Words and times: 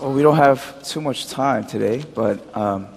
Well, 0.00 0.14
we 0.14 0.22
don't 0.22 0.36
have 0.36 0.82
too 0.82 1.02
much 1.02 1.26
time 1.26 1.66
today, 1.66 2.02
but 2.14 2.56
um, 2.56 2.88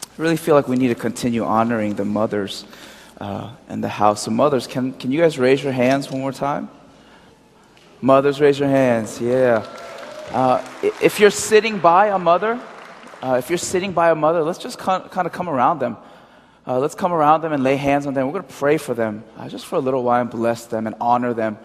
I 0.00 0.22
really 0.22 0.36
feel 0.36 0.54
like 0.54 0.68
we 0.68 0.76
need 0.76 0.86
to 0.88 0.94
continue 0.94 1.42
honoring 1.42 1.96
the 1.96 2.04
mothers 2.04 2.66
uh, 3.20 3.50
in 3.68 3.80
the 3.80 3.88
house. 3.88 4.28
of 4.28 4.32
mothers, 4.34 4.68
can, 4.68 4.92
can 4.92 5.10
you 5.10 5.20
guys 5.20 5.40
raise 5.40 5.60
your 5.60 5.72
hands 5.72 6.08
one 6.08 6.20
more 6.20 6.30
time? 6.30 6.70
Mothers, 8.00 8.40
raise 8.40 8.60
your 8.60 8.68
hands. 8.68 9.20
Yeah. 9.20 9.66
Uh, 10.30 10.64
if 11.02 11.18
you're 11.18 11.32
sitting 11.32 11.80
by 11.80 12.10
a 12.10 12.18
mother, 12.18 12.60
uh, 13.24 13.34
if 13.34 13.50
you're 13.50 13.58
sitting 13.58 13.90
by 13.90 14.10
a 14.10 14.14
mother, 14.14 14.44
let's 14.44 14.60
just 14.60 14.78
kind 14.78 15.26
of 15.26 15.32
come 15.32 15.48
around 15.48 15.80
them. 15.80 15.96
Uh, 16.64 16.78
let's 16.78 16.94
come 16.94 17.12
around 17.12 17.40
them 17.40 17.52
and 17.52 17.64
lay 17.64 17.74
hands 17.74 18.06
on 18.06 18.14
them. 18.14 18.28
We're 18.28 18.34
going 18.34 18.46
to 18.46 18.54
pray 18.54 18.76
for 18.76 18.94
them 18.94 19.24
uh, 19.36 19.48
just 19.48 19.66
for 19.66 19.74
a 19.74 19.80
little 19.80 20.04
while 20.04 20.20
and 20.20 20.30
bless 20.30 20.66
them 20.66 20.86
and 20.86 20.94
honor 21.00 21.34
them 21.34 21.58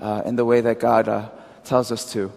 uh, 0.00 0.22
in 0.26 0.34
the 0.34 0.44
way 0.44 0.60
that 0.60 0.80
God 0.80 1.06
uh, 1.06 1.28
tells 1.62 1.92
us 1.92 2.12
to. 2.14 2.32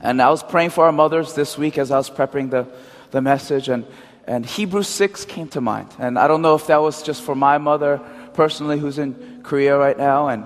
And 0.00 0.20
I 0.20 0.30
was 0.30 0.42
praying 0.42 0.70
for 0.70 0.84
our 0.84 0.92
mothers 0.92 1.34
this 1.34 1.56
week 1.56 1.78
as 1.78 1.90
I 1.90 1.96
was 1.96 2.10
preparing 2.10 2.50
the, 2.50 2.66
the 3.10 3.22
message, 3.22 3.68
and, 3.68 3.86
and 4.26 4.44
Hebrews 4.44 4.88
6 4.88 5.24
came 5.24 5.48
to 5.48 5.60
mind. 5.60 5.88
And 5.98 6.18
I 6.18 6.28
don't 6.28 6.42
know 6.42 6.54
if 6.54 6.66
that 6.66 6.82
was 6.82 7.02
just 7.02 7.22
for 7.22 7.34
my 7.34 7.58
mother 7.58 8.00
personally, 8.34 8.78
who's 8.78 8.98
in 8.98 9.40
Korea 9.42 9.78
right 9.78 9.96
now 9.96 10.28
and 10.28 10.44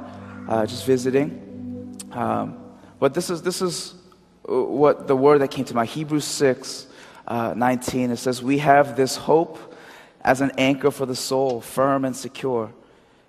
uh, 0.48 0.66
just 0.66 0.84
visiting. 0.84 1.96
Um, 2.12 2.58
but 3.00 3.14
this 3.14 3.30
is, 3.30 3.42
this 3.42 3.62
is 3.62 3.94
what 4.44 5.06
the 5.06 5.16
word 5.16 5.40
that 5.40 5.50
came 5.50 5.64
to 5.66 5.74
mind 5.74 5.88
Hebrews 5.90 6.24
6 6.24 6.86
uh, 7.26 7.54
19. 7.56 8.10
It 8.10 8.16
says, 8.16 8.42
We 8.42 8.58
have 8.58 8.96
this 8.96 9.16
hope 9.16 9.74
as 10.22 10.40
an 10.40 10.52
anchor 10.58 10.90
for 10.90 11.06
the 11.06 11.16
soul, 11.16 11.60
firm 11.60 12.04
and 12.04 12.16
secure. 12.16 12.72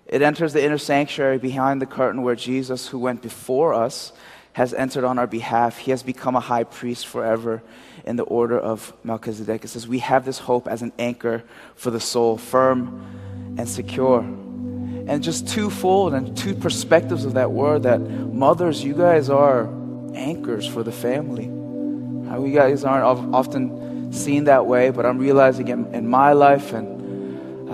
It 0.06 0.22
enters 0.22 0.52
the 0.52 0.64
inner 0.64 0.78
sanctuary 0.78 1.38
behind 1.38 1.80
the 1.80 1.86
curtain 1.86 2.22
where 2.22 2.34
Jesus, 2.34 2.88
who 2.88 2.98
went 2.98 3.22
before 3.22 3.74
us, 3.74 4.12
has 4.52 4.74
entered 4.74 5.04
on 5.04 5.18
our 5.18 5.26
behalf. 5.26 5.78
He 5.78 5.90
has 5.90 6.02
become 6.02 6.36
a 6.36 6.40
high 6.40 6.64
priest 6.64 7.06
forever 7.06 7.62
in 8.04 8.16
the 8.16 8.24
order 8.24 8.58
of 8.58 8.92
Melchizedek. 9.04 9.64
It 9.64 9.68
says, 9.68 9.86
We 9.86 10.00
have 10.00 10.24
this 10.24 10.38
hope 10.38 10.66
as 10.66 10.82
an 10.82 10.92
anchor 10.98 11.42
for 11.76 11.90
the 11.90 12.00
soul, 12.00 12.36
firm 12.36 13.54
and 13.58 13.68
secure. 13.68 14.20
And 14.20 15.22
just 15.22 15.48
twofold 15.48 16.14
and 16.14 16.36
two 16.36 16.54
perspectives 16.54 17.24
of 17.24 17.34
that 17.34 17.50
word 17.50 17.82
that 17.84 18.00
mothers, 18.00 18.84
you 18.84 18.94
guys 18.94 19.28
are 19.28 19.68
anchors 20.14 20.66
for 20.66 20.82
the 20.82 20.92
family. 20.92 21.44
You 21.44 22.54
guys 22.54 22.84
aren't 22.84 23.34
often 23.34 24.12
seen 24.12 24.44
that 24.44 24.66
way, 24.66 24.90
but 24.90 25.04
I'm 25.04 25.18
realizing 25.18 25.68
in, 25.68 25.92
in 25.94 26.08
my 26.08 26.32
life 26.32 26.72
and 26.72 26.99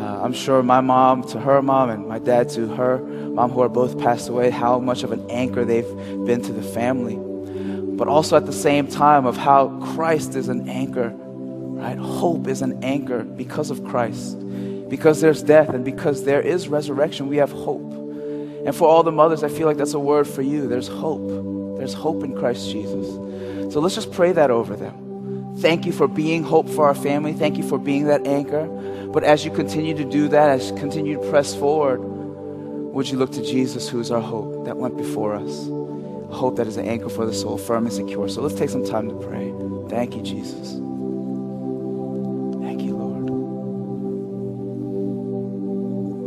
uh, 0.06 0.20
I'm 0.22 0.32
sure 0.32 0.62
my 0.62 0.80
mom 0.80 1.24
to 1.30 1.40
her 1.40 1.60
mom 1.60 1.90
and 1.90 2.06
my 2.06 2.20
dad 2.20 2.48
to 2.50 2.68
her 2.68 2.98
mom, 2.98 3.50
who 3.50 3.60
are 3.60 3.68
both 3.68 3.98
passed 3.98 4.28
away, 4.28 4.50
how 4.50 4.78
much 4.78 5.02
of 5.02 5.10
an 5.10 5.28
anchor 5.28 5.64
they've 5.64 5.96
been 6.24 6.40
to 6.42 6.52
the 6.52 6.62
family. 6.62 7.16
But 7.96 8.06
also 8.06 8.36
at 8.36 8.46
the 8.46 8.52
same 8.52 8.86
time, 8.86 9.26
of 9.26 9.36
how 9.36 9.68
Christ 9.94 10.36
is 10.36 10.48
an 10.48 10.68
anchor, 10.68 11.08
right? 11.08 11.98
Hope 11.98 12.46
is 12.46 12.62
an 12.62 12.84
anchor 12.84 13.24
because 13.24 13.70
of 13.70 13.84
Christ. 13.84 14.38
Because 14.88 15.20
there's 15.20 15.42
death 15.42 15.70
and 15.70 15.84
because 15.84 16.22
there 16.24 16.40
is 16.40 16.68
resurrection, 16.68 17.28
we 17.28 17.38
have 17.38 17.50
hope. 17.50 17.92
And 18.64 18.76
for 18.76 18.88
all 18.88 19.02
the 19.02 19.10
mothers, 19.10 19.42
I 19.42 19.48
feel 19.48 19.66
like 19.66 19.76
that's 19.76 19.94
a 19.94 19.98
word 19.98 20.28
for 20.28 20.42
you. 20.42 20.68
There's 20.68 20.88
hope. 20.88 21.78
There's 21.78 21.94
hope 21.94 22.22
in 22.22 22.36
Christ 22.36 22.70
Jesus. 22.70 23.06
So 23.72 23.80
let's 23.80 23.96
just 23.96 24.12
pray 24.12 24.30
that 24.32 24.52
over 24.52 24.76
them. 24.76 25.56
Thank 25.58 25.84
you 25.84 25.92
for 25.92 26.06
being 26.06 26.44
hope 26.44 26.68
for 26.68 26.86
our 26.86 26.94
family. 26.94 27.32
Thank 27.32 27.56
you 27.56 27.66
for 27.66 27.78
being 27.78 28.04
that 28.04 28.24
anchor. 28.26 28.66
But 29.16 29.24
as 29.24 29.46
you 29.46 29.50
continue 29.50 29.96
to 29.96 30.04
do 30.04 30.28
that, 30.28 30.50
as 30.50 30.68
you 30.68 30.76
continue 30.76 31.18
to 31.18 31.30
press 31.30 31.54
forward, 31.54 32.00
would 32.00 33.08
you 33.08 33.16
look 33.16 33.32
to 33.32 33.42
Jesus, 33.42 33.88
who 33.88 33.98
is 33.98 34.10
our 34.10 34.20
hope 34.20 34.66
that 34.66 34.76
went 34.76 34.98
before 34.98 35.34
us? 35.34 35.68
A 35.68 36.34
hope 36.34 36.56
that 36.56 36.66
is 36.66 36.76
an 36.76 36.86
anchor 36.86 37.08
for 37.08 37.24
the 37.24 37.32
soul, 37.32 37.56
firm 37.56 37.86
and 37.86 37.94
secure. 37.94 38.28
So 38.28 38.42
let's 38.42 38.56
take 38.56 38.68
some 38.68 38.84
time 38.84 39.08
to 39.08 39.14
pray. 39.14 39.54
Thank 39.88 40.16
you, 40.16 40.22
Jesus. 40.22 40.72
Thank 42.60 42.82
you, 42.82 42.94
Lord. 42.94 43.30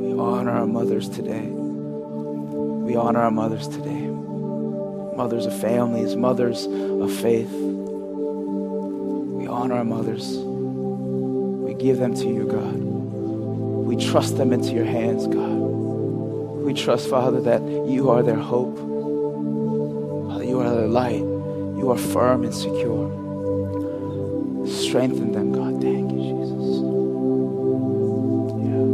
We 0.02 0.20
honor 0.20 0.50
our 0.50 0.66
mothers 0.66 1.10
today. 1.10 1.46
We 1.46 2.96
honor 2.96 3.20
our 3.22 3.30
mothers 3.30 3.68
today. 3.68 4.08
Mothers 5.16 5.46
of 5.46 5.56
families, 5.62 6.16
mothers 6.16 6.66
of 6.66 7.14
faith. 7.14 7.52
We 7.52 9.46
honor 9.46 9.76
our 9.76 9.86
mothers 9.86 10.40
We 10.40 11.76
give 11.76 12.00
them 12.00 12.16
to 12.16 12.28
you, 12.28 12.48
God. 12.48 12.79
Trust 14.00 14.38
them 14.38 14.54
into 14.54 14.74
your 14.74 14.86
hands, 14.86 15.28
God. 15.28 15.58
We 16.66 16.74
trust, 16.74 17.10
Father, 17.10 17.42
that 17.42 17.62
you 17.88 18.10
are 18.10 18.24
their 18.24 18.36
hope. 18.36 18.78
Father, 18.78 20.44
you 20.44 20.60
are 20.60 20.70
their 20.70 20.88
light. 20.88 21.20
You 21.20 21.92
are 21.92 21.98
firm 21.98 22.44
and 22.44 22.54
secure. 22.54 23.10
Strengthen 24.68 25.32
them, 25.32 25.52
God. 25.52 25.82
Thank 25.82 26.12
you, 26.12 26.18
Jesus. 26.18 26.82
Yeah. 28.64 28.86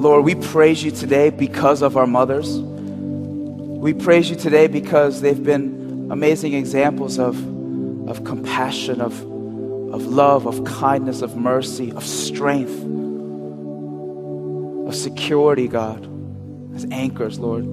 Lord, 0.00 0.24
we 0.24 0.34
praise 0.34 0.82
you 0.82 0.90
today 0.90 1.30
because 1.30 1.82
of 1.82 1.96
our 1.96 2.06
mothers. 2.06 2.58
We 2.58 3.94
praise 3.94 4.28
you 4.30 4.36
today 4.36 4.66
because 4.66 5.20
they've 5.20 5.42
been 5.42 6.08
amazing 6.10 6.54
examples 6.54 7.18
of, 7.18 7.36
of 8.08 8.24
compassion, 8.24 8.39
of, 9.00 9.18
of 9.94 10.06
love, 10.06 10.46
of 10.46 10.64
kindness, 10.64 11.22
of 11.22 11.34
mercy, 11.34 11.92
of 11.92 12.04
strength, 12.04 12.84
of 14.86 14.94
security, 14.94 15.66
God, 15.66 16.06
as 16.74 16.84
anchors, 16.90 17.38
Lord. 17.38 17.64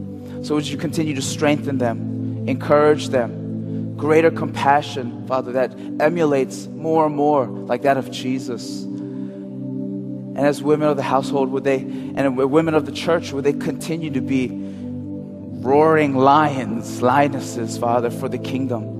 So 0.45 0.55
would 0.55 0.65
you 0.65 0.77
continue 0.77 1.13
to 1.15 1.21
strengthen 1.21 1.77
them, 1.77 2.47
encourage 2.47 3.09
them, 3.09 3.97
greater 3.97 4.31
compassion, 4.31 5.27
Father, 5.27 5.51
that 5.53 5.77
emulates 5.99 6.67
more 6.67 7.05
and 7.05 7.15
more 7.15 7.47
like 7.47 7.81
that 7.81 7.97
of 7.97 8.09
Jesus. 8.09 8.83
And 8.83 10.39
as 10.39 10.63
women 10.63 10.87
of 10.87 10.95
the 10.95 11.03
household, 11.03 11.49
would 11.51 11.65
they, 11.65 11.79
and 11.79 12.37
women 12.37 12.75
of 12.75 12.85
the 12.85 12.93
church, 12.93 13.33
would 13.33 13.43
they 13.43 13.51
continue 13.51 14.11
to 14.11 14.21
be 14.21 14.51
roaring 14.53 16.15
lions, 16.15 17.01
lionesses, 17.01 17.77
Father, 17.77 18.09
for 18.09 18.29
the 18.29 18.37
kingdom 18.37 18.96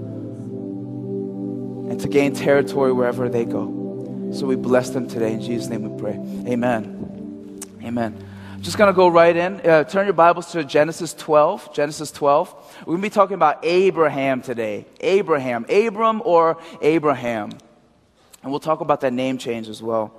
and 1.98 2.04
to 2.04 2.08
gain 2.08 2.32
territory 2.34 2.94
wherever 2.94 3.28
they 3.28 3.44
go. 3.44 4.30
So 4.32 4.46
we 4.46 4.56
bless 4.56 4.92
them 4.92 5.08
today. 5.08 5.34
In 5.34 5.42
Jesus' 5.42 5.68
name 5.68 5.82
we 5.82 6.00
pray. 6.00 6.14
Amen. 6.48 7.60
Amen. 7.84 8.24
Just 8.62 8.78
going 8.78 8.94
to 8.94 8.96
go 8.96 9.08
right 9.08 9.36
in. 9.36 9.62
Uh, 9.62 9.84
turn 9.84 10.06
your 10.06 10.14
Bibles 10.14 10.52
to 10.52 10.64
Genesis 10.64 11.14
12. 11.16 11.74
Genesis 11.74 12.12
12. 12.12 12.76
We're 12.82 12.86
going 12.86 12.98
to 12.98 13.02
be 13.02 13.10
talking 13.10 13.34
about 13.34 13.66
Abraham 13.66 14.42
today. 14.42 14.86
Abraham. 15.00 15.66
Abram 15.70 16.22
or 16.24 16.62
Abraham. 16.82 17.52
And 18.44 18.52
we'll 18.52 18.60
talk 18.60 18.82
about 18.82 19.02
that 19.02 19.14
name 19.14 19.40
change 19.40 19.68
as 19.68 19.82
well. 19.82 20.14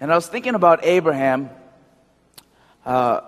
And 0.00 0.10
I 0.10 0.16
was 0.16 0.26
thinking 0.26 0.56
about 0.56 0.84
Abraham. 0.84 1.50
Uh, 2.84 3.20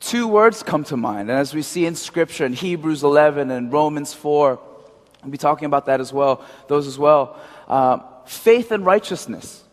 two 0.00 0.28
words 0.28 0.62
come 0.62 0.84
to 0.84 0.96
mind. 0.96 1.30
And 1.30 1.38
as 1.38 1.54
we 1.54 1.62
see 1.62 1.86
in 1.86 1.94
Scripture, 1.94 2.44
in 2.44 2.52
Hebrews 2.52 3.02
11 3.02 3.50
and 3.50 3.72
Romans 3.72 4.14
4, 4.14 4.60
we'll 5.22 5.30
be 5.30 5.38
talking 5.38 5.66
about 5.66 5.86
that 5.86 6.00
as 6.00 6.12
well, 6.12 6.44
those 6.68 6.86
as 6.86 6.98
well. 6.98 7.38
Uh, 7.66 7.98
faith 8.26 8.70
and 8.70 8.84
righteousness. 8.84 9.64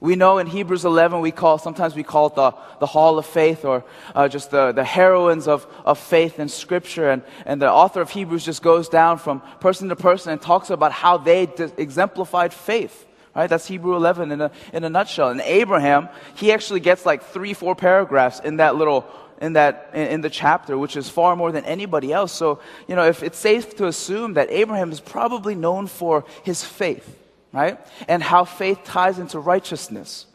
We 0.00 0.16
know 0.16 0.36
in 0.36 0.46
Hebrews 0.46 0.84
11, 0.84 1.20
we 1.20 1.30
call, 1.30 1.56
sometimes 1.56 1.94
we 1.94 2.02
call 2.02 2.26
it 2.26 2.34
the, 2.34 2.52
the 2.78 2.86
hall 2.86 3.18
of 3.18 3.24
faith 3.24 3.64
or 3.64 3.84
uh, 4.14 4.28
just 4.28 4.50
the, 4.50 4.72
the 4.72 4.84
heroines 4.84 5.48
of, 5.48 5.66
of 5.86 5.98
faith 5.98 6.38
in 6.38 6.50
Scripture. 6.50 7.08
And, 7.08 7.22
and 7.46 7.62
the 7.62 7.70
author 7.70 8.02
of 8.02 8.10
Hebrews 8.10 8.44
just 8.44 8.62
goes 8.62 8.90
down 8.90 9.16
from 9.16 9.40
person 9.60 9.88
to 9.88 9.96
person 9.96 10.32
and 10.32 10.42
talks 10.42 10.68
about 10.68 10.92
how 10.92 11.16
they 11.16 11.44
exemplified 11.78 12.52
faith. 12.52 13.06
Right? 13.34 13.48
That's 13.48 13.66
Hebrew 13.66 13.96
11 13.96 14.30
in 14.30 14.40
a, 14.42 14.50
in 14.72 14.84
a 14.84 14.90
nutshell. 14.90 15.30
And 15.30 15.40
Abraham, 15.40 16.08
he 16.36 16.52
actually 16.52 16.80
gets 16.80 17.04
like 17.04 17.24
three, 17.24 17.54
four 17.54 17.74
paragraphs 17.74 18.40
in 18.40 18.58
that 18.58 18.76
little, 18.76 19.06
in 19.40 19.54
that, 19.54 19.90
in, 19.94 20.20
the 20.20 20.30
chapter, 20.30 20.78
which 20.78 20.96
is 20.96 21.08
far 21.08 21.36
more 21.36 21.52
than 21.52 21.64
anybody 21.64 22.12
else. 22.12 22.32
So, 22.32 22.60
you 22.88 22.94
know, 22.94 23.04
if 23.06 23.22
it's 23.22 23.38
safe 23.38 23.76
to 23.76 23.86
assume 23.86 24.34
that 24.34 24.50
Abraham 24.50 24.92
is 24.92 25.00
probably 25.00 25.54
known 25.54 25.86
for 25.86 26.24
his 26.42 26.64
faith, 26.64 27.18
right? 27.52 27.78
And 28.08 28.22
how 28.22 28.44
faith 28.44 28.80
ties 28.84 29.18
into 29.18 29.38
righteousness. 29.38 30.26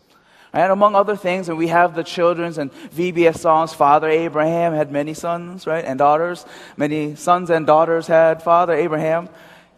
And 0.51 0.71
among 0.71 0.95
other 0.95 1.15
things, 1.15 1.47
and 1.47 1.57
we 1.57 1.67
have 1.67 1.95
the 1.95 2.03
children's 2.03 2.57
and 2.57 2.71
VBS 2.71 3.37
songs, 3.37 3.73
Father 3.73 4.09
Abraham 4.09 4.73
had 4.73 4.91
many 4.91 5.13
sons, 5.13 5.67
right, 5.67 5.85
and 5.85 5.99
daughters. 5.99 6.45
Many 6.75 7.15
sons 7.15 7.49
and 7.51 7.67
daughters 7.67 8.07
had 8.07 8.41
Father 8.41 8.73
Abraham. 8.73 9.29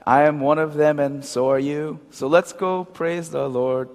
I 0.06 0.24
am 0.24 0.40
one 0.40 0.60
of 0.60 0.76
them, 0.76 1.00
and 1.00 1.24
so 1.26 1.50
are 1.50 1.60
you. 1.60 2.00
So 2.12 2.28
let's 2.28 2.54
go 2.54 2.86
praise 2.86 3.30
the 3.30 3.48
Lord. 3.50 3.90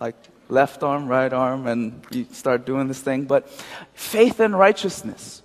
Like 0.00 0.16
left 0.52 0.82
arm, 0.82 1.08
right 1.08 1.32
arm, 1.32 1.66
and 1.66 2.04
you 2.10 2.26
start 2.30 2.66
doing 2.66 2.86
this 2.86 3.00
thing. 3.00 3.24
But 3.24 3.48
faith 3.94 4.38
and 4.38 4.56
righteousness, 4.56 5.42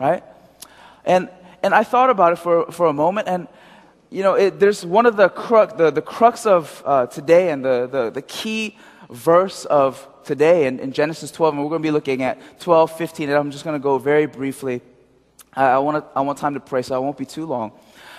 right? 0.00 0.24
And, 1.04 1.28
and 1.62 1.74
I 1.74 1.84
thought 1.84 2.10
about 2.10 2.32
it 2.32 2.36
for, 2.36 2.72
for 2.72 2.86
a 2.86 2.92
moment, 2.92 3.28
and 3.28 3.48
you 4.10 4.22
know, 4.22 4.34
it, 4.34 4.58
there's 4.58 4.86
one 4.86 5.04
of 5.04 5.16
the 5.16 5.28
crux, 5.28 5.74
the, 5.74 5.90
the 5.90 6.02
crux 6.02 6.46
of 6.46 6.82
uh, 6.86 7.06
today 7.06 7.50
and 7.50 7.64
the, 7.64 7.88
the, 7.90 8.10
the 8.10 8.22
key 8.22 8.78
verse 9.10 9.64
of 9.64 10.08
today 10.24 10.66
in, 10.66 10.80
in 10.80 10.92
Genesis 10.92 11.30
12, 11.30 11.54
and 11.54 11.62
we're 11.62 11.68
going 11.68 11.82
to 11.82 11.86
be 11.86 11.90
looking 11.90 12.22
at 12.22 12.60
12, 12.60 12.96
15, 12.96 13.28
and 13.28 13.38
I'm 13.38 13.50
just 13.50 13.64
going 13.64 13.78
to 13.78 13.82
go 13.82 13.98
very 13.98 14.26
briefly. 14.26 14.80
I, 15.54 15.66
I, 15.66 15.78
want 15.78 16.04
I 16.14 16.20
want 16.22 16.38
time 16.38 16.54
to 16.54 16.60
pray, 16.60 16.82
so 16.82 16.94
I 16.94 16.98
won't 16.98 17.18
be 17.18 17.26
too 17.26 17.46
long. 17.46 17.72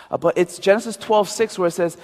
Uh, 0.10 0.18
but 0.18 0.38
it's 0.38 0.60
Genesis 0.60 0.96
12, 0.98 1.30
6, 1.30 1.60
where 1.60 1.68
it 1.68 1.72
says, 1.72 1.98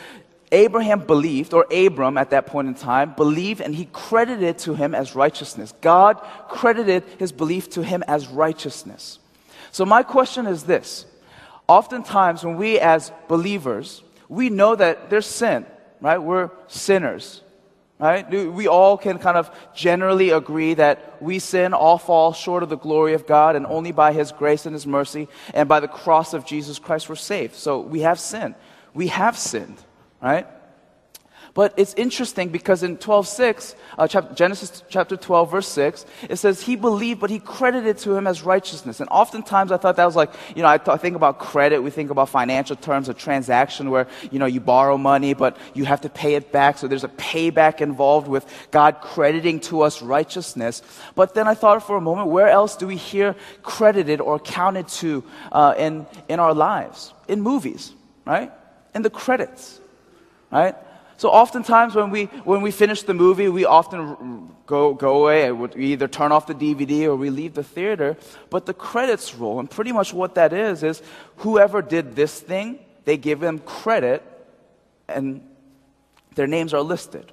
Abraham 0.53 0.99
believed, 0.99 1.53
or 1.53 1.65
Abram 1.71 2.17
at 2.17 2.29
that 2.29 2.45
point 2.45 2.67
in 2.67 2.75
time, 2.75 3.13
believed 3.15 3.59
and 3.59 3.75
he 3.75 3.89
credited 3.91 4.59
to 4.59 4.75
him 4.75 4.93
as 4.95 5.15
righteousness. 5.15 5.73
God 5.81 6.21
credited 6.47 7.03
his 7.17 7.31
belief 7.31 7.71
to 7.71 7.83
him 7.83 8.03
as 8.07 8.27
righteousness. 8.27 9.19
So, 9.71 9.85
my 9.85 10.03
question 10.03 10.45
is 10.45 10.63
this 10.63 11.05
Oftentimes, 11.67 12.43
when 12.43 12.57
we 12.57 12.79
as 12.79 13.11
believers, 13.27 14.03
we 14.29 14.49
know 14.49 14.75
that 14.75 15.09
there's 15.09 15.25
sin, 15.25 15.65
right? 16.01 16.19
We're 16.19 16.51
sinners, 16.67 17.41
right? 17.99 18.29
We 18.29 18.67
all 18.67 18.97
can 18.97 19.17
kind 19.17 19.37
of 19.37 19.49
generally 19.73 20.29
agree 20.29 20.75
that 20.75 21.21
we 21.21 21.39
sin, 21.39 21.73
all 21.73 21.97
fall 21.97 22.33
short 22.33 22.63
of 22.63 22.69
the 22.69 22.77
glory 22.77 23.13
of 23.13 23.25
God, 23.25 23.55
and 23.55 23.65
only 23.65 23.91
by 23.91 24.13
His 24.13 24.31
grace 24.31 24.65
and 24.65 24.73
His 24.73 24.85
mercy 24.85 25.27
and 25.53 25.67
by 25.67 25.79
the 25.79 25.87
cross 25.87 26.33
of 26.33 26.45
Jesus 26.45 26.79
Christ 26.79 27.09
we're 27.09 27.15
saved. 27.15 27.55
So 27.55 27.79
we 27.79 28.01
have 28.01 28.19
sin. 28.19 28.55
We 28.93 29.07
have 29.07 29.37
sinned, 29.37 29.77
right? 30.23 30.47
But 31.53 31.75
it's 31.77 31.93
interesting 31.93 32.49
because 32.49 32.81
in 32.81 32.97
12:6, 32.97 33.75
uh, 33.99 34.07
chap- 34.07 34.35
Genesis 34.35 34.81
chapter 34.89 35.15
12, 35.15 35.51
verse 35.51 35.67
6, 35.67 36.05
it 36.27 36.37
says, 36.37 36.63
He 36.63 36.75
believed, 36.75 37.19
but 37.19 37.29
he 37.29 37.37
credited 37.37 37.99
to 37.99 38.15
him 38.15 38.25
as 38.25 38.41
righteousness. 38.41 38.99
And 38.99 39.07
oftentimes 39.11 39.71
I 39.71 39.77
thought 39.77 39.95
that 39.97 40.05
was 40.05 40.15
like, 40.15 40.31
you 40.55 40.63
know, 40.63 40.67
I, 40.67 40.79
th- 40.79 40.87
I 40.87 40.97
think 40.97 41.15
about 41.15 41.37
credit, 41.37 41.83
we 41.83 41.91
think 41.91 42.09
about 42.09 42.29
financial 42.29 42.75
terms, 42.75 43.07
a 43.07 43.13
transaction 43.13 43.91
where, 43.91 44.07
you 44.31 44.39
know, 44.39 44.47
you 44.47 44.61
borrow 44.61 44.97
money, 44.97 45.35
but 45.35 45.57
you 45.75 45.85
have 45.85 46.01
to 46.01 46.09
pay 46.09 46.33
it 46.33 46.51
back. 46.51 46.79
So 46.79 46.87
there's 46.87 47.03
a 47.03 47.09
payback 47.09 47.81
involved 47.81 48.27
with 48.27 48.47
God 48.71 49.01
crediting 49.01 49.59
to 49.61 49.83
us 49.83 50.01
righteousness. 50.01 50.81
But 51.13 51.35
then 51.35 51.47
I 51.47 51.53
thought 51.53 51.85
for 51.85 51.97
a 51.97 52.01
moment, 52.01 52.29
where 52.29 52.49
else 52.49 52.75
do 52.75 52.87
we 52.87 52.97
hear 52.97 53.35
credited 53.61 54.21
or 54.21 54.39
counted 54.39 54.87
to 54.87 55.23
uh, 55.51 55.75
in, 55.77 56.07
in 56.27 56.39
our 56.39 56.55
lives? 56.55 57.13
In 57.27 57.41
movies, 57.41 57.93
right? 58.25 58.51
In 58.95 59.03
the 59.03 59.11
credits, 59.11 59.79
right? 60.53 60.75
So 61.17 61.29
oftentimes 61.29 61.95
when 61.95 62.09
we, 62.09 62.25
when 62.43 62.61
we 62.61 62.71
finish 62.71 63.03
the 63.03 63.13
movie, 63.13 63.47
we 63.47 63.65
often 63.65 64.49
go, 64.65 64.93
go 64.93 65.21
away. 65.21 65.51
We 65.51 65.85
either 65.93 66.07
turn 66.07 66.31
off 66.31 66.47
the 66.47 66.55
DVD 66.55 67.03
or 67.05 67.15
we 67.15 67.29
leave 67.29 67.53
the 67.53 67.63
theater. 67.63 68.17
But 68.49 68.65
the 68.65 68.73
credits 68.73 69.35
roll. 69.35 69.59
And 69.59 69.69
pretty 69.69 69.91
much 69.91 70.13
what 70.13 70.35
that 70.35 70.53
is, 70.53 70.83
is 70.83 71.01
whoever 71.37 71.81
did 71.81 72.15
this 72.15 72.39
thing, 72.39 72.79
they 73.05 73.17
give 73.17 73.39
them 73.39 73.59
credit 73.59 74.23
and 75.07 75.41
their 76.35 76.47
names 76.47 76.73
are 76.73 76.81
listed, 76.81 77.31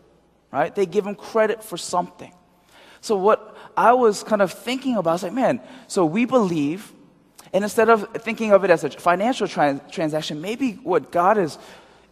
right? 0.52 0.74
They 0.74 0.86
give 0.86 1.04
them 1.04 1.14
credit 1.14 1.64
for 1.64 1.76
something. 1.76 2.32
So 3.00 3.16
what 3.16 3.56
I 3.76 3.94
was 3.94 4.22
kind 4.22 4.42
of 4.42 4.52
thinking 4.52 4.96
about, 4.96 5.10
I 5.10 5.14
was 5.14 5.22
like, 5.22 5.32
man, 5.32 5.60
so 5.86 6.04
we 6.04 6.26
believe, 6.26 6.92
and 7.52 7.64
instead 7.64 7.88
of 7.88 8.08
thinking 8.18 8.52
of 8.52 8.62
it 8.62 8.70
as 8.70 8.84
a 8.84 8.90
financial 8.90 9.48
transaction, 9.48 10.40
maybe 10.40 10.72
what 10.74 11.10
God 11.10 11.38
is 11.38 11.58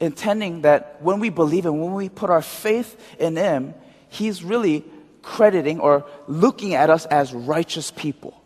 intending 0.00 0.62
that 0.62 0.98
when 1.00 1.20
we 1.20 1.30
believe 1.30 1.66
and 1.66 1.80
when 1.80 1.94
we 1.94 2.08
put 2.08 2.30
our 2.30 2.42
faith 2.42 2.98
in 3.18 3.36
Him, 3.36 3.74
He's 4.08 4.42
really 4.42 4.84
crediting 5.22 5.80
or 5.80 6.06
looking 6.26 6.74
at 6.74 6.90
us 6.90 7.06
as 7.06 7.32
righteous 7.32 7.90
people. 7.90 8.40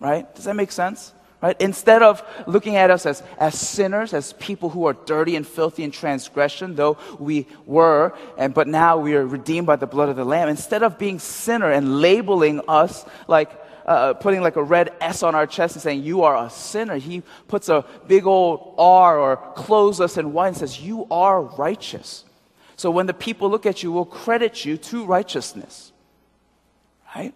Right? 0.00 0.32
Does 0.34 0.44
that 0.44 0.56
make 0.56 0.72
sense? 0.72 1.12
Right? 1.42 1.60
Instead 1.60 2.02
of 2.02 2.22
looking 2.46 2.76
at 2.76 2.90
us 2.90 3.04
as, 3.04 3.20
as 3.36 3.58
sinners, 3.58 4.14
as 4.14 4.32
people 4.34 4.68
who 4.68 4.86
are 4.86 4.92
dirty 4.92 5.34
and 5.34 5.46
filthy 5.46 5.82
in 5.82 5.90
transgression, 5.90 6.76
though 6.76 6.98
we 7.18 7.48
were, 7.66 8.14
and 8.38 8.54
but 8.54 8.68
now 8.68 8.98
we 8.98 9.16
are 9.16 9.26
redeemed 9.26 9.66
by 9.66 9.74
the 9.74 9.88
blood 9.88 10.08
of 10.08 10.14
the 10.14 10.24
Lamb, 10.24 10.48
instead 10.48 10.84
of 10.84 10.98
being 10.98 11.18
sinner 11.18 11.70
and 11.70 12.00
labeling 12.00 12.60
us 12.68 13.04
like 13.26 13.50
uh, 13.86 14.14
putting 14.14 14.40
like 14.40 14.56
a 14.56 14.62
red 14.62 14.94
S 15.00 15.22
on 15.22 15.34
our 15.34 15.46
chest 15.46 15.76
and 15.76 15.82
saying, 15.82 16.02
You 16.02 16.22
are 16.22 16.46
a 16.46 16.50
sinner. 16.50 16.96
He 16.96 17.22
puts 17.48 17.68
a 17.68 17.84
big 18.06 18.26
old 18.26 18.74
R 18.78 19.18
or 19.18 19.36
clothes 19.54 20.00
us 20.00 20.16
in 20.16 20.32
white 20.32 20.48
and 20.48 20.56
says, 20.56 20.80
You 20.80 21.06
are 21.10 21.42
righteous. 21.42 22.24
So 22.76 22.90
when 22.90 23.06
the 23.06 23.14
people 23.14 23.50
look 23.50 23.66
at 23.66 23.82
you, 23.82 23.92
will 23.92 24.04
credit 24.04 24.64
you 24.64 24.76
to 24.76 25.04
righteousness. 25.04 25.92
Right? 27.14 27.34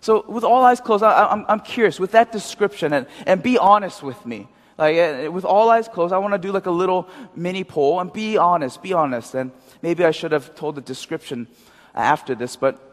So 0.00 0.24
with 0.28 0.44
all 0.44 0.62
eyes 0.62 0.80
closed, 0.80 1.02
I, 1.02 1.32
am 1.32 1.40
I'm, 1.40 1.46
I'm 1.48 1.60
curious 1.60 1.98
with 1.98 2.12
that 2.12 2.32
description 2.32 2.92
and, 2.92 3.06
and 3.26 3.42
be 3.42 3.58
honest 3.58 4.02
with 4.02 4.24
me. 4.26 4.48
Like 4.78 4.96
uh, 4.98 5.32
with 5.32 5.44
all 5.44 5.70
eyes 5.70 5.88
closed, 5.88 6.12
I 6.12 6.18
want 6.18 6.34
to 6.34 6.38
do 6.38 6.52
like 6.52 6.66
a 6.66 6.70
little 6.70 7.08
mini 7.34 7.64
poll 7.64 8.00
and 8.00 8.12
be 8.12 8.36
honest, 8.36 8.82
be 8.82 8.92
honest. 8.92 9.34
And 9.34 9.50
maybe 9.82 10.04
I 10.04 10.10
should 10.10 10.32
have 10.32 10.54
told 10.54 10.74
the 10.74 10.80
description 10.82 11.48
after 11.94 12.34
this, 12.34 12.56
but 12.56 12.85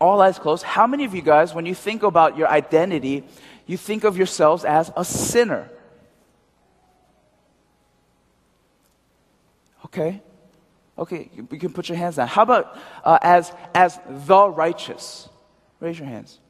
all 0.00 0.20
eyes 0.20 0.38
closed, 0.38 0.62
how 0.62 0.86
many 0.86 1.04
of 1.04 1.14
you 1.14 1.22
guys, 1.22 1.54
when 1.54 1.66
you 1.66 1.74
think 1.74 2.02
about 2.02 2.36
your 2.36 2.48
identity, 2.48 3.24
you 3.66 3.76
think 3.76 4.04
of 4.04 4.16
yourselves 4.16 4.64
as 4.64 4.92
a 4.96 5.04
sinner? 5.04 5.68
Okay. 9.84 10.22
Okay, 10.98 11.30
you 11.36 11.58
can 11.58 11.72
put 11.72 11.88
your 11.88 11.96
hands 11.96 12.16
down. 12.16 12.26
How 12.26 12.42
about 12.42 12.76
uh, 13.04 13.18
as, 13.22 13.52
as 13.72 14.00
the 14.08 14.48
righteous? 14.48 15.28
Raise 15.78 15.98
your 15.98 16.08
hands. 16.08 16.40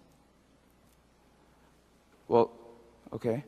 Well, 2.29 2.51
okay. 3.13 3.45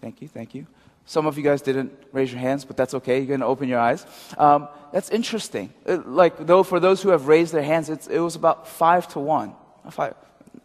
Thank 0.00 0.22
you, 0.22 0.28
thank 0.28 0.54
you. 0.54 0.66
Some 1.06 1.26
of 1.26 1.36
you 1.36 1.44
guys 1.44 1.60
didn't 1.60 1.92
raise 2.12 2.32
your 2.32 2.40
hands, 2.40 2.64
but 2.64 2.76
that's 2.76 2.94
okay. 2.94 3.18
You're 3.18 3.26
going 3.26 3.40
to 3.40 3.46
open 3.46 3.68
your 3.68 3.78
eyes. 3.78 4.06
Um, 4.38 4.68
that's 4.92 5.10
interesting. 5.10 5.72
It, 5.84 6.00
uh, 6.00 6.02
like, 6.06 6.46
though, 6.46 6.62
for 6.62 6.80
those 6.80 7.02
who 7.02 7.10
have 7.10 7.28
raised 7.28 7.52
their 7.52 7.62
hands, 7.62 7.90
it 7.90 8.18
was 8.18 8.36
about 8.36 8.66
five 8.66 9.06
to 9.08 9.20
one. 9.20 9.54
Five, 9.90 10.14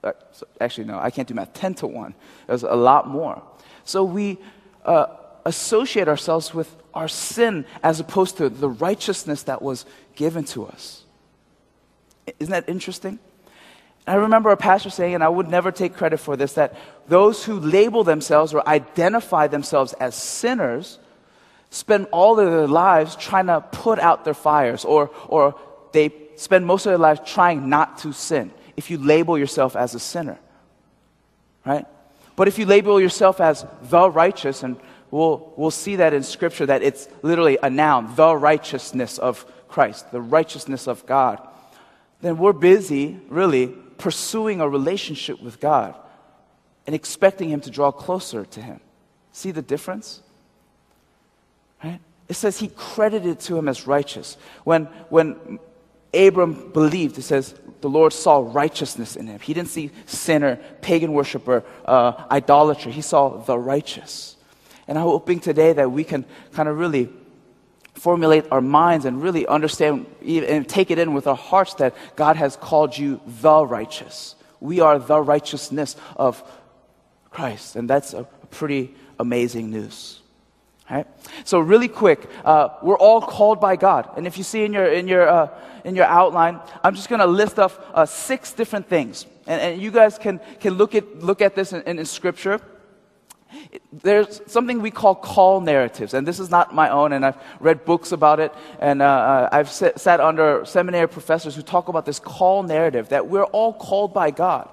uh, 0.04 0.14
actually, 0.62 0.86
no, 0.86 0.98
I 0.98 1.12
can't 1.12 1.28
do 1.28 1.34
math. 1.34 1.54
Ten 1.54 1.74
to 1.76 1.88
one. 1.88 2.16
It 2.48 2.52
was 2.52 2.64
a 2.64 2.76
lot 2.76 3.08
more. 3.08 3.44
So 3.84 4.04
we 4.06 4.38
uh, 4.86 5.08
associate 5.46 6.08
ourselves 6.08 6.54
with 6.54 6.74
our 6.94 7.08
sin 7.08 7.66
as 7.84 8.00
opposed 8.00 8.38
to 8.38 8.50
the 8.50 8.70
righteousness 8.70 9.44
that 9.44 9.62
was 9.62 9.86
given 10.16 10.46
to 10.46 10.66
us. 10.66 11.04
Isn't 12.40 12.52
that 12.52 12.70
interesting? 12.70 13.20
I 14.08 14.16
remember 14.16 14.50
a 14.50 14.58
pastor 14.58 14.90
saying, 14.90 15.16
and 15.16 15.24
I 15.24 15.30
would 15.30 15.50
never 15.50 15.72
take 15.72 15.94
credit 15.96 16.18
for 16.18 16.36
this, 16.36 16.54
that 16.54 16.76
those 17.08 17.44
who 17.44 17.60
label 17.60 18.04
themselves 18.04 18.54
or 18.54 18.68
identify 18.68 19.48
themselves 19.48 19.94
as 19.94 20.16
sinners 20.16 21.00
spend 21.70 22.08
all 22.12 22.40
of 22.40 22.50
their 22.50 22.68
lives 22.68 23.16
trying 23.16 23.48
to 23.48 23.62
put 23.62 24.00
out 24.00 24.26
their 24.26 24.34
fires, 24.34 24.86
or, 24.86 25.12
or 25.28 25.56
they 25.92 26.12
spend 26.36 26.66
most 26.66 26.86
of 26.86 26.92
their 26.92 26.98
lives 26.98 27.22
trying 27.26 27.70
not 27.70 28.00
to 28.00 28.12
sin 28.14 28.52
if 28.76 28.90
you 28.90 28.98
label 28.98 29.38
yourself 29.38 29.76
as 29.76 29.94
a 29.94 30.00
sinner. 30.00 30.40
Right? 31.66 31.86
But 32.36 32.48
if 32.48 32.58
you 32.58 32.66
label 32.66 33.00
yourself 33.00 33.42
as 33.42 33.66
the 33.84 34.10
righteous, 34.10 34.64
and 34.64 34.78
we'll, 35.12 35.54
we'll 35.58 35.72
see 35.72 35.98
that 35.98 36.14
in 36.14 36.24
Scripture, 36.24 36.66
that 36.66 36.82
it's 36.82 37.08
literally 37.22 37.58
a 37.62 37.70
noun, 37.70 38.16
the 38.16 38.36
righteousness 38.36 39.20
of 39.20 39.46
Christ, 39.68 40.12
the 40.12 40.22
righteousness 40.22 40.88
of 40.88 41.06
God, 41.06 41.46
then 42.22 42.38
we're 42.38 42.54
busy, 42.54 43.20
really, 43.30 43.76
pursuing 44.00 44.62
a 44.62 44.68
relationship 44.68 45.42
with 45.42 45.60
God 45.60 45.96
and 46.88 46.96
expecting 46.96 47.50
Him 47.50 47.62
to 47.62 47.70
draw 47.70 47.92
closer 47.92 48.46
to 48.46 48.62
Him. 48.62 48.80
See 49.32 49.52
the 49.52 49.62
difference? 49.62 50.22
Right? 51.84 52.00
It 52.28 52.34
says 52.34 52.60
He 52.60 52.70
credited 52.70 53.40
to 53.42 53.58
Him 53.58 53.68
as 53.68 53.86
righteous. 53.86 54.38
When, 54.64 54.86
when 55.10 55.60
Abram 56.14 56.72
believed, 56.72 57.18
it 57.18 57.24
says 57.24 57.54
the 57.82 57.90
Lord 57.90 58.14
saw 58.14 58.40
righteousness 58.40 59.16
in 59.16 59.28
him. 59.28 59.40
He 59.40 59.54
didn't 59.54 59.70
see 59.70 59.92
sinner, 60.06 60.58
pagan 60.82 61.14
worshiper, 61.14 61.64
uh, 61.86 62.26
idolatry. 62.30 62.92
He 62.92 63.02
saw 63.02 63.38
the 63.38 63.58
righteous. 63.58 64.36
And 64.88 64.98
I'm 64.98 65.06
hoping 65.06 65.40
today 65.40 65.74
that 65.74 65.92
we 65.92 66.04
can 66.04 66.26
kind 66.52 66.68
of 66.68 66.78
really 66.78 67.10
formulate 68.00 68.46
our 68.50 68.62
minds 68.62 69.06
and 69.06 69.22
really 69.22 69.46
understand 69.46 70.06
and 70.26 70.68
take 70.68 70.90
it 70.90 70.98
in 70.98 71.14
with 71.14 71.28
our 71.28 71.36
hearts 71.36 71.74
that 71.76 71.94
God 72.16 72.38
has 72.38 72.56
called 72.56 72.98
you 72.98 73.20
the 73.28 73.66
righteous. 73.66 74.36
We 74.62 74.80
are 74.80 75.00
the 75.00 75.20
righteousness 75.20 75.96
of 76.16 76.42
Christ. 77.30 77.76
And 77.76 77.90
that's 77.90 78.14
a 78.14 78.24
pretty 78.52 78.96
amazing 79.20 79.70
news. 79.70 80.22
Right? 80.90 81.06
So 81.44 81.60
really 81.60 81.88
quick, 81.88 82.28
uh, 82.44 82.70
we're 82.82 82.98
all 82.98 83.22
called 83.22 83.60
by 83.62 83.76
God. 83.76 84.10
And 84.18 84.26
if 84.26 84.38
you 84.38 84.44
see 84.44 84.64
in 84.64 84.74
your, 84.74 84.88
in 84.88 85.08
your, 85.08 85.30
uh, 85.30 85.50
in 85.84 85.96
your 85.96 86.06
outline, 86.06 86.60
I'm 86.84 86.96
just 86.96 87.10
going 87.10 87.20
to 87.20 87.28
list 87.28 87.60
off 87.60 87.78
uh, 87.94 88.06
six 88.06 88.54
different 88.54 88.88
things. 88.88 89.26
And, 89.46 89.62
and 89.62 89.82
you 89.82 89.92
guys 89.92 90.18
can, 90.18 90.40
can 90.60 90.76
look, 90.76 90.96
at, 90.96 91.20
look 91.20 91.42
at 91.42 91.54
this 91.54 91.74
in, 91.74 91.84
in, 91.84 92.00
in 92.00 92.06
Scripture 92.06 92.60
there's 93.92 94.42
something 94.46 94.82
we 94.82 94.92
call 94.92 95.16
call 95.16 95.62
narratives, 95.62 96.14
and 96.14 96.28
this 96.28 96.40
is 96.40 96.50
not 96.50 96.74
my 96.74 96.90
own, 96.90 97.14
and 97.14 97.26
I've 97.26 97.38
read 97.60 97.86
books 97.86 98.12
about 98.12 98.40
it, 98.40 98.54
and 98.80 99.02
uh, 99.02 99.06
uh 99.06 99.50
I've 99.52 99.72
sat, 99.72 100.00
sat 100.00 100.20
under 100.20 100.66
seminary 100.66 101.08
professors 101.08 101.56
who 101.56 101.62
talk 101.62 101.88
about 101.88 102.06
this 102.06 102.20
call 102.20 102.64
narrative 102.64 103.10
that 103.10 103.28
we're 103.28 103.46
all 103.46 103.74
called 103.74 104.14
by 104.14 104.32
God. 104.32 104.70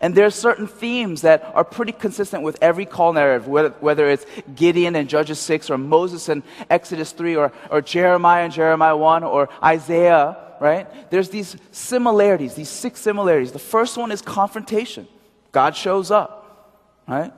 And 0.00 0.14
there 0.14 0.26
are 0.26 0.30
certain 0.30 0.66
themes 0.66 1.22
that 1.22 1.50
are 1.54 1.64
pretty 1.64 1.92
consistent 1.92 2.42
with 2.42 2.58
every 2.60 2.84
call 2.84 3.12
narrative, 3.12 3.48
whether, 3.48 3.70
whether 3.80 4.08
it's 4.08 4.26
Gideon 4.54 4.96
and 4.96 5.08
Judges 5.08 5.38
6 5.38 5.70
or 5.70 5.78
Moses 5.78 6.28
and 6.28 6.42
Exodus 6.68 7.12
3 7.12 7.36
or, 7.36 7.52
or 7.70 7.80
Jeremiah 7.80 8.44
and 8.44 8.52
Jeremiah 8.52 8.96
1 8.96 9.24
or 9.24 9.48
Isaiah, 9.62 10.36
right? 10.60 11.10
There's 11.10 11.30
these 11.30 11.56
similarities, 11.72 12.54
these 12.54 12.68
six 12.68 13.00
similarities. 13.00 13.52
The 13.52 13.58
first 13.58 13.96
one 13.96 14.12
is 14.12 14.20
confrontation. 14.20 15.08
God 15.52 15.74
shows 15.74 16.10
up, 16.10 16.84
right? 17.08 17.32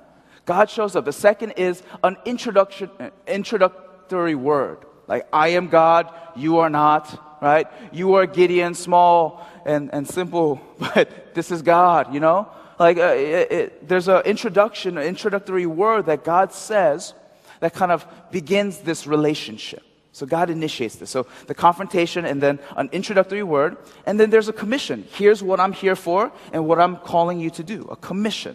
God 0.45 0.71
shows 0.71 0.97
up. 0.97 1.05
The 1.05 1.13
second 1.13 1.53
is 1.53 1.83
an 2.03 2.17
introduction, 2.25 2.91
introductory 3.27 4.35
word, 4.35 4.85
like, 5.11 5.27
I 5.33 5.49
am 5.49 5.67
God, 5.67 6.09
you 6.37 6.59
are 6.59 6.71
not, 6.71 7.41
right? 7.43 7.67
You 7.91 8.15
are 8.15 8.27
Gideon, 8.27 8.75
small 8.75 9.45
and, 9.67 9.93
and 9.93 10.07
simple, 10.09 10.61
but 10.79 11.35
this 11.35 11.51
is 11.51 11.63
God, 11.63 12.15
you 12.15 12.21
know? 12.21 12.49
Like, 12.79 12.97
uh, 12.97 13.15
it, 13.17 13.53
it, 13.53 13.89
there's 13.89 14.07
an 14.07 14.23
introduction, 14.25 14.99
an 14.99 15.05
introductory 15.05 15.67
word 15.67 16.07
that 16.07 16.23
God 16.23 16.53
says 16.53 17.13
that 17.59 17.75
kind 17.75 17.91
of 17.91 18.07
begins 18.31 18.79
this 18.79 19.05
relationship. 19.05 19.83
So 20.13 20.27
God 20.27 20.49
initiates 20.49 20.95
this. 20.95 21.11
So 21.11 21.27
the 21.49 21.55
confrontation 21.55 22.25
and 22.25 22.41
then 22.41 22.61
an 22.77 22.89
introductory 22.93 23.43
word. 23.43 23.79
And 24.07 24.19
then 24.19 24.31
there's 24.31 24.49
a 24.49 24.53
commission. 24.53 25.07
Here's 25.13 25.43
what 25.43 25.59
I'm 25.59 25.73
here 25.73 25.97
for 25.97 26.31
and 26.53 26.67
what 26.67 26.79
I'm 26.79 26.97
calling 26.99 27.41
you 27.41 27.51
to 27.51 27.65
do. 27.65 27.89
A 27.91 27.97
commission. 27.97 28.55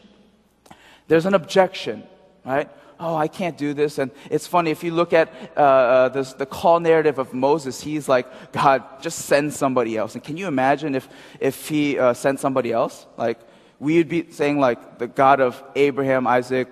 There's 1.07 1.25
an 1.25 1.33
objection, 1.33 2.03
right? 2.43 2.69
oh, 2.99 3.15
I 3.15 3.27
can't 3.27 3.57
do 3.57 3.73
this. 3.73 3.97
And 3.97 4.11
it's 4.29 4.47
funny, 4.47 4.71
if 4.71 4.83
you 4.83 4.91
look 4.91 5.13
at 5.13 5.31
uh, 5.55 5.59
uh, 5.59 6.09
this, 6.09 6.33
the 6.33 6.45
call 6.45 6.79
narrative 6.79 7.19
of 7.19 7.33
Moses, 7.33 7.81
he's 7.81 8.07
like, 8.07 8.51
God, 8.51 8.83
just 9.01 9.19
send 9.19 9.53
somebody 9.53 9.97
else. 9.97 10.15
And 10.15 10.23
can 10.23 10.37
you 10.37 10.47
imagine 10.47 10.95
if, 10.95 11.07
if 11.39 11.67
he 11.67 11.99
uh, 11.99 12.13
sent 12.13 12.39
somebody 12.39 12.71
else? 12.71 13.05
Like, 13.17 13.39
we 13.79 13.97
would 13.97 14.09
be 14.09 14.31
saying, 14.31 14.59
like, 14.59 14.99
the 14.99 15.07
God 15.07 15.41
of 15.41 15.61
Abraham, 15.75 16.27
Isaac, 16.27 16.67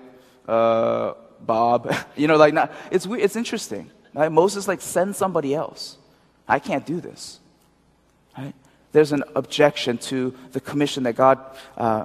uh, 0.48 1.14
Bob. 1.40 1.94
you 2.16 2.26
know, 2.26 2.36
like, 2.36 2.54
not, 2.54 2.72
it's, 2.90 3.06
it's 3.06 3.36
interesting. 3.36 3.90
Right? 4.14 4.30
Moses, 4.30 4.68
like, 4.68 4.80
send 4.80 5.16
somebody 5.16 5.54
else. 5.54 5.98
I 6.48 6.58
can't 6.58 6.86
do 6.86 7.00
this. 7.00 7.40
Right? 8.36 8.54
There's 8.92 9.12
an 9.12 9.24
objection 9.34 9.98
to 9.98 10.34
the 10.52 10.60
commission 10.60 11.02
that 11.02 11.16
God 11.16 11.40
uh, 11.76 12.04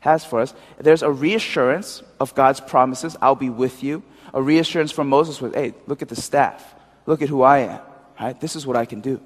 has 0.00 0.24
for 0.24 0.40
us. 0.40 0.54
There's 0.78 1.02
a 1.02 1.10
reassurance 1.10 2.02
of 2.18 2.34
God's 2.34 2.60
promises 2.60 3.16
I'll 3.20 3.34
be 3.34 3.50
with 3.50 3.82
you. 3.82 4.02
A 4.34 4.42
reassurance 4.42 4.92
from 4.92 5.08
Moses 5.08 5.40
with, 5.40 5.54
hey, 5.54 5.74
look 5.86 6.02
at 6.02 6.08
the 6.08 6.16
staff. 6.16 6.74
Look 7.06 7.22
at 7.22 7.28
who 7.28 7.42
I 7.42 7.58
am. 7.58 7.80
Right? 8.18 8.40
This 8.40 8.56
is 8.56 8.66
what 8.66 8.76
I 8.76 8.84
can 8.84 9.00
do. 9.00 9.20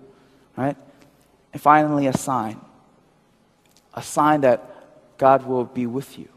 Right? 0.57 0.77
And 1.53 1.61
finally, 1.61 2.07
a 2.07 2.17
sign. 2.17 2.61
A 3.95 4.03
sign 4.03 4.43
that 4.43 5.19
God 5.19 5.47
will 5.47 5.65
be 5.65 5.87
with 5.87 6.19
you 6.19 6.29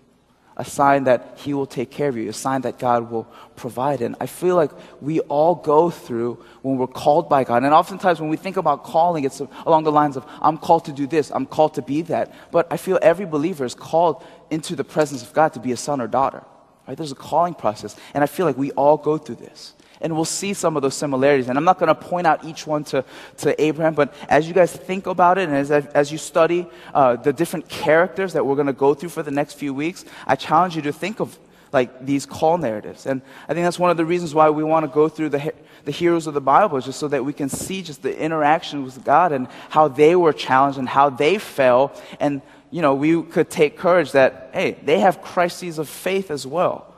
a 0.58 0.66
sign 0.66 1.06
that 1.06 1.38
He 1.38 1.54
will 1.54 1.68
take 1.68 1.92
care 1.92 2.10
of 2.10 2.18
you, 2.18 2.30
a 2.30 2.34
sign 2.34 2.62
that 2.62 2.80
God 2.80 3.10
will 3.12 3.26
provide. 3.56 4.02
And 4.02 4.16
I 4.20 4.26
feel 4.26 4.56
like 4.56 4.72
we 5.02 5.20
all 5.22 5.56
go 5.56 5.90
through 5.90 6.44
when 6.64 6.78
we're 6.78 6.88
called 6.88 7.30
by 7.30 7.44
God. 7.44 7.64
And 7.64 7.74
oftentimes 7.74 8.20
when 8.20 8.30
we 8.30 8.38
think 8.38 8.58
about 8.58 8.84
calling, 8.84 9.24
it's 9.24 9.40
along 9.40 9.84
the 9.84 9.92
lines 9.92 10.18
of, 10.18 10.26
I'm 10.42 10.58
called 10.58 10.86
to 10.86 10.92
do 10.92 11.06
this, 11.08 11.32
I'm 11.32 11.46
called 11.46 11.76
to 11.76 11.84
be 11.84 12.02
that. 12.04 12.34
But 12.52 12.68
I 12.72 12.78
feel 12.78 12.98
every 13.02 13.26
believer 13.26 13.66
is 13.66 13.76
called 13.76 14.24
into 14.50 14.76
the 14.76 14.84
presence 14.84 15.22
of 15.22 15.32
God 15.32 15.54
to 15.54 15.60
be 15.60 15.72
a 15.72 15.78
son 15.78 16.02
or 16.02 16.08
daughter. 16.08 16.44
Right? 16.88 16.98
There's 16.98 17.12
a 17.12 17.16
calling 17.16 17.54
process. 17.54 17.96
And 18.14 18.24
I 18.24 18.28
feel 18.28 18.46
like 18.46 18.58
we 18.58 18.72
all 18.72 18.98
go 18.98 19.18
through 19.18 19.36
this. 19.36 19.74
And 20.02 20.16
we'll 20.16 20.26
see 20.26 20.54
some 20.54 20.76
of 20.76 20.82
those 20.82 20.96
similarities. 20.96 21.50
And 21.50 21.58
I'm 21.58 21.64
not 21.64 21.80
going 21.80 21.88
to 21.88 21.96
point 21.96 22.28
out 22.28 22.44
each 22.46 22.68
one 22.68 22.84
to, 22.86 23.04
to 23.38 23.62
Abraham, 23.62 23.94
but 23.94 24.14
as 24.30 24.48
you 24.48 24.54
guys 24.54 24.72
think 24.72 25.08
about 25.08 25.38
it 25.38 25.50
and 25.50 25.58
as, 25.58 25.72
as 25.72 26.12
you 26.12 26.18
study 26.18 26.68
uh, 26.94 27.16
the 27.16 27.34
different 27.34 27.68
characters 27.68 28.34
that 28.34 28.46
we're 28.46 28.56
going 28.56 28.68
to 28.68 28.74
go 28.74 28.94
through 28.94 29.10
for 29.10 29.24
the 29.24 29.32
next 29.32 29.54
few 29.54 29.74
weeks, 29.74 30.06
I 30.26 30.36
challenge 30.36 30.76
you 30.76 30.82
to 30.84 30.94
think 30.94 31.20
of 31.20 31.38
like 31.74 32.06
these 32.06 32.26
call 32.26 32.58
narratives. 32.58 33.06
And 33.06 33.22
I 33.48 33.54
think 33.54 33.66
that's 33.66 33.80
one 33.80 33.92
of 33.92 33.98
the 33.98 34.06
reasons 34.06 34.34
why 34.34 34.50
we 34.50 34.64
want 34.64 34.86
to 34.86 34.92
go 34.92 35.10
through 35.10 35.30
the, 35.30 35.54
the 35.86 35.92
heroes 35.92 36.28
of 36.28 36.34
the 36.34 36.42
Bible, 36.42 36.80
just 36.80 37.00
so 37.00 37.08
that 37.08 37.26
we 37.26 37.34
can 37.34 37.50
see 37.50 37.82
just 37.82 38.02
the 38.02 38.18
interaction 38.18 38.84
with 38.84 39.04
God 39.04 39.32
and 39.32 39.48
how 39.70 39.88
they 39.88 40.16
were 40.16 40.34
challenged 40.34 40.80
and 40.80 40.88
how 40.88 41.10
they 41.10 41.38
fell. 41.38 41.94
And, 42.20 42.42
you 42.72 42.82
know, 42.82 42.96
we 42.96 43.22
could 43.24 43.50
take 43.50 43.78
courage 43.78 44.14
that, 44.14 44.52
hey, 44.54 44.78
they 44.84 45.00
have 45.00 45.22
crises 45.22 45.78
of 45.78 45.90
faith 45.90 46.32
as 46.32 46.48
well, 46.48 46.94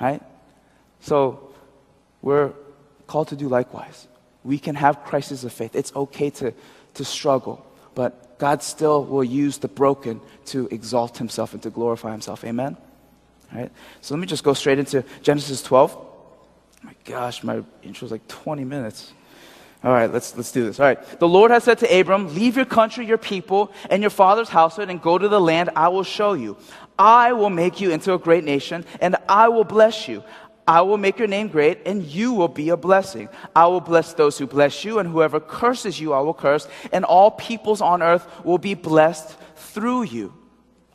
right? 0.00 0.22
So 1.00 1.43
we're 2.24 2.52
called 3.06 3.28
to 3.28 3.36
do 3.36 3.48
likewise. 3.48 4.08
We 4.44 4.58
can 4.58 4.74
have 4.76 5.04
crises 5.04 5.44
of 5.44 5.52
faith. 5.52 5.76
It's 5.76 5.94
okay 5.94 6.30
to, 6.30 6.54
to 6.94 7.04
struggle, 7.04 7.64
but 7.94 8.38
God 8.38 8.62
still 8.62 9.04
will 9.04 9.22
use 9.22 9.58
the 9.58 9.68
broken 9.68 10.22
to 10.46 10.66
exalt 10.70 11.18
himself 11.18 11.52
and 11.52 11.62
to 11.62 11.70
glorify 11.70 12.12
himself. 12.12 12.42
Amen? 12.42 12.78
All 13.52 13.60
right? 13.60 13.70
So 14.00 14.14
let 14.14 14.20
me 14.20 14.26
just 14.26 14.42
go 14.42 14.54
straight 14.54 14.78
into 14.78 15.04
Genesis 15.22 15.62
12. 15.62 15.94
Oh 15.94 16.06
my 16.82 16.94
gosh, 17.04 17.44
my 17.44 17.62
intro 17.82 18.06
is 18.06 18.10
like 18.10 18.26
20 18.26 18.64
minutes. 18.64 19.12
All 19.84 19.92
right, 19.92 20.10
let's, 20.10 20.34
let's 20.34 20.50
do 20.50 20.64
this. 20.64 20.80
All 20.80 20.86
right. 20.86 21.20
The 21.20 21.28
Lord 21.28 21.50
has 21.50 21.64
said 21.64 21.78
to 21.80 22.00
Abram, 22.00 22.34
Leave 22.34 22.56
your 22.56 22.64
country, 22.64 23.04
your 23.04 23.18
people, 23.18 23.70
and 23.90 24.02
your 24.02 24.10
father's 24.10 24.48
household, 24.48 24.88
and 24.88 25.00
go 25.00 25.18
to 25.18 25.28
the 25.28 25.40
land 25.40 25.68
I 25.76 25.88
will 25.88 26.04
show 26.04 26.32
you. 26.32 26.56
I 26.98 27.34
will 27.34 27.50
make 27.50 27.82
you 27.82 27.90
into 27.90 28.14
a 28.14 28.18
great 28.18 28.44
nation, 28.44 28.86
and 29.02 29.16
I 29.28 29.48
will 29.48 29.64
bless 29.64 30.08
you. 30.08 30.24
I 30.66 30.80
will 30.82 30.96
make 30.96 31.18
your 31.18 31.28
name 31.28 31.48
great, 31.48 31.80
and 31.86 32.02
you 32.02 32.32
will 32.32 32.48
be 32.48 32.70
a 32.70 32.76
blessing. 32.76 33.28
I 33.54 33.66
will 33.66 33.80
bless 33.80 34.14
those 34.14 34.38
who 34.38 34.46
bless 34.46 34.84
you, 34.84 34.98
and 34.98 35.08
whoever 35.08 35.40
curses 35.40 36.00
you, 36.00 36.12
I 36.12 36.20
will 36.20 36.34
curse, 36.34 36.66
and 36.92 37.04
all 37.04 37.30
peoples 37.30 37.80
on 37.80 38.02
earth 38.02 38.26
will 38.44 38.58
be 38.58 38.74
blessed 38.74 39.36
through 39.56 40.04
you. 40.04 40.32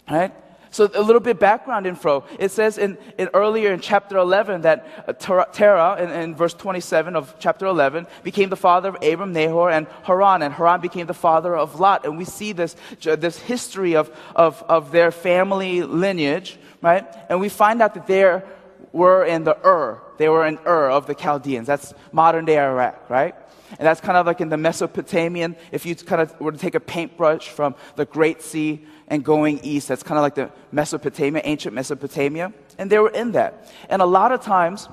Right? 0.09 0.33
So 0.71 0.89
a 0.93 1.01
little 1.01 1.19
bit 1.19 1.39
background 1.39 1.87
info. 1.87 2.25
It 2.37 2.51
says 2.51 2.77
in, 2.77 2.97
in 3.17 3.29
earlier 3.33 3.73
in 3.73 3.79
chapter 3.79 4.17
11 4.17 4.61
that 4.61 4.87
uh, 5.07 5.13
Terah, 5.45 6.01
in, 6.01 6.09
in, 6.09 6.35
verse 6.35 6.53
27 6.53 7.15
of 7.15 7.35
chapter 7.39 7.65
11, 7.65 8.05
became 8.23 8.49
the 8.49 8.55
father 8.55 8.89
of 8.89 8.95
Abram, 9.03 9.33
Nahor, 9.33 9.71
and 9.71 9.87
Haran, 10.03 10.43
and 10.43 10.53
Haran 10.53 10.81
became 10.81 11.07
the 11.07 11.13
father 11.13 11.55
of 11.55 11.79
Lot. 11.79 12.05
And 12.05 12.17
we 12.17 12.25
see 12.25 12.51
this, 12.51 12.75
this 13.01 13.39
history 13.39 13.95
of, 13.95 14.15
of, 14.35 14.63
of 14.69 14.91
their 14.91 15.11
family 15.11 15.81
lineage, 15.81 16.59
right? 16.81 17.05
And 17.29 17.39
we 17.39 17.49
find 17.49 17.81
out 17.81 17.95
that 17.95 18.05
they're 18.05 18.45
were 18.91 19.23
in 19.23 19.43
the 19.43 19.57
Ur. 19.65 20.01
They 20.17 20.29
were 20.29 20.45
in 20.45 20.57
Ur 20.65 20.89
of 20.89 21.05
the 21.05 21.15
Chaldeans. 21.15 21.67
That's 21.67 21.93
modern 22.11 22.45
day 22.45 22.59
Iraq, 22.59 23.09
right? 23.09 23.35
And 23.77 23.87
that's 23.87 24.01
kind 24.01 24.17
of 24.17 24.25
like 24.25 24.41
in 24.41 24.49
the 24.49 24.57
Mesopotamian, 24.57 25.55
if 25.71 25.85
you 25.85 25.95
kind 25.95 26.21
of 26.21 26.39
were 26.39 26.51
to 26.51 26.57
take 26.57 26.75
a 26.75 26.79
paintbrush 26.79 27.49
from 27.49 27.75
the 27.95 28.05
Great 28.05 28.41
Sea 28.41 28.83
and 29.07 29.23
going 29.23 29.59
east, 29.63 29.87
that's 29.87 30.01
kind 30.01 30.17
of 30.17 30.23
like 30.23 30.35
the 30.35 30.51
Mesopotamia, 30.71 31.41
ancient 31.45 31.75
Mesopotamia. 31.75 32.51
And 32.77 32.89
they 32.89 32.97
were 32.97 33.11
in 33.11 33.33
that. 33.33 33.71
And 33.89 34.01
a 34.01 34.05
lot 34.05 34.31
of 34.31 34.41
times, 34.41 34.89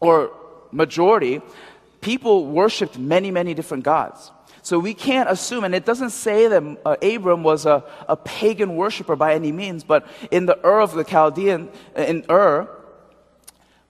or 0.00 0.32
majority, 0.72 1.40
people 2.00 2.46
worshiped 2.46 2.98
many, 2.98 3.30
many 3.30 3.54
different 3.54 3.84
gods. 3.84 4.32
So 4.62 4.78
we 4.78 4.94
can't 4.94 5.28
assume, 5.28 5.64
and 5.64 5.74
it 5.74 5.84
doesn't 5.84 6.10
say 6.10 6.48
that 6.48 6.78
uh, 6.86 6.96
Abram 7.02 7.42
was 7.42 7.66
a, 7.66 7.84
a 8.08 8.16
pagan 8.16 8.76
worshiper 8.76 9.14
by 9.14 9.34
any 9.34 9.52
means, 9.52 9.84
but 9.84 10.06
in 10.30 10.46
the 10.46 10.58
Ur 10.66 10.80
of 10.80 10.94
the 10.94 11.04
Chaldean, 11.04 11.68
in 11.94 12.24
Ur, 12.30 12.68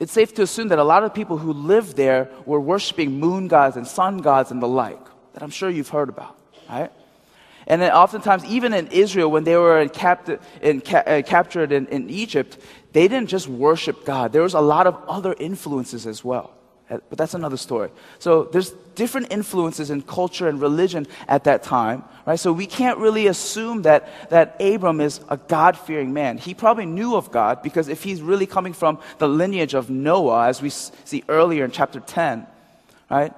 it's 0.01 0.13
safe 0.13 0.35
to 0.35 0.43
assume 0.43 0.69
that 0.69 0.79
a 0.79 0.85
lot 0.85 1.05
of 1.05 1.15
people 1.15 1.39
who 1.39 1.53
lived 1.53 1.97
there 1.97 2.29
were 2.47 2.61
worshiping 2.61 3.19
moon 3.21 3.49
gods 3.49 3.77
and 3.77 3.87
sun 3.87 4.19
gods 4.19 4.51
and 4.51 4.61
the 4.61 4.69
like, 4.69 5.05
that 5.33 5.43
I'm 5.43 5.51
sure 5.51 5.71
you've 5.71 5.89
heard 5.89 6.09
about, 6.09 6.37
right? 6.69 6.91
And 7.67 7.81
then 7.81 7.93
oftentimes, 7.93 8.45
even 8.45 8.75
in 8.75 8.89
Israel, 8.89 9.31
when 9.31 9.45
they 9.45 9.57
were 9.57 9.81
in 9.81 9.91
in 10.61 10.81
ca- 10.81 11.05
uh, 11.07 11.23
captured 11.23 11.73
in, 11.73 11.87
in 11.87 12.11
Egypt, 12.11 12.59
they 12.93 13.09
didn't 13.09 13.29
just 13.29 13.49
worship 13.49 14.05
God. 14.05 14.33
There 14.33 14.43
was 14.43 14.55
a 14.55 14.61
lot 14.61 14.87
of 14.87 14.97
other 15.09 15.35
influences 15.39 16.07
as 16.07 16.23
well. 16.23 16.53
Uh, 16.91 16.99
but 17.09 17.17
that's 17.17 17.35
another 17.35 17.57
story. 17.57 17.91
So 18.19 18.45
there's 18.45 18.75
different 18.95 19.33
influences 19.33 19.91
in 19.91 20.03
culture 20.03 20.49
and 20.49 20.61
religion 20.61 21.07
at 21.29 21.45
that 21.45 21.63
time, 21.63 22.05
right? 22.27 22.39
So 22.39 22.53
we 22.53 22.67
can't 22.67 22.99
really 22.99 23.27
assume 23.27 23.83
that, 23.83 24.31
that 24.31 24.57
Abram 24.61 25.01
is 25.01 25.21
a 25.29 25.37
God 25.37 25.77
fearing 25.79 26.13
man. 26.13 26.39
He 26.39 26.55
probably 26.55 26.87
knew 26.87 27.17
of 27.17 27.31
God 27.31 27.63
because 27.63 27.89
if 27.89 28.03
he's 28.03 28.21
really 28.21 28.47
coming 28.47 28.73
from 28.73 28.99
the 29.19 29.29
lineage 29.29 29.75
of 29.75 29.91
Noah, 29.91 30.49
as 30.49 30.63
we 30.63 30.71
see 30.71 31.25
earlier 31.29 31.65
in 31.65 31.71
chapter 31.71 32.01
10, 32.01 32.47
right? 33.11 33.33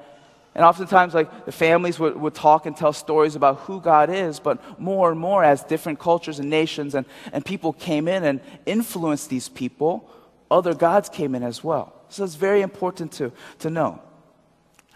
And 0.55 0.65
oftentimes, 0.65 1.13
like, 1.13 1.45
the 1.45 1.53
families 1.53 1.99
would, 1.99 2.17
would 2.17 2.35
talk 2.35 2.65
and 2.65 2.75
tell 2.75 2.95
stories 2.95 3.37
about 3.37 3.59
who 3.61 3.79
God 3.79 4.09
is, 4.09 4.41
but 4.41 4.81
more 4.81 5.11
and 5.11 5.21
more 5.21 5.45
as 5.45 5.63
different 5.63 5.99
cultures 5.99 6.39
and 6.39 6.49
nations 6.49 6.95
and, 6.95 7.05
and 7.33 7.45
people 7.45 7.75
came 7.75 8.09
in 8.09 8.25
and 8.25 8.41
influenced 8.65 9.29
these 9.29 9.51
people, 9.51 10.09
other 10.51 10.73
gods 10.73 11.11
came 11.11 11.35
in 11.35 11.43
as 11.43 11.63
well. 11.63 11.93
So 12.09 12.25
it's 12.25 12.37
very 12.37 12.63
important 12.63 13.13
to, 13.13 13.33
to 13.59 13.69
know. 13.69 14.01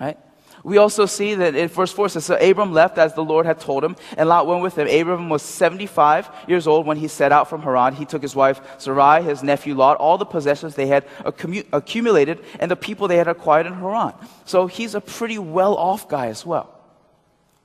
Right? 0.00 0.16
We 0.62 0.76
also 0.76 1.06
see 1.06 1.34
that 1.34 1.54
in 1.54 1.68
verse 1.68 1.92
4 1.92 2.10
says, 2.10 2.26
So 2.26 2.36
Abram 2.36 2.72
left 2.72 2.98
as 2.98 3.14
the 3.14 3.24
Lord 3.24 3.46
had 3.46 3.60
told 3.60 3.82
him, 3.82 3.96
and 4.16 4.28
Lot 4.28 4.46
went 4.46 4.62
with 4.62 4.76
him. 4.76 4.88
Abram 4.88 5.28
was 5.30 5.42
75 5.42 6.28
years 6.46 6.66
old 6.66 6.86
when 6.86 6.98
he 6.98 7.08
set 7.08 7.32
out 7.32 7.48
from 7.48 7.62
Haran. 7.62 7.94
He 7.94 8.04
took 8.04 8.20
his 8.20 8.36
wife 8.36 8.60
Sarai, 8.78 9.22
his 9.22 9.42
nephew 9.42 9.74
Lot, 9.74 9.96
all 9.96 10.18
the 10.18 10.26
possessions 10.26 10.74
they 10.74 10.86
had 10.86 11.06
accumulated, 11.24 12.44
and 12.58 12.70
the 12.70 12.76
people 12.76 13.08
they 13.08 13.16
had 13.16 13.28
acquired 13.28 13.66
in 13.66 13.74
Haran. 13.74 14.12
So 14.44 14.66
he's 14.66 14.94
a 14.94 15.00
pretty 15.00 15.38
well 15.38 15.76
off 15.76 16.08
guy 16.08 16.26
as 16.26 16.44
well. 16.44 16.78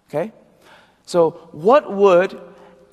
Okay? 0.09 0.31
So, 1.05 1.31
what 1.51 1.91
would 1.91 2.39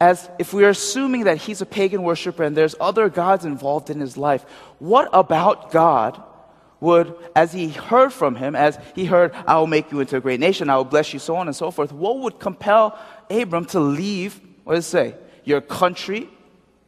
as 0.01 0.29
if 0.41 0.53
we 0.53 0.65
are 0.65 0.71
assuming 0.71 1.25
that 1.25 1.39
he's 1.39 1.61
a 1.61 1.67
pagan 1.67 2.03
worshiper 2.03 2.43
and 2.43 2.57
there's 2.57 2.75
other 2.81 3.09
gods 3.09 3.45
involved 3.45 3.89
in 3.89 4.01
his 4.01 4.17
life, 4.17 4.43
what 4.81 5.09
about 5.13 5.71
God 5.71 6.21
would, 6.83 7.15
as 7.37 7.53
he 7.53 7.69
heard 7.69 8.13
from 8.13 8.35
him, 8.35 8.57
as 8.57 8.77
he 8.97 9.05
heard, 9.05 9.33
I 9.47 9.57
will 9.57 9.69
make 9.69 9.93
you 9.93 10.01
into 10.01 10.17
a 10.17 10.21
great 10.21 10.41
nation, 10.41 10.69
I 10.69 10.77
will 10.77 10.85
bless 10.85 11.13
you, 11.15 11.21
so 11.21 11.37
on 11.37 11.47
and 11.47 11.55
so 11.55 11.71
forth, 11.71 11.93
what 11.93 12.19
would 12.19 12.41
compel 12.41 12.99
Abram 13.31 13.67
to 13.67 13.79
leave, 13.79 14.41
what 14.65 14.75
does 14.75 14.87
it 14.87 14.91
say? 14.91 15.15
Your 15.45 15.61
country, 15.61 16.29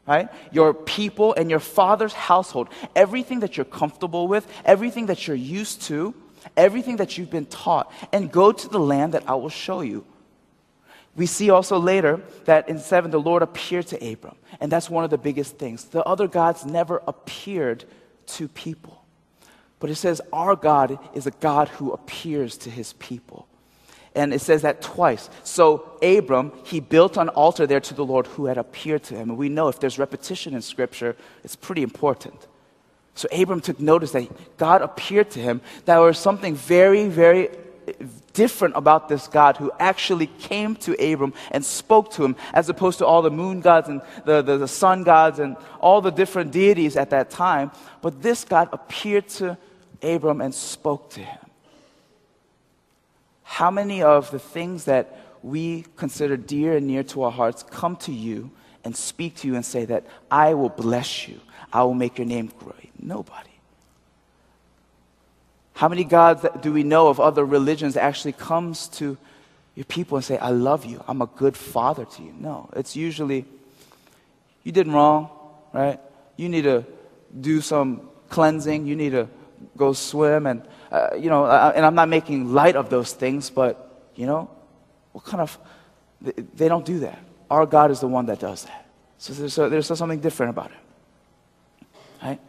right? 0.05 0.29
Your 0.51 0.75
people 0.75 1.33
and 1.35 1.49
your 1.49 1.61
father's 1.61 2.13
household, 2.13 2.69
everything 2.97 3.41
that 3.41 3.57
you're 3.57 3.65
comfortable 3.65 4.27
with, 4.27 4.47
everything 4.65 5.07
that 5.07 5.29
you're 5.29 5.37
used 5.37 5.83
to, 5.83 6.13
everything 6.57 6.97
that 6.97 7.17
you've 7.17 7.31
been 7.31 7.47
taught, 7.47 7.91
and 8.13 8.33
go 8.33 8.51
to 8.51 8.69
the 8.69 8.81
land 8.81 9.15
that 9.15 9.29
I 9.29 9.37
will 9.37 9.49
show 9.49 9.81
you. 9.81 10.05
We 11.15 11.27
see 11.27 11.51
also 11.51 11.79
later 11.79 12.21
that 12.47 12.69
in 12.69 12.81
7, 12.81 13.13
the 13.13 13.21
Lord 13.21 13.43
appeared 13.43 13.87
to 13.89 14.13
Abram. 14.13 14.35
And 14.61 14.73
that's 14.73 14.91
one 14.91 15.05
of 15.05 15.11
the 15.11 15.19
biggest 15.19 15.57
things. 15.57 15.85
The 15.85 16.03
other 16.03 16.27
gods 16.27 16.67
never 16.67 17.01
appeared 17.07 17.85
to 18.27 18.49
people. 18.49 19.04
But 19.85 19.91
it 19.91 19.97
says 19.97 20.23
our 20.33 20.57
God 20.57 20.99
is 21.13 21.27
a 21.27 21.31
God 21.31 21.69
who 21.69 21.93
appears 21.93 22.57
to 22.57 22.71
his 22.71 22.95
people. 22.95 23.47
And 24.15 24.33
it 24.33 24.41
says 24.41 24.63
that 24.63 24.81
twice. 24.81 25.29
So 25.43 25.99
Abram, 26.03 26.53
he 26.65 26.81
built 26.81 27.19
an 27.19 27.29
altar 27.29 27.67
there 27.67 27.81
to 27.81 27.93
the 27.93 28.03
Lord 28.03 28.27
who 28.29 28.47
had 28.47 28.57
appeared 28.57 29.03
to 29.03 29.15
him. 29.15 29.29
And 29.29 29.39
we 29.39 29.51
know 29.51 29.69
if 29.69 29.81
there's 29.81 29.99
repetition 29.99 30.55
in 30.55 30.63
Scripture, 30.63 31.17
it's 31.45 31.55
pretty 31.55 31.83
important. 31.83 32.47
So 33.15 33.29
Abram 33.31 33.61
took 33.61 33.79
notice 33.79 34.13
that 34.13 34.57
God 34.57 34.81
appeared 34.81 35.31
to 35.33 35.41
him. 35.41 35.61
That 35.85 35.99
was 35.99 36.19
something 36.19 36.55
very, 36.55 37.09
very 37.09 37.51
different 38.33 38.77
about 38.79 39.11
this 39.11 39.29
God 39.29 39.59
who 39.59 39.71
actually 39.79 40.29
came 40.39 40.77
to 40.77 40.93
Abram 40.95 41.35
and 41.51 41.63
spoke 41.63 42.11
to 42.13 42.25
him, 42.25 42.37
as 42.55 42.71
opposed 42.71 43.01
to 43.01 43.07
all 43.07 43.21
the 43.21 43.31
moon 43.31 43.61
gods 43.61 43.91
and 43.91 44.01
the, 44.25 44.41
the, 44.41 44.57
the 44.57 44.67
sun 44.67 45.03
gods 45.03 45.41
and 45.41 45.59
all 45.79 46.01
the 46.01 46.11
different 46.11 46.53
deities 46.53 46.97
at 46.97 47.11
that 47.11 47.29
time. 47.29 47.71
But 48.01 48.23
this 48.23 48.45
God 48.45 48.71
appeared 48.73 49.29
to 49.29 49.59
Abram 50.05 50.41
and 50.41 50.55
spoke 50.55 51.11
to 51.11 51.21
him. 51.21 51.39
How 53.43 53.71
many 53.71 54.03
of 54.03 54.31
the 54.31 54.39
things 54.39 54.85
that 54.85 55.19
we 55.43 55.85
consider 55.97 56.37
dear 56.37 56.77
and 56.77 56.87
near 56.87 57.03
to 57.05 57.23
our 57.23 57.31
hearts 57.31 57.63
come 57.63 57.97
to 57.97 58.13
you 58.13 58.51
and 58.85 58.97
speak 58.97 59.37
to 59.37 59.47
you 59.47 59.55
and 59.55 59.65
say 59.65 59.85
that 59.85 60.05
I 60.31 60.55
will 60.55 60.71
bless 60.71 61.29
you, 61.29 61.41
I 61.73 61.85
will 61.85 61.95
make 61.95 62.19
your 62.19 62.27
name 62.27 62.51
great? 62.59 62.91
Nobody. 63.01 63.51
How 65.75 65.89
many 65.89 66.05
gods 66.05 66.47
do 66.61 66.73
we 66.73 66.83
know 66.83 67.09
of 67.09 67.21
other 67.21 67.45
religions 67.45 67.97
actually 67.97 68.33
comes 68.33 68.89
to 68.89 69.19
your 69.75 69.85
people 69.85 70.17
and 70.17 70.25
say, 70.25 70.39
I 70.39 70.51
love 70.51 70.85
you, 70.85 71.03
I'm 71.07 71.21
a 71.21 71.27
good 71.27 71.57
father 71.57 72.05
to 72.05 72.23
you? 72.23 72.33
No, 72.39 72.71
it's 72.75 72.95
usually, 72.97 73.45
you 74.63 74.73
did 74.73 74.87
wrong, 74.87 75.31
right? 75.73 76.01
You 76.37 76.49
need 76.49 76.63
to 76.63 76.85
do 77.41 77.61
some 77.61 78.09
cleansing, 78.31 78.87
you 78.87 78.97
need 78.97 79.11
to 79.11 79.29
go 79.77 79.93
swim, 79.93 80.47
and, 80.47 80.63
uh, 80.91 81.11
you 81.19 81.31
know, 81.31 81.45
uh, 81.45 81.73
and 81.75 81.85
I'm 81.85 81.95
not 81.95 82.09
making 82.09 82.53
light 82.53 82.77
of 82.77 82.91
those 82.91 83.13
things, 83.13 83.51
but, 83.51 84.11
you 84.15 84.27
know, 84.27 84.51
what 85.13 85.25
kind 85.25 85.41
of, 85.41 85.59
they 86.21 86.69
don't 86.69 86.85
do 86.85 87.01
that. 87.01 87.19
Our 87.51 87.67
God 87.67 87.91
is 87.91 88.01
the 88.01 88.09
one 88.09 88.27
that 88.27 88.41
does 88.41 88.65
that. 88.65 88.87
So 89.19 89.33
there's, 89.33 89.59
a, 89.59 89.69
there's 89.69 89.87
something 89.87 90.21
different 90.21 90.51
about 90.51 90.71
it. 90.71 91.87
Right? 92.23 92.41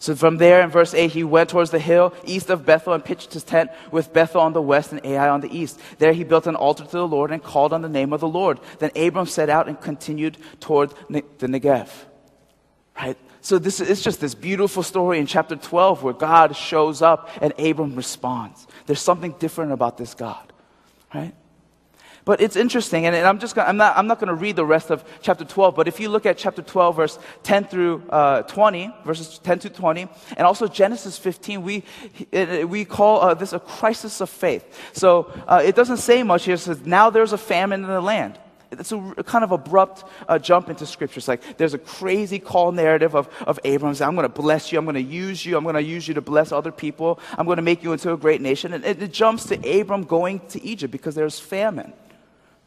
So 0.00 0.14
from 0.14 0.36
there 0.36 0.62
in 0.62 0.70
verse 0.70 0.94
8, 0.94 1.10
he 1.10 1.24
went 1.24 1.50
towards 1.50 1.70
the 1.70 1.78
hill 1.78 2.14
east 2.24 2.50
of 2.50 2.64
Bethel 2.64 2.92
and 2.92 3.04
pitched 3.04 3.32
his 3.32 3.42
tent 3.42 3.70
with 3.90 4.12
Bethel 4.12 4.40
on 4.40 4.52
the 4.52 4.62
west 4.62 4.92
and 4.92 5.04
Ai 5.04 5.28
on 5.28 5.40
the 5.40 5.56
east. 5.56 5.80
There 5.98 6.12
he 6.12 6.22
built 6.24 6.46
an 6.46 6.54
altar 6.54 6.84
to 6.84 6.90
the 6.90 7.06
Lord 7.06 7.32
and 7.32 7.42
called 7.42 7.72
on 7.72 7.82
the 7.82 7.88
name 7.88 8.12
of 8.12 8.20
the 8.20 8.28
Lord. 8.28 8.60
Then 8.78 8.90
Abram 8.94 9.26
set 9.26 9.50
out 9.50 9.66
and 9.66 9.80
continued 9.80 10.38
toward 10.60 10.94
the 11.08 11.22
Negev. 11.40 11.88
Right? 12.96 13.18
So 13.40 13.58
this 13.58 13.80
is 13.80 13.88
it's 13.88 14.02
just 14.02 14.20
this 14.20 14.34
beautiful 14.34 14.82
story 14.82 15.18
in 15.18 15.26
chapter 15.26 15.56
12 15.56 16.02
where 16.02 16.14
God 16.14 16.56
shows 16.56 17.02
up 17.02 17.30
and 17.40 17.52
Abram 17.58 17.94
responds. 17.94 18.66
There's 18.86 19.00
something 19.00 19.34
different 19.38 19.72
about 19.72 19.96
this 19.96 20.14
God. 20.14 20.52
Right? 21.14 21.34
But 22.28 22.42
it's 22.42 22.56
interesting, 22.56 23.06
and, 23.06 23.16
I'm 23.16 23.38
just 23.38 23.54
gonna, 23.54 23.70
I'm 23.70 23.78
not, 23.78 23.96
I'm 23.96 24.06
not 24.06 24.18
going 24.18 24.28
to 24.28 24.34
read 24.34 24.54
the 24.54 24.64
rest 24.66 24.90
of 24.90 25.02
chapter 25.22 25.46
12, 25.46 25.74
but 25.74 25.88
if 25.88 25.98
you 25.98 26.10
look 26.10 26.26
at 26.26 26.36
chapter 26.36 26.60
12, 26.60 26.96
verse 26.96 27.18
10 27.42 27.64
through 27.64 28.02
uh, 28.10 28.42
20, 28.42 28.94
verses 29.06 29.38
10 29.38 29.60
to 29.60 29.70
20, 29.70 30.06
and 30.36 30.40
also 30.40 30.68
Genesis 30.68 31.16
15, 31.16 31.62
we, 31.62 31.84
we 32.66 32.84
call 32.84 33.22
uh, 33.22 33.32
this 33.32 33.54
a 33.54 33.58
crisis 33.58 34.20
of 34.20 34.28
faith. 34.28 34.90
So 34.92 35.32
uh, 35.46 35.62
it 35.64 35.74
doesn't 35.74 35.96
say 35.96 36.22
much 36.22 36.44
here. 36.44 36.56
It 36.56 36.58
says, 36.58 36.84
now 36.84 37.08
there's 37.08 37.32
a 37.32 37.38
famine 37.38 37.82
in 37.82 37.88
the 37.88 38.02
land. 38.02 38.38
It's 38.70 38.92
a, 38.92 39.14
a 39.16 39.24
kind 39.24 39.44
of 39.44 39.52
abrupt 39.52 40.04
uh, 40.28 40.38
jump 40.38 40.68
into 40.68 40.84
scripture. 40.84 41.18
It's 41.18 41.28
like 41.28 41.56
there's 41.56 41.74
a 41.74 41.78
crazy 41.78 42.38
call 42.38 42.72
narrative 42.72 43.14
of, 43.14 43.28
of 43.46 43.58
Abram. 43.64 43.96
I'm 44.00 44.14
going 44.14 44.22
to 44.22 44.28
bless 44.28 44.70
you. 44.72 44.78
I'm 44.78 44.84
going 44.84 44.94
to 44.94 45.00
use 45.02 45.44
you. 45.44 45.56
I'm 45.56 45.62
going 45.62 45.74
to 45.74 45.82
use 45.82 46.06
you 46.06 46.14
to 46.14 46.20
bless 46.20 46.52
other 46.52 46.72
people. 46.72 47.18
I'm 47.36 47.46
going 47.46 47.56
to 47.56 47.62
make 47.62 47.82
you 47.82 47.92
into 47.92 48.12
a 48.12 48.16
great 48.16 48.40
nation. 48.40 48.74
And 48.74 48.84
it, 48.84 49.02
it 49.02 49.12
jumps 49.12 49.44
to 49.46 49.80
Abram 49.80 50.04
going 50.04 50.40
to 50.48 50.62
Egypt 50.62 50.92
because 50.92 51.14
there's 51.14 51.38
famine. 51.38 51.92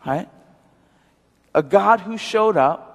Right? 0.06 0.28
A 1.54 1.62
God 1.62 2.02
who 2.02 2.18
showed 2.18 2.58
up 2.58 2.92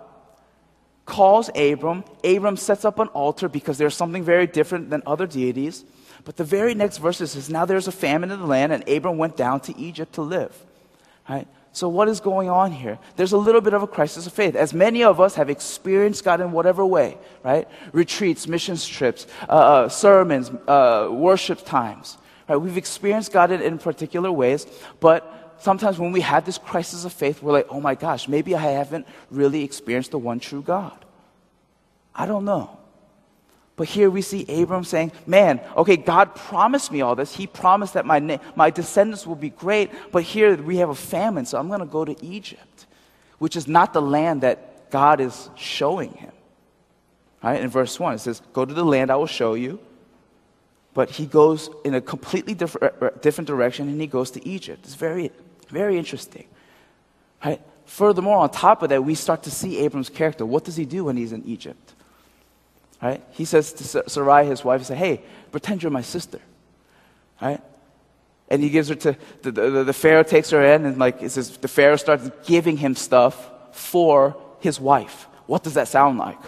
calls 1.04 1.48
Abram. 1.54 2.04
Abram 2.24 2.56
sets 2.56 2.84
up 2.84 2.98
an 2.98 3.08
altar 3.08 3.48
because 3.48 3.78
there's 3.78 3.94
something 3.94 4.24
very 4.24 4.46
different 4.46 4.90
than 4.90 5.02
other 5.06 5.26
deities. 5.26 5.84
But 6.24 6.36
the 6.36 6.44
very 6.44 6.74
next 6.74 6.98
verse 6.98 7.18
says, 7.18 7.48
Now 7.48 7.64
there's 7.64 7.86
a 7.86 7.92
famine 7.92 8.32
in 8.32 8.40
the 8.40 8.46
land, 8.46 8.72
and 8.72 8.86
Abram 8.88 9.16
went 9.16 9.36
down 9.36 9.60
to 9.60 9.78
Egypt 9.78 10.14
to 10.14 10.22
live. 10.22 10.52
Right? 11.28 11.46
So, 11.76 11.90
what 11.90 12.08
is 12.08 12.20
going 12.20 12.48
on 12.48 12.72
here? 12.72 12.98
There's 13.16 13.32
a 13.32 13.36
little 13.36 13.60
bit 13.60 13.74
of 13.74 13.82
a 13.82 13.86
crisis 13.86 14.26
of 14.26 14.32
faith. 14.32 14.56
As 14.56 14.72
many 14.72 15.04
of 15.04 15.20
us 15.20 15.34
have 15.34 15.50
experienced 15.50 16.24
God 16.24 16.40
in 16.40 16.50
whatever 16.50 16.86
way, 16.86 17.18
right? 17.44 17.68
Retreats, 17.92 18.48
missions 18.48 18.86
trips, 18.86 19.26
uh, 19.46 19.52
uh, 19.52 19.88
sermons, 19.90 20.50
uh, 20.66 21.10
worship 21.10 21.66
times. 21.66 22.16
Right? 22.48 22.56
We've 22.56 22.78
experienced 22.78 23.30
God 23.30 23.50
in, 23.50 23.60
in 23.60 23.76
particular 23.76 24.32
ways, 24.32 24.66
but 25.00 25.54
sometimes 25.58 25.98
when 25.98 26.12
we 26.12 26.22
have 26.22 26.46
this 26.46 26.56
crisis 26.56 27.04
of 27.04 27.12
faith, 27.12 27.42
we're 27.42 27.52
like, 27.52 27.66
oh 27.68 27.82
my 27.82 27.94
gosh, 27.94 28.26
maybe 28.26 28.54
I 28.54 28.70
haven't 28.70 29.06
really 29.30 29.62
experienced 29.62 30.12
the 30.12 30.18
one 30.18 30.40
true 30.40 30.62
God. 30.62 31.04
I 32.14 32.24
don't 32.24 32.46
know. 32.46 32.75
But 33.76 33.88
here 33.88 34.08
we 34.08 34.22
see 34.22 34.46
Abram 34.48 34.84
saying, 34.84 35.12
Man, 35.26 35.60
okay, 35.76 35.96
God 35.96 36.34
promised 36.34 36.90
me 36.90 37.02
all 37.02 37.14
this. 37.14 37.36
He 37.36 37.46
promised 37.46 37.94
that 37.94 38.06
my, 38.06 38.40
my 38.54 38.70
descendants 38.70 39.26
will 39.26 39.36
be 39.36 39.50
great. 39.50 39.90
But 40.10 40.22
here 40.22 40.56
we 40.56 40.78
have 40.78 40.88
a 40.88 40.94
famine, 40.94 41.44
so 41.44 41.58
I'm 41.58 41.68
going 41.68 41.80
to 41.80 41.86
go 41.86 42.04
to 42.04 42.24
Egypt, 42.24 42.86
which 43.38 43.54
is 43.54 43.68
not 43.68 43.92
the 43.92 44.02
land 44.02 44.40
that 44.40 44.90
God 44.90 45.20
is 45.20 45.50
showing 45.56 46.12
him. 46.12 46.32
Right? 47.42 47.60
In 47.60 47.68
verse 47.68 48.00
1, 48.00 48.14
it 48.14 48.18
says, 48.18 48.40
Go 48.54 48.64
to 48.64 48.72
the 48.72 48.84
land 48.84 49.10
I 49.10 49.16
will 49.16 49.26
show 49.26 49.54
you. 49.54 49.78
But 50.94 51.10
he 51.10 51.26
goes 51.26 51.68
in 51.84 51.94
a 51.94 52.00
completely 52.00 52.54
different, 52.54 52.94
uh, 53.02 53.06
uh, 53.06 53.10
different 53.20 53.46
direction 53.46 53.90
and 53.90 54.00
he 54.00 54.06
goes 54.06 54.30
to 54.30 54.48
Egypt. 54.48 54.80
It's 54.84 54.94
very, 54.94 55.30
very 55.68 55.98
interesting. 55.98 56.46
Right? 57.44 57.60
Furthermore, 57.84 58.38
on 58.38 58.48
top 58.48 58.82
of 58.82 58.88
that, 58.88 59.04
we 59.04 59.14
start 59.14 59.42
to 59.42 59.50
see 59.50 59.76
Abram's 59.80 60.08
character. 60.08 60.46
What 60.46 60.64
does 60.64 60.74
he 60.74 60.86
do 60.86 61.04
when 61.04 61.18
he's 61.18 61.32
in 61.32 61.44
Egypt? 61.44 61.92
Right? 63.02 63.22
He 63.32 63.44
says 63.44 63.72
to 63.74 64.08
Sarai, 64.08 64.46
his 64.46 64.64
wife, 64.64 64.88
he 64.88 64.94
hey, 64.94 65.22
pretend 65.52 65.82
you're 65.82 65.90
my 65.90 66.02
sister. 66.02 66.40
Right? 67.40 67.60
And 68.48 68.62
he 68.62 68.70
gives 68.70 68.88
her 68.88 68.94
to, 68.94 69.16
the, 69.42 69.50
the, 69.50 69.84
the 69.84 69.92
Pharaoh 69.92 70.22
takes 70.22 70.50
her 70.50 70.64
in, 70.64 70.86
and 70.86 70.98
like, 70.98 71.20
it 71.22 71.30
says, 71.30 71.56
the 71.58 71.68
Pharaoh 71.68 71.96
starts 71.96 72.30
giving 72.46 72.76
him 72.76 72.94
stuff 72.94 73.50
for 73.72 74.36
his 74.60 74.80
wife. 74.80 75.26
What 75.46 75.62
does 75.62 75.74
that 75.74 75.88
sound 75.88 76.18
like? 76.18 76.38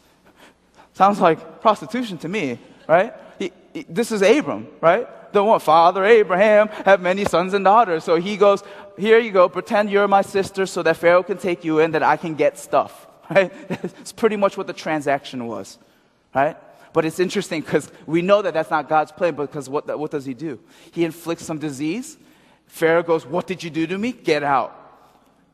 Sounds 0.93 1.19
like 1.19 1.61
prostitution 1.61 2.17
to 2.19 2.27
me, 2.27 2.59
right? 2.87 3.13
He, 3.39 3.51
he, 3.73 3.83
this 3.87 4.11
is 4.11 4.21
Abram, 4.21 4.67
right? 4.81 5.07
The 5.31 5.43
one, 5.43 5.59
Father 5.59 6.03
Abraham 6.03 6.67
have 6.85 7.01
many 7.01 7.25
sons 7.25 7.53
and 7.53 7.63
daughters. 7.63 8.03
So 8.03 8.17
he 8.17 8.37
goes, 8.37 8.63
Here 8.99 9.17
you 9.17 9.31
go, 9.31 9.49
pretend 9.49 9.89
you're 9.89 10.07
my 10.07 10.21
sister 10.21 10.67
so 10.67 10.83
that 10.83 10.97
Pharaoh 10.97 11.23
can 11.23 11.37
take 11.37 11.63
you 11.63 11.79
in, 11.79 11.91
that 11.91 12.03
I 12.03 12.17
can 12.17 12.35
get 12.35 12.59
stuff 12.59 13.07
right? 13.33 13.51
It's 13.99 14.11
pretty 14.11 14.35
much 14.35 14.57
what 14.57 14.67
the 14.67 14.73
transaction 14.73 15.47
was, 15.47 15.77
right? 16.33 16.57
But 16.93 17.05
it's 17.05 17.19
interesting 17.19 17.61
because 17.61 17.91
we 18.05 18.21
know 18.21 18.41
that 18.43 18.53
that's 18.53 18.69
not 18.69 18.87
God's 18.87 19.11
plan, 19.11 19.33
because 19.35 19.67
what, 19.67 19.99
what 19.99 20.11
does 20.11 20.25
he 20.25 20.35
do? 20.35 20.59
He 20.91 21.03
inflicts 21.03 21.43
some 21.43 21.57
disease. 21.57 22.17
Pharaoh 22.67 23.03
goes, 23.03 23.25
What 23.25 23.47
did 23.47 23.63
you 23.63 23.71
do 23.71 23.87
to 23.87 23.97
me? 23.97 24.11
Get 24.11 24.43
out. 24.43 24.79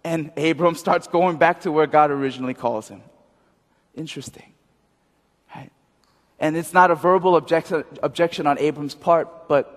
And 0.03 0.31
Abram 0.37 0.75
starts 0.75 1.07
going 1.07 1.37
back 1.37 1.61
to 1.61 1.71
where 1.71 1.87
God 1.87 2.11
originally 2.11 2.53
calls 2.53 2.89
him. 2.89 3.01
Interesting. 3.95 4.53
Right? 5.55 5.71
And 6.39 6.55
it's 6.55 6.73
not 6.73 6.91
a 6.91 6.95
verbal 6.95 7.35
objection, 7.35 7.83
objection 8.03 8.45
on 8.47 8.57
Abram's 8.59 8.95
part, 8.95 9.47
but 9.47 9.75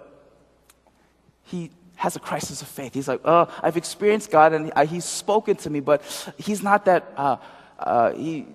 he 1.44 1.70
has 1.96 2.16
a 2.16 2.20
crisis 2.20 2.62
of 2.62 2.68
faith. 2.68 2.94
He's 2.94 3.08
like, 3.08 3.20
Oh, 3.24 3.48
I've 3.62 3.76
experienced 3.76 4.32
God 4.32 4.52
and 4.52 4.88
he's 4.88 5.04
spoken 5.04 5.56
to 5.56 5.70
me, 5.70 5.78
but 5.78 6.02
he's 6.38 6.62
not 6.62 6.84
that. 6.86 7.12
Uh, 7.16 7.36
uh, 7.86 8.12
he 8.12 8.46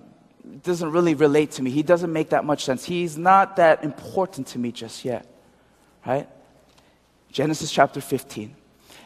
doesn't 0.62 0.90
really 0.90 1.14
relate 1.14 1.52
to 1.52 1.62
me. 1.62 1.70
He 1.70 1.82
doesn't 1.82 2.12
make 2.12 2.30
that 2.30 2.44
much 2.44 2.64
sense. 2.64 2.84
He's 2.84 3.18
not 3.18 3.56
that 3.56 3.84
important 3.84 4.48
to 4.48 4.58
me 4.58 4.72
just 4.72 5.04
yet. 5.04 5.26
Right? 6.06 6.28
Genesis 7.30 7.70
chapter 7.70 8.00
15. 8.00 8.54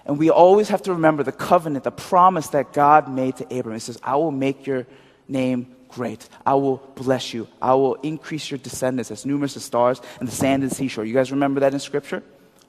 And 0.04 0.18
we 0.18 0.30
always 0.30 0.68
have 0.68 0.82
to 0.82 0.92
remember 0.92 1.22
the 1.22 1.32
covenant, 1.32 1.84
the 1.84 1.90
promise 1.90 2.48
that 2.48 2.72
God 2.72 3.08
made 3.08 3.36
to 3.36 3.58
Abram. 3.58 3.74
He 3.74 3.80
says, 3.80 3.98
I 4.02 4.16
will 4.16 4.30
make 4.30 4.66
your 4.66 4.86
name 5.28 5.74
great. 5.88 6.28
I 6.44 6.54
will 6.54 6.78
bless 6.94 7.32
you. 7.32 7.46
I 7.60 7.74
will 7.74 7.94
increase 7.96 8.50
your 8.50 8.58
descendants 8.58 9.10
as 9.10 9.26
numerous 9.26 9.56
as 9.56 9.64
stars 9.64 10.00
and 10.18 10.28
the 10.28 10.32
sand 10.32 10.62
and 10.62 10.72
seashore. 10.72 11.04
You 11.04 11.14
guys 11.14 11.30
remember 11.30 11.60
that 11.60 11.72
in 11.72 11.80
Scripture? 11.80 12.22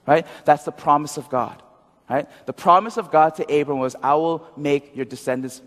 Right? 0.05 0.27
That's 0.45 0.63
the 0.63 0.71
promise 0.71 1.17
of 1.17 1.29
God. 1.29 1.61
Right? 2.09 2.27
The 2.45 2.53
promise 2.53 2.97
of 2.97 3.11
God 3.11 3.35
to 3.35 3.61
Abram 3.61 3.79
was, 3.79 3.95
I 4.03 4.15
will 4.15 4.45
make 4.57 4.95
your 4.95 5.05
descendants 5.05 5.61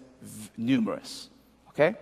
numerous. 0.56 1.30
Okay? 1.76 1.94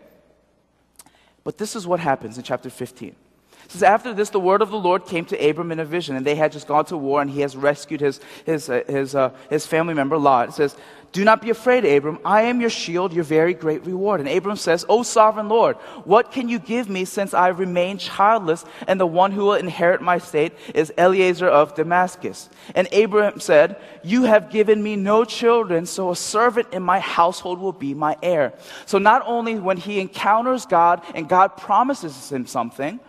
But 1.43 1.59
this 1.59 1.75
is 1.75 1.87
what 1.87 1.99
happens 1.99 2.39
in 2.39 2.45
chapter 2.45 2.71
15. 2.71 3.17
It 3.65 3.73
says, 3.73 3.83
After 3.83 4.13
this, 4.13 4.31
the 4.31 4.41
word 4.41 4.63
of 4.63 4.71
the 4.71 4.79
Lord 4.79 5.07
came 5.07 5.25
to 5.27 5.49
Abram 5.49 5.73
in 5.73 5.81
a 5.81 5.85
vision, 5.85 6.17
and 6.17 6.27
they 6.27 6.35
had 6.35 6.53
just 6.53 6.67
gone 6.67 6.85
to 6.87 6.97
war, 6.97 7.23
and 7.23 7.31
he 7.31 7.41
has 7.41 7.57
rescued 7.57 8.01
his, 8.01 8.21
his, 8.45 8.69
uh, 8.69 8.83
his, 8.87 9.15
uh, 9.15 9.31
his 9.49 9.67
family 9.67 9.95
member 9.95 10.19
Lot. 10.19 10.51
It 10.51 10.53
says, 10.53 10.77
Do 11.13 11.25
not 11.25 11.41
be 11.41 11.49
afraid, 11.49 11.85
Abram. 11.85 12.19
I 12.25 12.43
am 12.43 12.61
your 12.61 12.71
shield, 12.71 13.15
your 13.15 13.25
very 13.25 13.55
great 13.55 13.87
reward. 13.87 14.21
And 14.21 14.29
Abram 14.29 14.57
says, 14.57 14.85
O 14.89 15.03
sovereign 15.03 15.49
Lord, 15.49 15.77
what 16.05 16.31
can 16.31 16.49
you 16.49 16.59
give 16.59 16.91
me 16.91 17.07
since 17.07 17.33
I 17.33 17.49
remain 17.49 17.97
childless, 17.97 18.65
and 18.87 19.01
the 19.01 19.07
one 19.07 19.33
who 19.33 19.47
will 19.47 19.55
inherit 19.55 20.03
my 20.03 20.19
state 20.19 20.53
is 20.75 20.93
Eliezer 20.99 21.49
of 21.49 21.75
Damascus? 21.75 22.51
And 22.75 22.93
Abram 22.93 23.41
said, 23.41 23.81
You 24.03 24.25
have 24.25 24.51
given 24.51 24.83
me 24.83 24.97
no 24.97 25.25
children, 25.25 25.87
so 25.87 26.11
a 26.11 26.17
servant 26.17 26.69
in 26.73 26.83
my 26.83 27.01
household 27.01 27.61
will 27.61 27.73
be 27.73 27.95
my 27.95 28.17
heir. 28.23 28.53
So 28.85 28.99
not 28.99 29.23
only 29.25 29.59
when 29.59 29.79
he 29.79 30.01
encounters 30.01 30.67
God 30.67 31.03
and 31.15 31.29
God 31.29 31.57
promises 31.57 32.31
him 32.31 32.47
something, 32.47 33.01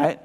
Right? 0.00 0.18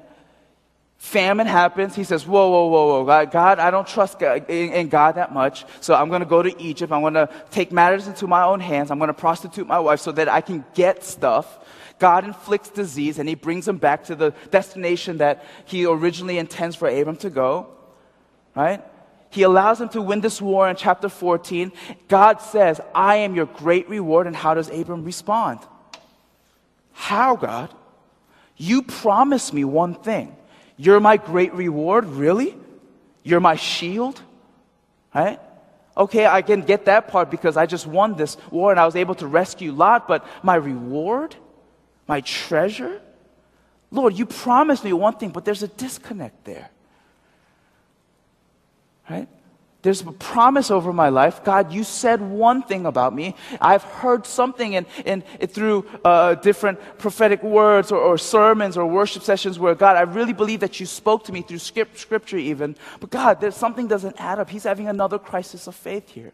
Famine 0.96 1.46
happens. 1.46 1.94
He 1.94 2.04
says, 2.04 2.26
Whoa, 2.26 2.50
whoa, 2.50 2.66
whoa, 2.68 2.86
whoa. 2.86 3.04
God, 3.04 3.30
God 3.30 3.58
I 3.58 3.70
don't 3.70 3.86
trust 3.86 4.18
God, 4.18 4.48
in, 4.48 4.72
in 4.72 4.88
God 4.88 5.16
that 5.16 5.32
much. 5.32 5.66
So 5.80 5.94
I'm 5.94 6.08
going 6.08 6.20
to 6.20 6.26
go 6.26 6.42
to 6.42 6.62
Egypt. 6.62 6.90
I'm 6.92 7.02
going 7.02 7.14
to 7.14 7.28
take 7.50 7.70
matters 7.70 8.06
into 8.06 8.26
my 8.26 8.42
own 8.44 8.60
hands. 8.60 8.90
I'm 8.90 8.98
going 8.98 9.08
to 9.08 9.14
prostitute 9.14 9.66
my 9.66 9.78
wife 9.78 10.00
so 10.00 10.12
that 10.12 10.28
I 10.28 10.40
can 10.40 10.64
get 10.74 11.04
stuff. 11.04 11.58
God 11.98 12.24
inflicts 12.24 12.70
disease 12.70 13.18
and 13.18 13.28
he 13.28 13.34
brings 13.34 13.68
him 13.68 13.76
back 13.76 14.04
to 14.04 14.14
the 14.14 14.30
destination 14.50 15.18
that 15.18 15.44
he 15.66 15.86
originally 15.86 16.38
intends 16.38 16.74
for 16.74 16.88
Abram 16.88 17.16
to 17.16 17.30
go. 17.30 17.68
Right? 18.54 18.82
He 19.28 19.42
allows 19.42 19.80
him 19.80 19.90
to 19.90 20.00
win 20.00 20.22
this 20.22 20.40
war 20.40 20.68
in 20.68 20.76
chapter 20.76 21.10
14. 21.10 21.72
God 22.08 22.40
says, 22.40 22.80
I 22.94 23.16
am 23.16 23.34
your 23.34 23.46
great 23.46 23.88
reward. 23.90 24.26
And 24.26 24.34
how 24.34 24.54
does 24.54 24.70
Abram 24.70 25.04
respond? 25.04 25.60
How, 26.92 27.36
God? 27.36 27.74
You 28.56 28.82
promised 28.82 29.52
me 29.52 29.64
one 29.64 29.94
thing. 29.94 30.34
You're 30.76 31.00
my 31.00 31.16
great 31.16 31.52
reward, 31.54 32.06
really? 32.06 32.56
You're 33.22 33.40
my 33.40 33.56
shield? 33.56 34.20
Right? 35.14 35.40
Okay, 35.96 36.26
I 36.26 36.42
can 36.42 36.60
get 36.60 36.84
that 36.86 37.08
part 37.08 37.30
because 37.30 37.56
I 37.56 37.66
just 37.66 37.86
won 37.86 38.16
this 38.16 38.36
war 38.50 38.70
and 38.70 38.78
I 38.78 38.84
was 38.84 38.96
able 38.96 39.14
to 39.16 39.26
rescue 39.26 39.72
Lot, 39.72 40.06
but 40.06 40.26
my 40.42 40.54
reward? 40.54 41.34
My 42.06 42.20
treasure? 42.20 43.00
Lord, 43.90 44.18
you 44.18 44.26
promised 44.26 44.84
me 44.84 44.92
one 44.92 45.16
thing, 45.16 45.30
but 45.30 45.44
there's 45.44 45.62
a 45.62 45.68
disconnect 45.68 46.44
there. 46.44 46.68
Right? 49.08 49.28
There's 49.86 50.00
a 50.00 50.10
promise 50.10 50.72
over 50.72 50.92
my 50.92 51.10
life. 51.10 51.44
God, 51.44 51.72
you 51.72 51.84
said 51.84 52.20
one 52.20 52.64
thing 52.64 52.86
about 52.86 53.14
me. 53.14 53.36
I've 53.60 53.84
heard 53.84 54.26
something 54.26 54.72
in, 54.72 54.84
in, 55.04 55.22
through 55.46 55.86
uh, 56.04 56.34
different 56.34 56.80
prophetic 56.98 57.40
words 57.44 57.92
or, 57.92 57.98
or, 58.00 58.18
sermons 58.18 58.76
or 58.76 58.84
worship 58.84 59.22
sessions 59.22 59.60
where, 59.60 59.76
God, 59.76 59.96
I 59.96 60.00
really 60.00 60.32
believe 60.32 60.58
that 60.58 60.80
you 60.80 60.86
spoke 60.86 61.22
to 61.26 61.32
me 61.32 61.42
through 61.42 61.58
script, 61.58 62.00
scripture 62.00 62.36
even. 62.36 62.74
But 62.98 63.10
God, 63.10 63.40
there's 63.40 63.54
something 63.54 63.86
doesn't 63.86 64.16
add 64.18 64.40
up. 64.40 64.50
He's 64.50 64.64
having 64.64 64.88
another 64.88 65.20
crisis 65.20 65.68
of 65.68 65.76
faith 65.76 66.10
here. 66.10 66.32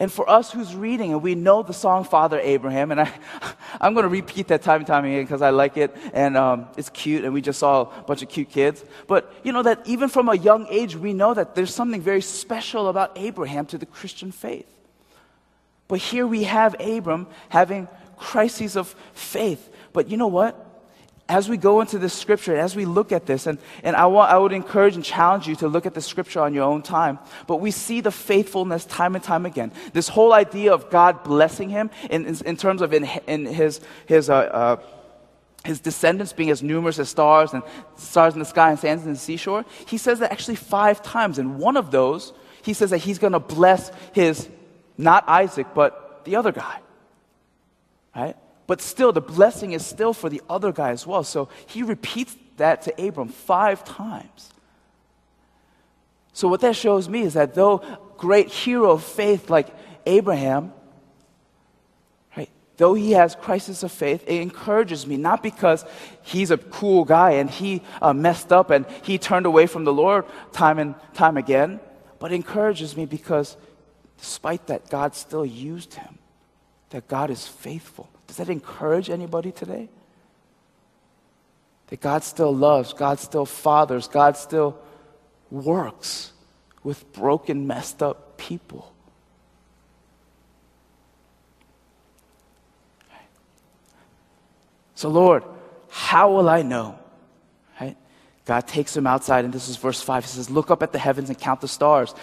And 0.00 0.12
for 0.12 0.28
us 0.30 0.52
who's 0.52 0.76
reading, 0.76 1.12
and 1.12 1.22
we 1.22 1.34
know 1.34 1.62
the 1.62 1.72
song 1.72 2.04
Father 2.04 2.38
Abraham, 2.38 2.92
and 2.92 3.00
I, 3.00 3.12
I'm 3.80 3.94
going 3.94 4.04
to 4.04 4.08
repeat 4.08 4.48
that 4.48 4.62
time 4.62 4.78
and 4.78 4.86
time 4.86 5.04
again 5.04 5.24
because 5.24 5.42
I 5.42 5.50
like 5.50 5.76
it, 5.76 5.96
and 6.12 6.36
um, 6.36 6.66
it's 6.76 6.88
cute, 6.88 7.24
and 7.24 7.34
we 7.34 7.40
just 7.40 7.58
saw 7.58 7.82
a 7.82 8.02
bunch 8.02 8.22
of 8.22 8.28
cute 8.28 8.48
kids. 8.48 8.84
But 9.08 9.32
you 9.42 9.50
know 9.50 9.62
that 9.62 9.84
even 9.86 10.08
from 10.08 10.28
a 10.28 10.36
young 10.36 10.68
age, 10.68 10.94
we 10.94 11.12
know 11.14 11.34
that 11.34 11.56
there's 11.56 11.74
something 11.74 12.00
very 12.00 12.22
special 12.22 12.88
about 12.88 13.12
Abraham 13.16 13.66
to 13.66 13.78
the 13.78 13.86
Christian 13.86 14.30
faith. 14.30 14.72
But 15.88 15.98
here 15.98 16.26
we 16.26 16.44
have 16.44 16.76
Abram 16.80 17.26
having 17.48 17.88
crises 18.16 18.76
of 18.76 18.94
faith. 19.14 19.68
But 19.92 20.08
you 20.08 20.16
know 20.16 20.28
what? 20.28 20.67
As 21.28 21.48
we 21.48 21.58
go 21.58 21.80
into 21.82 21.98
this 21.98 22.14
scripture, 22.14 22.56
as 22.56 22.74
we 22.74 22.86
look 22.86 23.12
at 23.12 23.26
this, 23.26 23.46
and, 23.46 23.58
and 23.82 23.94
I, 23.94 24.06
want, 24.06 24.30
I 24.30 24.38
would 24.38 24.52
encourage 24.52 24.94
and 24.94 25.04
challenge 25.04 25.46
you 25.46 25.56
to 25.56 25.68
look 25.68 25.84
at 25.84 25.92
the 25.92 26.00
scripture 26.00 26.40
on 26.40 26.54
your 26.54 26.64
own 26.64 26.80
time, 26.80 27.18
but 27.46 27.56
we 27.56 27.70
see 27.70 28.00
the 28.00 28.10
faithfulness 28.10 28.86
time 28.86 29.14
and 29.14 29.22
time 29.22 29.44
again. 29.44 29.72
This 29.92 30.08
whole 30.08 30.32
idea 30.32 30.72
of 30.72 30.88
God 30.90 31.22
blessing 31.24 31.68
him 31.68 31.90
in, 32.08 32.24
in, 32.24 32.36
in 32.46 32.56
terms 32.56 32.80
of 32.80 32.94
in, 32.94 33.04
in 33.26 33.44
his, 33.44 33.80
his, 34.06 34.30
uh, 34.30 34.36
uh, 34.36 34.76
his 35.64 35.80
descendants 35.80 36.32
being 36.32 36.50
as 36.50 36.62
numerous 36.62 36.98
as 36.98 37.10
stars 37.10 37.52
and 37.52 37.62
stars 37.96 38.32
in 38.32 38.38
the 38.38 38.46
sky 38.46 38.70
and 38.70 38.78
sands 38.78 39.04
in 39.04 39.12
the 39.12 39.18
seashore, 39.18 39.66
he 39.86 39.98
says 39.98 40.20
that 40.20 40.32
actually 40.32 40.56
five 40.56 41.02
times. 41.02 41.38
And 41.38 41.58
one 41.58 41.76
of 41.76 41.90
those, 41.90 42.32
he 42.62 42.72
says 42.72 42.90
that 42.90 42.98
he's 42.98 43.18
going 43.18 43.34
to 43.34 43.40
bless 43.40 43.92
his, 44.12 44.48
not 44.96 45.28
Isaac, 45.28 45.66
but 45.74 46.22
the 46.24 46.36
other 46.36 46.52
guy. 46.52 46.80
Right? 48.16 48.36
But 48.68 48.82
still, 48.82 49.12
the 49.12 49.22
blessing 49.22 49.72
is 49.72 49.84
still 49.84 50.12
for 50.12 50.28
the 50.28 50.42
other 50.48 50.72
guy 50.72 50.90
as 50.90 51.06
well. 51.06 51.24
So 51.24 51.48
he 51.66 51.82
repeats 51.82 52.36
that 52.58 52.82
to 52.82 52.92
Abram 53.02 53.28
five 53.28 53.82
times. 53.82 54.50
So, 56.34 56.48
what 56.48 56.60
that 56.60 56.76
shows 56.76 57.08
me 57.08 57.22
is 57.22 57.34
that 57.34 57.54
though 57.54 57.78
great 58.18 58.48
hero 58.48 58.90
of 58.90 59.02
faith 59.02 59.48
like 59.48 59.68
Abraham, 60.04 60.74
right, 62.36 62.50
though 62.76 62.92
he 62.92 63.12
has 63.12 63.34
crisis 63.34 63.82
of 63.82 63.90
faith, 63.90 64.22
it 64.26 64.42
encourages 64.42 65.06
me 65.06 65.16
not 65.16 65.42
because 65.42 65.86
he's 66.22 66.50
a 66.50 66.58
cool 66.58 67.06
guy 67.06 67.32
and 67.32 67.48
he 67.48 67.82
uh, 68.02 68.12
messed 68.12 68.52
up 68.52 68.68
and 68.70 68.84
he 69.02 69.16
turned 69.16 69.46
away 69.46 69.66
from 69.66 69.84
the 69.84 69.94
Lord 69.94 70.26
time 70.52 70.78
and 70.78 70.94
time 71.14 71.38
again, 71.38 71.80
but 72.18 72.32
encourages 72.32 72.98
me 72.98 73.06
because 73.06 73.56
despite 74.18 74.66
that, 74.66 74.90
God 74.90 75.14
still 75.14 75.46
used 75.46 75.94
him, 75.94 76.18
that 76.90 77.08
God 77.08 77.30
is 77.30 77.48
faithful. 77.48 78.10
Does 78.28 78.36
that 78.36 78.48
encourage 78.48 79.10
anybody 79.10 79.50
today? 79.50 79.88
That 81.88 82.00
God 82.00 82.22
still 82.22 82.54
loves, 82.54 82.92
God 82.92 83.18
still 83.18 83.46
fathers, 83.46 84.06
God 84.06 84.36
still 84.36 84.78
works 85.50 86.32
with 86.84 87.10
broken, 87.12 87.66
messed 87.66 88.02
up 88.02 88.36
people. 88.36 88.92
So, 94.94 95.08
Lord, 95.08 95.44
how 95.88 96.32
will 96.32 96.48
I 96.48 96.62
know? 96.62 96.98
Right? 97.80 97.96
God 98.44 98.66
takes 98.66 98.96
him 98.96 99.06
outside, 99.06 99.44
and 99.44 99.54
this 99.54 99.68
is 99.68 99.76
verse 99.76 100.02
5. 100.02 100.24
He 100.24 100.28
says, 100.28 100.50
Look 100.50 100.72
up 100.72 100.82
at 100.82 100.92
the 100.92 100.98
heavens 100.98 101.28
and 101.28 101.38
count 101.38 101.60
the 101.60 101.68
stars, 101.68 102.14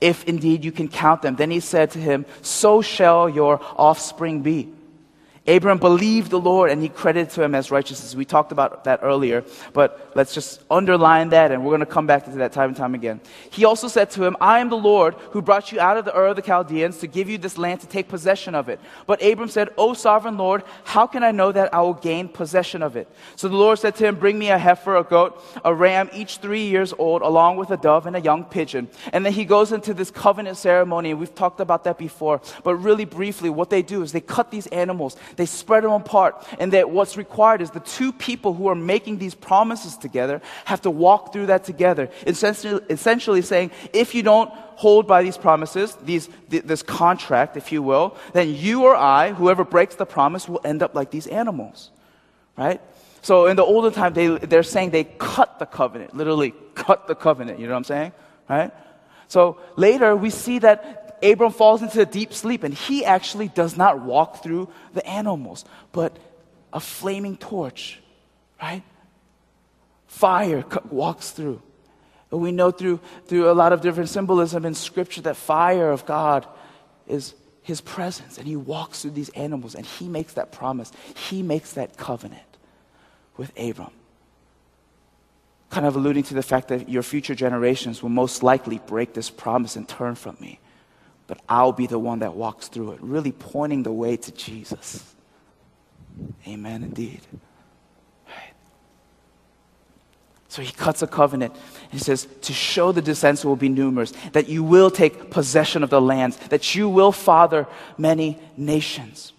if 0.00 0.24
indeed 0.24 0.64
you 0.64 0.72
can 0.72 0.88
count 0.88 1.20
them. 1.20 1.36
Then 1.36 1.50
he 1.50 1.60
said 1.60 1.90
to 1.90 1.98
him, 1.98 2.24
So 2.40 2.80
shall 2.80 3.28
your 3.28 3.60
offspring 3.76 4.40
be. 4.40 4.72
Abraham 5.46 5.78
believed 5.78 6.30
the 6.30 6.38
Lord 6.38 6.70
and 6.70 6.80
he 6.80 6.88
credited 6.88 7.30
to 7.30 7.42
him 7.42 7.56
as 7.56 7.72
righteousness. 7.72 8.14
We 8.14 8.24
talked 8.24 8.52
about 8.52 8.84
that 8.84 9.00
earlier, 9.02 9.44
but 9.72 10.12
let's 10.14 10.32
just 10.32 10.62
underline 10.70 11.30
that 11.30 11.50
and 11.50 11.64
we're 11.64 11.70
going 11.70 11.80
to 11.80 11.86
come 11.86 12.06
back 12.06 12.26
to 12.26 12.30
that 12.30 12.52
time 12.52 12.68
and 12.68 12.76
time 12.76 12.94
again. 12.94 13.20
He 13.50 13.64
also 13.64 13.88
said 13.88 14.10
to 14.12 14.24
him, 14.24 14.36
I 14.40 14.60
am 14.60 14.70
the 14.70 14.76
Lord 14.76 15.14
who 15.32 15.42
brought 15.42 15.72
you 15.72 15.80
out 15.80 15.96
of 15.96 16.04
the 16.04 16.16
Ur 16.16 16.28
of 16.28 16.36
the 16.36 16.42
Chaldeans 16.42 16.98
to 16.98 17.08
give 17.08 17.28
you 17.28 17.38
this 17.38 17.58
land 17.58 17.80
to 17.80 17.88
take 17.88 18.06
possession 18.06 18.54
of 18.54 18.68
it. 18.68 18.78
But 19.08 19.20
Abram 19.20 19.48
said, 19.48 19.70
O 19.76 19.94
sovereign 19.94 20.36
Lord, 20.36 20.62
how 20.84 21.08
can 21.08 21.24
I 21.24 21.32
know 21.32 21.50
that 21.50 21.74
I 21.74 21.80
will 21.80 21.94
gain 21.94 22.28
possession 22.28 22.80
of 22.80 22.96
it? 22.96 23.08
So 23.34 23.48
the 23.48 23.56
Lord 23.56 23.80
said 23.80 23.96
to 23.96 24.06
him, 24.06 24.14
Bring 24.14 24.38
me 24.38 24.50
a 24.50 24.58
heifer, 24.58 24.96
a 24.96 25.02
goat, 25.02 25.42
a 25.64 25.74
ram, 25.74 26.08
each 26.12 26.36
three 26.36 26.66
years 26.66 26.94
old, 26.96 27.20
along 27.22 27.56
with 27.56 27.70
a 27.72 27.76
dove 27.76 28.06
and 28.06 28.14
a 28.14 28.20
young 28.20 28.44
pigeon. 28.44 28.88
And 29.12 29.26
then 29.26 29.32
he 29.32 29.44
goes 29.44 29.72
into 29.72 29.92
this 29.92 30.12
covenant 30.12 30.56
ceremony, 30.56 31.14
we've 31.14 31.34
talked 31.34 31.58
about 31.58 31.82
that 31.84 31.98
before. 31.98 32.40
But 32.62 32.76
really 32.76 33.06
briefly, 33.06 33.50
what 33.50 33.70
they 33.70 33.82
do 33.82 34.02
is 34.02 34.12
they 34.12 34.20
cut 34.20 34.52
these 34.52 34.68
animals 34.68 35.16
they 35.36 35.46
spread 35.46 35.84
them 35.84 35.92
apart. 35.92 36.46
And 36.58 36.72
that 36.72 36.90
what's 36.90 37.16
required 37.16 37.62
is 37.62 37.70
the 37.70 37.80
two 37.80 38.12
people 38.12 38.54
who 38.54 38.68
are 38.68 38.74
making 38.74 39.18
these 39.18 39.34
promises 39.34 39.96
together 39.96 40.40
have 40.64 40.82
to 40.82 40.90
walk 40.90 41.32
through 41.32 41.46
that 41.46 41.64
together. 41.64 42.10
Essentially, 42.26 42.82
essentially 42.90 43.42
saying, 43.42 43.70
if 43.92 44.14
you 44.14 44.22
don't 44.22 44.50
hold 44.76 45.06
by 45.06 45.22
these 45.22 45.38
promises, 45.38 45.96
these, 46.02 46.28
th- 46.50 46.64
this 46.64 46.82
contract, 46.82 47.56
if 47.56 47.72
you 47.72 47.82
will, 47.82 48.16
then 48.32 48.54
you 48.54 48.84
or 48.84 48.96
I, 48.96 49.32
whoever 49.32 49.64
breaks 49.64 49.94
the 49.94 50.06
promise, 50.06 50.48
will 50.48 50.60
end 50.64 50.82
up 50.82 50.94
like 50.94 51.10
these 51.10 51.26
animals. 51.26 51.90
Right? 52.56 52.80
So 53.22 53.46
in 53.46 53.56
the 53.56 53.64
olden 53.64 53.92
time, 53.92 54.14
they, 54.14 54.26
they're 54.26 54.64
saying 54.64 54.90
they 54.90 55.04
cut 55.04 55.58
the 55.58 55.66
covenant, 55.66 56.16
literally 56.16 56.54
cut 56.74 57.06
the 57.06 57.14
covenant. 57.14 57.60
You 57.60 57.66
know 57.66 57.72
what 57.72 57.78
I'm 57.78 57.84
saying? 57.84 58.12
Right? 58.48 58.72
So 59.28 59.58
later, 59.76 60.14
we 60.14 60.28
see 60.28 60.58
that 60.58 61.01
Abram 61.22 61.52
falls 61.52 61.82
into 61.82 62.00
a 62.00 62.06
deep 62.06 62.32
sleep 62.32 62.64
and 62.64 62.74
he 62.74 63.04
actually 63.04 63.48
does 63.48 63.76
not 63.76 64.00
walk 64.00 64.42
through 64.42 64.68
the 64.92 65.06
animals, 65.06 65.64
but 65.92 66.18
a 66.72 66.80
flaming 66.80 67.36
torch, 67.36 68.00
right? 68.60 68.82
Fire 70.06 70.64
walks 70.90 71.30
through. 71.30 71.62
We 72.30 72.50
know 72.50 72.70
through, 72.70 73.00
through 73.26 73.50
a 73.50 73.52
lot 73.52 73.72
of 73.72 73.82
different 73.82 74.08
symbolism 74.08 74.64
in 74.64 74.74
Scripture 74.74 75.20
that 75.22 75.36
fire 75.36 75.90
of 75.90 76.06
God 76.06 76.46
is 77.06 77.34
His 77.62 77.82
presence, 77.82 78.38
and 78.38 78.46
He 78.46 78.56
walks 78.56 79.02
through 79.02 79.10
these 79.10 79.28
animals, 79.30 79.74
and 79.74 79.84
He 79.84 80.08
makes 80.08 80.32
that 80.34 80.50
promise. 80.50 80.90
He 81.14 81.42
makes 81.42 81.74
that 81.74 81.98
covenant 81.98 82.40
with 83.36 83.52
Abram. 83.58 83.90
Kind 85.68 85.84
of 85.84 85.94
alluding 85.94 86.22
to 86.24 86.34
the 86.34 86.42
fact 86.42 86.68
that 86.68 86.88
your 86.88 87.02
future 87.02 87.34
generations 87.34 88.02
will 88.02 88.10
most 88.10 88.42
likely 88.42 88.78
break 88.78 89.12
this 89.12 89.28
promise 89.28 89.76
and 89.76 89.86
turn 89.86 90.14
from 90.14 90.38
me, 90.40 90.58
but 91.32 91.40
I'll 91.48 91.72
be 91.72 91.86
the 91.86 91.98
one 91.98 92.18
that 92.18 92.34
walks 92.34 92.68
through 92.68 92.92
it, 92.92 92.98
really 93.00 93.32
pointing 93.32 93.84
the 93.84 93.90
way 93.90 94.18
to 94.18 94.32
Jesus. 94.32 95.14
Amen, 96.46 96.82
indeed. 96.82 97.22
So 100.48 100.60
he 100.60 100.70
cuts 100.70 101.00
a 101.00 101.06
covenant. 101.06 101.56
He 101.90 101.98
says, 101.98 102.28
to 102.42 102.52
show 102.52 102.92
the 102.92 103.00
descendants 103.00 103.46
will 103.46 103.56
be 103.56 103.70
numerous, 103.70 104.12
that 104.32 104.50
you 104.50 104.62
will 104.62 104.90
take 104.90 105.30
possession 105.30 105.82
of 105.82 105.88
the 105.88 106.02
lands, 106.02 106.36
that 106.48 106.74
you 106.74 106.86
will 106.86 107.12
father 107.12 107.66
many 107.96 108.38
nations. 108.58 109.32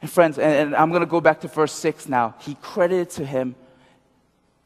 And 0.00 0.08
friends, 0.08 0.38
and, 0.38 0.54
and 0.54 0.76
I'm 0.76 0.90
going 0.90 1.00
to 1.00 1.06
go 1.06 1.20
back 1.20 1.40
to 1.40 1.48
verse 1.48 1.72
6 1.72 2.08
now. 2.08 2.36
He 2.42 2.54
credited 2.62 3.10
to 3.16 3.26
him, 3.26 3.56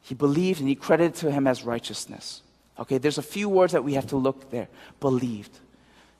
he 0.01 0.13
believed 0.13 0.59
and 0.59 0.69
he 0.69 0.75
credited 0.75 1.15
to 1.15 1.31
him 1.31 1.47
as 1.47 1.63
righteousness. 1.63 2.43
Okay, 2.77 2.99
there's 2.99 3.17
a 3.17 3.23
few 3.23 3.49
words 3.49 3.73
that 3.73 3.83
we 3.83 3.95
have 3.95 4.05
to 4.09 4.17
look 4.17 4.51
there. 4.51 4.67
Believed 4.99 5.57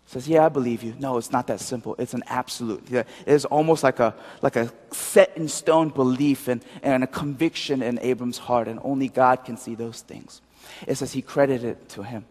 says, 0.05 0.27
Yeah, 0.27 0.45
I 0.45 0.49
believe 0.49 0.83
you. 0.83 0.95
No, 0.99 1.17
it's 1.17 1.31
not 1.31 1.47
that 1.47 1.59
simple. 1.59 1.95
It's 1.97 2.13
an 2.13 2.23
absolute. 2.27 2.91
It 2.91 3.07
is 3.25 3.45
almost 3.45 3.83
like 3.83 3.99
a, 3.99 4.13
like 4.41 4.55
a 4.55 4.71
set 4.91 5.35
in 5.37 5.47
stone 5.47 5.89
belief 5.89 6.47
and, 6.47 6.63
and 6.81 7.03
a 7.03 7.07
conviction 7.07 7.81
in 7.81 7.99
Abram's 7.99 8.37
heart, 8.37 8.67
and 8.67 8.79
only 8.83 9.07
God 9.07 9.45
can 9.45 9.57
see 9.57 9.75
those 9.75 10.01
things. 10.01 10.41
It 10.87 10.95
says 10.95 11.13
he 11.13 11.21
credited 11.21 11.69
it 11.69 11.89
to 11.89 12.03
him. 12.03 12.25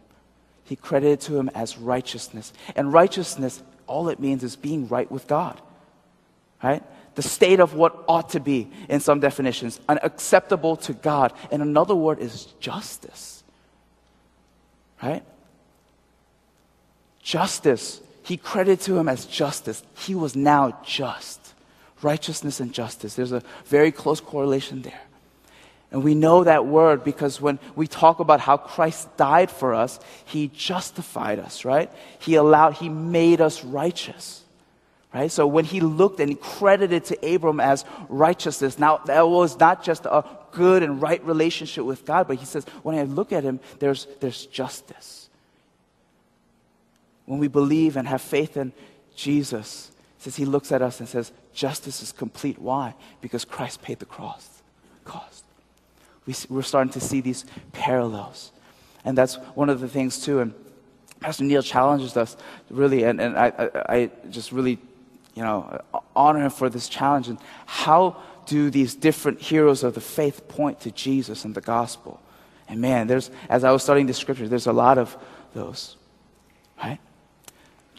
He 0.64 0.76
credited 0.76 1.20
to 1.22 1.38
him 1.38 1.50
as 1.54 1.76
righteousness. 1.76 2.52
And 2.76 2.92
righteousness, 2.92 3.62
all 3.86 4.08
it 4.08 4.20
means 4.20 4.42
is 4.44 4.56
being 4.56 4.88
right 4.88 5.10
with 5.10 5.26
God. 5.26 5.60
Right? 6.62 6.82
The 7.14 7.22
state 7.22 7.60
of 7.60 7.74
what 7.74 8.04
ought 8.08 8.30
to 8.30 8.40
be 8.40 8.70
in 8.88 9.00
some 9.00 9.20
definitions, 9.20 9.80
unacceptable 9.88 10.76
to 10.76 10.92
God. 10.92 11.32
And 11.50 11.60
another 11.60 11.94
word 11.94 12.20
is 12.20 12.46
justice. 12.60 13.42
Right? 15.02 15.24
Justice. 17.32 18.02
He 18.24 18.36
credited 18.36 18.82
to 18.82 18.98
him 18.98 19.08
as 19.08 19.24
justice. 19.24 19.82
He 19.96 20.14
was 20.14 20.36
now 20.36 20.78
just. 20.84 21.54
Righteousness 22.02 22.60
and 22.60 22.74
justice. 22.74 23.14
There's 23.14 23.32
a 23.32 23.42
very 23.64 23.90
close 23.90 24.20
correlation 24.20 24.82
there. 24.82 25.00
And 25.90 26.04
we 26.04 26.14
know 26.14 26.44
that 26.44 26.66
word 26.66 27.04
because 27.04 27.40
when 27.40 27.58
we 27.74 27.86
talk 27.86 28.20
about 28.20 28.40
how 28.40 28.58
Christ 28.58 29.16
died 29.16 29.50
for 29.50 29.72
us, 29.72 29.98
he 30.26 30.48
justified 30.48 31.38
us, 31.38 31.64
right? 31.64 31.90
He 32.18 32.34
allowed, 32.34 32.74
he 32.74 32.90
made 32.90 33.40
us 33.40 33.64
righteous. 33.64 34.44
Right? 35.14 35.32
So 35.32 35.46
when 35.46 35.64
he 35.64 35.80
looked 35.80 36.20
and 36.20 36.28
he 36.28 36.34
credited 36.34 37.06
to 37.06 37.34
Abram 37.34 37.60
as 37.60 37.86
righteousness, 38.10 38.78
now 38.78 38.98
that 39.06 39.26
was 39.26 39.58
not 39.58 39.82
just 39.82 40.04
a 40.04 40.22
good 40.50 40.82
and 40.82 41.00
right 41.00 41.24
relationship 41.24 41.86
with 41.86 42.04
God, 42.04 42.28
but 42.28 42.36
he 42.36 42.44
says, 42.44 42.66
when 42.82 42.94
I 42.94 43.04
look 43.04 43.32
at 43.32 43.42
him, 43.42 43.58
there's, 43.78 44.06
there's 44.20 44.44
justice 44.44 45.21
when 47.26 47.38
we 47.38 47.48
believe 47.48 47.96
and 47.96 48.08
have 48.08 48.22
faith 48.22 48.56
in 48.56 48.72
Jesus, 49.14 49.90
says 50.18 50.36
he 50.36 50.44
looks 50.44 50.72
at 50.72 50.82
us 50.82 51.00
and 51.00 51.08
says, 51.08 51.32
justice 51.52 52.02
is 52.02 52.12
complete. 52.12 52.58
Why? 52.58 52.94
Because 53.20 53.44
Christ 53.44 53.82
paid 53.82 53.98
the 53.98 54.06
cross, 54.06 54.62
cost. 55.04 55.44
We, 56.26 56.34
we're 56.48 56.62
starting 56.62 56.92
to 56.92 57.00
see 57.00 57.20
these 57.20 57.44
parallels. 57.72 58.52
And 59.04 59.18
that's 59.18 59.34
one 59.54 59.68
of 59.68 59.80
the 59.80 59.88
things, 59.88 60.24
too. 60.24 60.40
And 60.40 60.54
Pastor 61.20 61.44
Neil 61.44 61.62
challenges 61.62 62.16
us 62.16 62.36
really, 62.70 63.04
and, 63.04 63.20
and 63.20 63.36
I, 63.36 63.52
I, 63.58 63.94
I 63.94 64.10
just 64.30 64.52
really, 64.52 64.78
you 65.34 65.42
know, 65.42 65.80
honor 66.14 66.44
him 66.44 66.50
for 66.50 66.68
this 66.68 66.88
challenge. 66.88 67.28
And 67.28 67.38
how 67.66 68.16
do 68.46 68.70
these 68.70 68.94
different 68.94 69.40
heroes 69.40 69.82
of 69.84 69.94
the 69.94 70.00
faith 70.00 70.48
point 70.48 70.80
to 70.80 70.90
Jesus 70.90 71.44
and 71.44 71.54
the 71.54 71.60
gospel? 71.60 72.20
And 72.68 72.80
man, 72.80 73.06
there's, 73.06 73.30
as 73.48 73.64
I 73.64 73.70
was 73.70 73.82
studying 73.82 74.06
the 74.06 74.14
scriptures, 74.14 74.50
there's 74.50 74.66
a 74.66 74.72
lot 74.72 74.98
of 74.98 75.16
those, 75.54 75.96
right? 76.82 76.98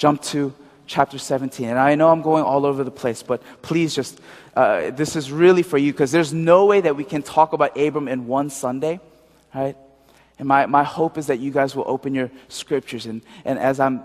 Jump 0.03 0.21
to 0.21 0.53
chapter 0.85 1.17
17. 1.17 1.69
And 1.69 1.79
I 1.79 1.95
know 1.95 2.09
I'm 2.09 2.21
going 2.21 2.43
all 2.43 2.65
over 2.65 2.83
the 2.83 2.91
place, 2.91 3.23
but 3.23 3.41
please 3.61 3.95
just, 3.95 4.19
uh, 4.53 4.91
this 4.91 5.15
is 5.15 5.31
really 5.31 5.63
for 5.63 5.77
you 5.77 5.93
because 5.93 6.11
there's 6.11 6.33
no 6.33 6.65
way 6.65 6.81
that 6.81 6.97
we 6.97 7.05
can 7.05 7.23
talk 7.23 7.53
about 7.53 7.77
Abram 7.77 8.09
in 8.09 8.27
one 8.27 8.49
Sunday, 8.49 8.99
right? 9.55 9.77
And 10.37 10.45
my, 10.45 10.65
my 10.65 10.83
hope 10.83 11.17
is 11.17 11.27
that 11.27 11.39
you 11.39 11.51
guys 11.51 11.73
will 11.73 11.85
open 11.87 12.13
your 12.13 12.29
scriptures 12.49 13.05
and, 13.05 13.21
and 13.45 13.57
as 13.57 13.79
I'm 13.79 14.01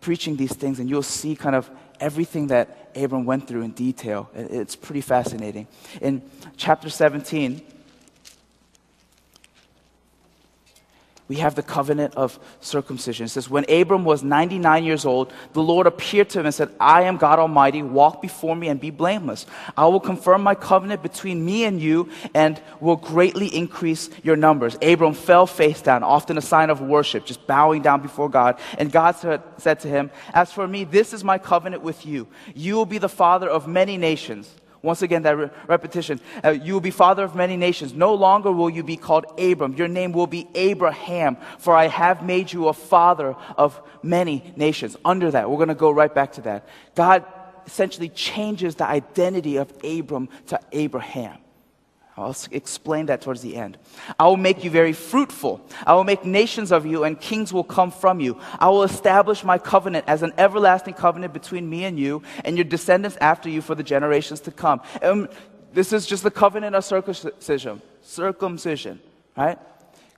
preaching 0.00 0.34
these 0.34 0.52
things 0.52 0.80
and 0.80 0.90
you'll 0.90 1.04
see 1.04 1.36
kind 1.36 1.54
of 1.54 1.70
everything 2.00 2.48
that 2.48 2.90
Abram 2.96 3.24
went 3.24 3.46
through 3.46 3.62
in 3.62 3.70
detail. 3.70 4.28
It's 4.34 4.74
pretty 4.74 5.02
fascinating. 5.02 5.68
In 6.00 6.20
chapter 6.56 6.90
17, 6.90 7.62
we 11.28 11.36
have 11.36 11.54
the 11.54 11.62
covenant 11.62 12.14
of 12.14 12.38
circumcision. 12.60 13.26
It 13.26 13.28
says, 13.28 13.50
When 13.50 13.70
Abram 13.70 14.04
was 14.04 14.22
99 14.22 14.82
years 14.82 15.04
old, 15.04 15.32
the 15.52 15.62
Lord 15.62 15.86
appeared 15.86 16.30
to 16.30 16.40
him 16.40 16.46
and 16.46 16.54
said, 16.54 16.70
I 16.80 17.02
am 17.02 17.18
God 17.18 17.38
Almighty, 17.38 17.82
walk 17.82 18.22
before 18.22 18.56
me 18.56 18.68
and 18.68 18.80
be 18.80 18.90
blameless. 18.90 19.44
I 19.76 19.86
will 19.86 20.00
confirm 20.00 20.42
my 20.42 20.54
covenant 20.54 21.02
between 21.02 21.44
me 21.44 21.64
and 21.64 21.80
you 21.80 22.08
and 22.34 22.60
will 22.80 22.96
greatly 22.96 23.54
increase 23.54 24.08
your 24.22 24.36
numbers. 24.36 24.78
Abram 24.80 25.12
fell 25.12 25.46
face 25.46 25.82
down, 25.82 26.02
often 26.02 26.38
a 26.38 26.42
sign 26.42 26.70
of 26.70 26.80
worship, 26.80 27.26
just 27.26 27.46
bowing 27.46 27.82
down 27.82 28.00
before 28.00 28.30
God. 28.30 28.58
And 28.78 28.90
God 28.90 29.16
said, 29.16 29.42
said 29.58 29.80
to 29.80 29.88
him, 29.88 30.10
As 30.32 30.50
for 30.50 30.66
me, 30.66 30.84
this 30.84 31.12
is 31.12 31.22
my 31.22 31.36
covenant 31.36 31.82
with 31.82 32.06
you. 32.06 32.26
You 32.54 32.76
will 32.76 32.86
be 32.86 32.98
the 32.98 33.08
father 33.08 33.50
of 33.50 33.68
many 33.68 33.98
nations. 33.98 34.50
Once 34.82 35.02
again, 35.02 35.22
that 35.22 35.36
re- 35.36 35.50
repetition. 35.66 36.20
Uh, 36.44 36.50
you 36.50 36.72
will 36.72 36.80
be 36.80 36.90
father 36.90 37.24
of 37.24 37.34
many 37.34 37.56
nations. 37.56 37.92
No 37.92 38.14
longer 38.14 38.52
will 38.52 38.70
you 38.70 38.82
be 38.82 38.96
called 38.96 39.26
Abram. 39.38 39.74
Your 39.74 39.88
name 39.88 40.12
will 40.12 40.26
be 40.26 40.48
Abraham, 40.54 41.36
for 41.58 41.74
I 41.74 41.88
have 41.88 42.22
made 42.22 42.52
you 42.52 42.68
a 42.68 42.72
father 42.72 43.34
of 43.56 43.80
many 44.02 44.52
nations. 44.56 44.96
Under 45.04 45.30
that, 45.30 45.50
we're 45.50 45.56
going 45.56 45.68
to 45.68 45.74
go 45.74 45.90
right 45.90 46.14
back 46.14 46.32
to 46.32 46.40
that. 46.42 46.68
God 46.94 47.24
essentially 47.66 48.08
changes 48.08 48.76
the 48.76 48.86
identity 48.86 49.56
of 49.56 49.72
Abram 49.84 50.28
to 50.46 50.60
Abraham. 50.72 51.38
I'll 52.18 52.36
explain 52.50 53.06
that 53.06 53.22
towards 53.22 53.42
the 53.42 53.56
end. 53.56 53.78
I 54.18 54.26
will 54.26 54.36
make 54.36 54.64
you 54.64 54.70
very 54.70 54.92
fruitful. 54.92 55.60
I 55.86 55.94
will 55.94 56.04
make 56.04 56.24
nations 56.24 56.72
of 56.72 56.84
you, 56.84 57.04
and 57.04 57.20
kings 57.20 57.52
will 57.52 57.64
come 57.64 57.92
from 57.92 58.18
you. 58.18 58.40
I 58.58 58.68
will 58.68 58.82
establish 58.82 59.44
my 59.44 59.56
covenant 59.56 60.04
as 60.08 60.22
an 60.22 60.32
everlasting 60.36 60.94
covenant 60.94 61.32
between 61.32 61.70
me 61.70 61.84
and 61.84 61.98
you, 61.98 62.22
and 62.44 62.56
your 62.56 62.64
descendants 62.64 63.16
after 63.20 63.48
you 63.48 63.62
for 63.62 63.76
the 63.76 63.84
generations 63.84 64.40
to 64.40 64.50
come. 64.50 64.80
And 65.00 65.28
this 65.72 65.92
is 65.92 66.06
just 66.06 66.24
the 66.24 66.30
covenant 66.30 66.74
of 66.74 66.84
circumcision. 66.84 67.80
Circumcision, 68.02 69.00
right? 69.36 69.58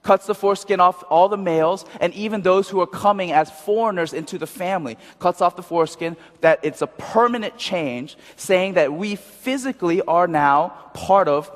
Cuts 0.02 0.26
the 0.26 0.34
foreskin 0.34 0.80
off 0.80 1.04
all 1.10 1.28
the 1.28 1.36
males, 1.36 1.84
and 2.00 2.14
even 2.14 2.40
those 2.40 2.70
who 2.70 2.80
are 2.80 2.86
coming 2.86 3.32
as 3.32 3.50
foreigners 3.50 4.14
into 4.14 4.38
the 4.38 4.46
family. 4.46 4.96
Cuts 5.18 5.42
off 5.42 5.56
the 5.56 5.62
foreskin, 5.62 6.16
that 6.40 6.60
it's 6.62 6.80
a 6.80 6.86
permanent 6.86 7.58
change, 7.58 8.16
saying 8.36 8.74
that 8.74 8.94
we 8.94 9.16
physically 9.16 10.00
are 10.02 10.26
now 10.26 10.68
part 10.94 11.28
of 11.28 11.50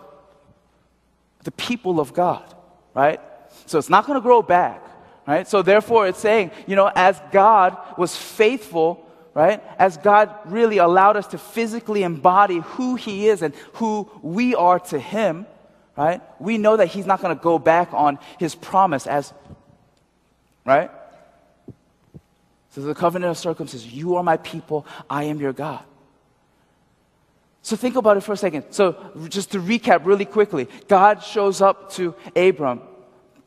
the 1.45 1.53
people 1.53 2.01
of 2.01 2.13
God, 2.13 2.43
right? 2.95 3.21
So 3.67 3.79
it's 3.79 3.91
not 3.91 4.07
going 4.07 4.17
to 4.19 4.23
grow 4.23 4.43
back, 4.43 4.83
right? 5.27 5.47
So 5.47 5.63
therefore, 5.63 6.09
it's 6.09 6.19
saying, 6.19 6.51
you 6.67 6.75
know, 6.75 6.91
as 6.95 7.21
God 7.31 7.77
was 7.97 8.17
faithful, 8.17 9.07
right? 9.35 9.63
As 9.79 9.97
God 9.97 10.35
really 10.47 10.79
allowed 10.79 11.17
us 11.17 11.27
to 11.29 11.39
physically 11.39 12.03
embody 12.03 12.59
who 12.59 12.97
He 12.97 13.29
is 13.29 13.43
and 13.43 13.55
who 13.75 14.11
we 14.23 14.55
are 14.55 14.81
to 14.81 14.99
Him, 14.99 15.47
right? 15.97 16.21
We 16.41 16.59
know 16.59 16.77
that 16.77 16.89
He's 16.89 17.07
not 17.07 17.21
going 17.21 17.37
to 17.37 17.43
go 17.43 17.59
back 17.59 17.93
on 17.93 18.19
His 18.39 18.55
promise 18.55 19.07
as, 19.07 19.33
right? 20.65 20.91
So 22.71 22.81
the 22.81 22.95
covenant 22.95 23.31
of 23.31 23.39
circumcision, 23.39 23.91
you 23.93 24.17
are 24.17 24.23
my 24.23 24.37
people, 24.39 24.87
I 25.09 25.25
am 25.25 25.39
your 25.39 25.53
God. 25.53 25.85
So 27.65 27.77
think 27.77 27.97
about 27.97 28.19
it 28.19 28.21
for 28.21 28.35
a 28.35 28.37
second. 28.37 28.67
So 28.73 28.95
just 29.31 29.53
to 29.53 29.59
recap 29.59 30.05
really 30.05 30.27
quickly, 30.27 30.69
God 30.87 31.23
shows 31.23 31.63
up 31.63 31.91
to 31.93 32.15
Abram, 32.37 32.83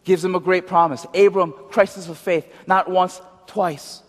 gives 0.04 0.26
him 0.26 0.34
a 0.34 0.40
great 0.40 0.66
promise. 0.66 1.06
Abram, 1.14 1.54
crisis 1.70 2.10
of 2.10 2.18
faith, 2.18 2.52
not 2.66 2.90
once, 2.90 3.22
twice. 3.46 4.02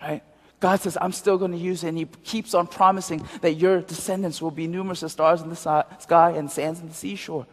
Right? 0.00 0.22
God 0.60 0.78
says, 0.78 0.96
I'm 1.00 1.10
still 1.10 1.38
going 1.38 1.50
to 1.50 1.58
use 1.58 1.82
it. 1.82 1.88
And 1.88 1.98
he 1.98 2.04
keeps 2.22 2.54
on 2.54 2.68
promising 2.68 3.26
that 3.40 3.54
your 3.54 3.80
descendants 3.80 4.40
will 4.40 4.52
be 4.52 4.68
numerous 4.68 5.02
as 5.02 5.10
stars 5.10 5.42
in 5.42 5.48
the 5.48 5.56
sky 5.56 6.30
and 6.30 6.48
sands 6.48 6.78
in 6.78 6.86
the 6.86 6.94
seashore. 6.94 7.48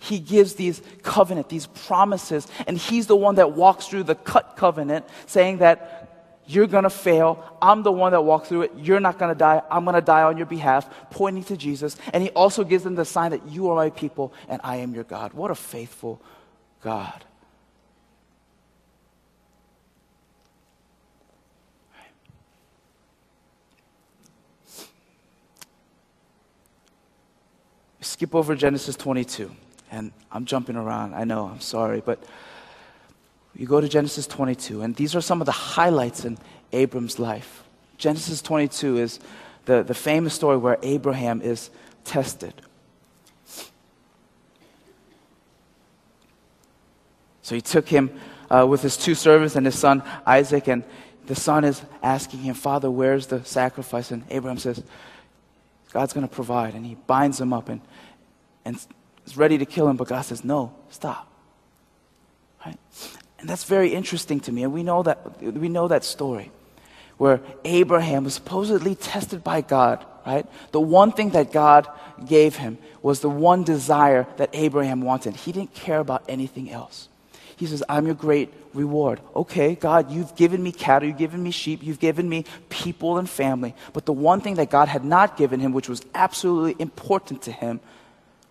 He 0.00 0.18
gives 0.18 0.54
these 0.54 0.82
covenant, 1.02 1.48
these 1.48 1.66
promises, 1.66 2.46
and 2.66 2.76
he's 2.76 3.06
the 3.06 3.16
one 3.16 3.36
that 3.36 3.52
walks 3.52 3.86
through 3.86 4.02
the 4.02 4.16
cut 4.16 4.54
covenant, 4.54 5.06
saying 5.24 5.58
that 5.58 6.09
you're 6.50 6.66
going 6.66 6.82
to 6.82 6.90
fail. 6.90 7.44
I'm 7.62 7.84
the 7.84 7.92
one 7.92 8.10
that 8.10 8.22
walked 8.22 8.48
through 8.48 8.62
it. 8.62 8.72
You're 8.76 8.98
not 8.98 9.20
going 9.20 9.32
to 9.32 9.38
die. 9.38 9.62
I'm 9.70 9.84
going 9.84 9.94
to 9.94 10.00
die 10.00 10.24
on 10.24 10.36
your 10.36 10.46
behalf, 10.46 10.90
pointing 11.10 11.44
to 11.44 11.56
Jesus. 11.56 11.96
And 12.12 12.24
he 12.24 12.30
also 12.30 12.64
gives 12.64 12.82
them 12.82 12.96
the 12.96 13.04
sign 13.04 13.30
that 13.30 13.46
you 13.48 13.70
are 13.70 13.76
my 13.76 13.90
people 13.90 14.32
and 14.48 14.60
I 14.64 14.76
am 14.76 14.92
your 14.92 15.04
God. 15.04 15.32
What 15.32 15.52
a 15.52 15.54
faithful 15.54 16.20
God. 16.82 17.24
Skip 28.00 28.34
over 28.34 28.56
Genesis 28.56 28.96
22, 28.96 29.54
and 29.92 30.10
I'm 30.32 30.46
jumping 30.46 30.74
around. 30.74 31.14
I 31.14 31.24
know, 31.24 31.46
I'm 31.46 31.60
sorry, 31.60 32.02
but 32.04 32.22
you 33.60 33.66
go 33.66 33.78
to 33.78 33.90
Genesis 33.90 34.26
22, 34.26 34.80
and 34.80 34.96
these 34.96 35.14
are 35.14 35.20
some 35.20 35.42
of 35.42 35.44
the 35.44 35.52
highlights 35.52 36.24
in 36.24 36.38
Abram's 36.72 37.18
life. 37.18 37.62
Genesis 37.98 38.40
22 38.40 38.96
is 38.96 39.20
the, 39.66 39.82
the 39.82 39.92
famous 39.92 40.32
story 40.32 40.56
where 40.56 40.78
Abraham 40.82 41.42
is 41.42 41.68
tested. 42.02 42.54
So 47.42 47.54
he 47.54 47.60
took 47.60 47.86
him 47.86 48.18
uh, 48.48 48.66
with 48.66 48.80
his 48.80 48.96
two 48.96 49.14
servants 49.14 49.56
and 49.56 49.66
his 49.66 49.78
son 49.78 50.02
Isaac, 50.24 50.66
and 50.66 50.82
the 51.26 51.34
son 51.34 51.64
is 51.64 51.82
asking 52.02 52.40
him, 52.40 52.54
Father, 52.54 52.90
where's 52.90 53.26
the 53.26 53.44
sacrifice? 53.44 54.10
And 54.10 54.24
Abraham 54.30 54.56
says, 54.56 54.82
God's 55.92 56.14
going 56.14 56.26
to 56.26 56.34
provide. 56.34 56.74
And 56.74 56.86
he 56.86 56.94
binds 56.94 57.38
him 57.38 57.52
up 57.52 57.68
and, 57.68 57.82
and 58.64 58.82
is 59.26 59.36
ready 59.36 59.58
to 59.58 59.66
kill 59.66 59.86
him, 59.86 59.98
but 59.98 60.08
God 60.08 60.22
says, 60.22 60.44
No, 60.44 60.72
stop. 60.88 61.30
Right? 62.64 62.78
And 63.40 63.48
that's 63.48 63.64
very 63.64 63.92
interesting 63.94 64.40
to 64.40 64.52
me. 64.52 64.62
And 64.62 64.72
we 64.72 64.82
know 64.82 65.02
that, 65.02 65.42
we 65.42 65.68
know 65.68 65.88
that 65.88 66.04
story 66.04 66.50
where 67.16 67.40
Abraham 67.64 68.24
was 68.24 68.34
supposedly 68.34 68.94
tested 68.94 69.42
by 69.42 69.60
God, 69.60 70.04
right? 70.26 70.46
The 70.72 70.80
one 70.80 71.12
thing 71.12 71.30
that 71.30 71.52
God 71.52 71.86
gave 72.26 72.56
him 72.56 72.78
was 73.02 73.20
the 73.20 73.30
one 73.30 73.64
desire 73.64 74.26
that 74.36 74.50
Abraham 74.52 75.00
wanted. 75.02 75.36
He 75.36 75.52
didn't 75.52 75.74
care 75.74 76.00
about 76.00 76.24
anything 76.28 76.70
else. 76.70 77.08
He 77.56 77.66
says, 77.66 77.82
I'm 77.90 78.06
your 78.06 78.14
great 78.14 78.52
reward. 78.72 79.20
Okay, 79.36 79.74
God, 79.74 80.10
you've 80.10 80.34
given 80.34 80.62
me 80.62 80.72
cattle, 80.72 81.08
you've 81.08 81.18
given 81.18 81.42
me 81.42 81.50
sheep, 81.50 81.82
you've 81.82 82.00
given 82.00 82.26
me 82.26 82.46
people 82.70 83.18
and 83.18 83.28
family. 83.28 83.74
But 83.92 84.06
the 84.06 84.14
one 84.14 84.40
thing 84.40 84.54
that 84.54 84.70
God 84.70 84.88
had 84.88 85.04
not 85.04 85.36
given 85.36 85.60
him, 85.60 85.72
which 85.72 85.88
was 85.88 86.02
absolutely 86.14 86.76
important 86.78 87.42
to 87.42 87.52
him, 87.52 87.80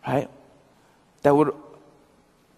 right, 0.05 0.29
that 1.23 1.35
would 1.35 1.55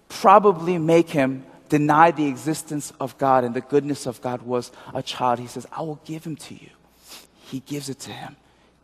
probably 0.10 0.78
make 0.78 1.10
him 1.10 1.46
deny 1.71 2.12
the 2.12 2.27
existence 2.27 2.91
of 2.99 3.17
God 3.17 3.45
and 3.45 3.55
the 3.55 3.62
goodness 3.62 4.05
of 4.05 4.21
God 4.21 4.41
was 4.41 4.73
a 4.93 5.01
child. 5.01 5.39
He 5.39 5.47
says, 5.47 5.65
I 5.71 5.81
will 5.81 6.01
give 6.03 6.25
him 6.25 6.36
to 6.36 6.53
you. 6.53 6.69
He 7.43 7.62
gives 7.62 7.88
it 7.88 7.97
to 7.99 8.12
him. 8.12 8.36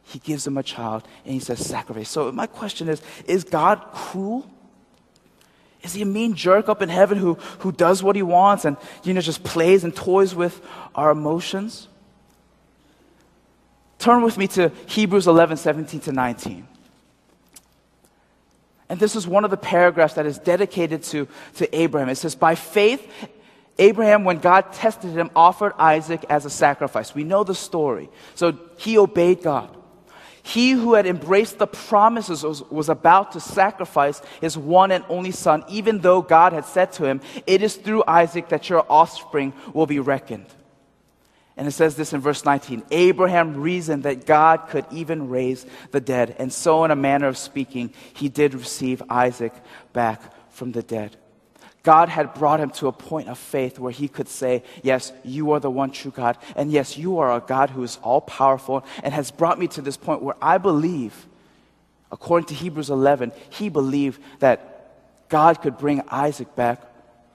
He 0.04 0.20
gives 0.20 0.48
him 0.48 0.58
a 0.58 0.64
child 0.64 1.06
and 1.26 1.34
he 1.34 1.42
says, 1.42 1.60
sacrifice. 1.60 2.10
So 2.10 2.32
my 2.32 2.48
question 2.48 2.88
is, 2.88 3.02
is 3.26 3.44
God 3.44 3.82
cruel? 3.92 4.50
Is 5.82 5.94
he 5.96 6.02
a 6.02 6.06
mean 6.06 6.34
jerk 6.34 6.70
up 6.70 6.82
in 6.82 6.88
heaven 6.88 7.18
who, 7.18 7.34
who 7.60 7.74
does 7.74 8.02
what 8.02 8.16
he 8.16 8.22
wants 8.24 8.64
and, 8.64 8.78
you 9.04 9.14
know, 9.14 9.20
just 9.20 9.44
plays 9.44 9.84
and 9.84 9.94
toys 9.94 10.34
with 10.34 10.62
our 10.96 11.12
emotions? 11.12 11.90
Turn 14.00 14.22
with 14.24 14.38
me 14.38 14.48
to 14.48 14.72
Hebrews 14.86 15.28
11, 15.28 15.58
17 15.58 16.00
to 16.00 16.14
19. 16.14 16.66
And 18.90 19.00
this 19.00 19.16
is 19.16 19.28
one 19.28 19.44
of 19.44 19.52
the 19.52 19.58
paragraphs 19.58 20.14
that 20.14 20.26
is 20.26 20.40
dedicated 20.40 21.04
to, 21.04 21.28
to 21.56 21.78
Abraham. 21.78 22.10
It 22.10 22.16
says, 22.16 22.36
By 22.36 22.56
faith, 22.56 23.06
Abraham, 23.80 24.24
when 24.24 24.40
God 24.40 24.74
tested 24.74 25.12
him, 25.12 25.30
offered 25.36 25.74
Isaac 25.78 26.26
as 26.30 26.46
a 26.46 26.50
sacrifice. 26.50 27.14
We 27.14 27.24
know 27.24 27.44
the 27.44 27.56
story. 27.56 28.10
So 28.36 28.58
he 28.78 28.98
obeyed 28.98 29.44
God. 29.44 29.76
He 30.42 30.72
who 30.72 30.94
had 30.94 31.06
embraced 31.06 31.58
the 31.58 31.68
promises 31.68 32.42
was, 32.42 32.64
was, 32.72 32.88
about 32.88 33.34
to 33.34 33.42
sacrifice 33.42 34.22
his 34.40 34.58
one 34.58 34.92
and 34.92 35.04
only 35.10 35.32
son, 35.32 35.66
even 35.68 36.00
though 36.00 36.22
God 36.22 36.54
had 36.54 36.64
said 36.64 36.94
to 36.94 37.06
him, 37.06 37.20
It 37.46 37.62
is 37.62 37.76
through 37.76 38.06
Isaac 38.08 38.48
that 38.50 38.70
your 38.70 38.86
offspring 38.90 39.52
will 39.74 39.88
be 39.88 40.00
reckoned. 40.00 40.46
And 41.58 41.68
it 41.68 41.72
says 41.72 41.96
this 41.96 42.14
in 42.14 42.22
verse 42.22 42.46
19 42.46 42.84
Abraham 42.92 43.60
reasoned 43.60 44.04
that 44.04 44.26
God 44.26 44.68
could 44.70 44.86
even 44.92 45.30
raise 45.30 45.66
the 45.92 46.00
dead. 46.00 46.36
And 46.38 46.54
so, 46.54 46.86
in 46.86 46.92
a 46.92 46.96
manner 46.96 47.28
of 47.28 47.38
speaking, 47.38 47.94
he 48.14 48.30
did 48.30 48.54
receive 48.54 49.02
Isaac 49.10 49.54
back 49.92 50.22
from 50.52 50.72
the 50.72 50.84
dead. 50.84 51.18
God 51.82 52.10
had 52.10 52.34
brought 52.34 52.60
him 52.60 52.70
to 52.72 52.88
a 52.88 52.92
point 52.92 53.30
of 53.30 53.40
faith 53.40 53.80
where 53.80 53.92
he 53.92 54.08
could 54.08 54.28
say, 54.28 54.64
Yes, 54.84 55.12
you 55.24 55.52
are 55.54 55.60
the 55.60 55.72
one 55.72 55.90
true 55.90 56.12
God. 56.12 56.38
And 56.56 56.72
yes, 56.72 56.96
you 56.98 57.20
are 57.20 57.36
a 57.36 57.40
God 57.40 57.72
who 57.72 57.82
is 57.82 57.98
all 58.04 58.22
powerful 58.22 58.86
and 59.04 59.14
has 59.14 59.32
brought 59.32 59.58
me 59.58 59.68
to 59.70 59.82
this 59.82 59.98
point 59.98 60.22
where 60.22 60.36
I 60.42 60.60
believe, 60.60 61.28
according 62.12 62.48
to 62.48 62.54
Hebrews 62.54 62.90
11, 62.92 63.32
he 63.50 63.70
believed 63.70 64.22
that 64.40 65.30
God 65.30 65.62
could 65.62 65.78
bring 65.78 66.04
Isaac 66.10 66.56
back 66.56 66.82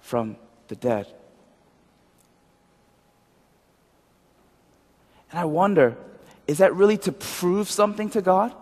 from 0.00 0.36
the 0.68 0.76
dead. 0.76 1.12
And 5.32 5.40
I 5.40 5.44
wonder, 5.46 5.96
is 6.46 6.58
that 6.58 6.74
really 6.74 6.98
to 6.98 7.12
prove 7.12 7.68
something 7.70 8.10
to 8.10 8.22
God? 8.22 8.54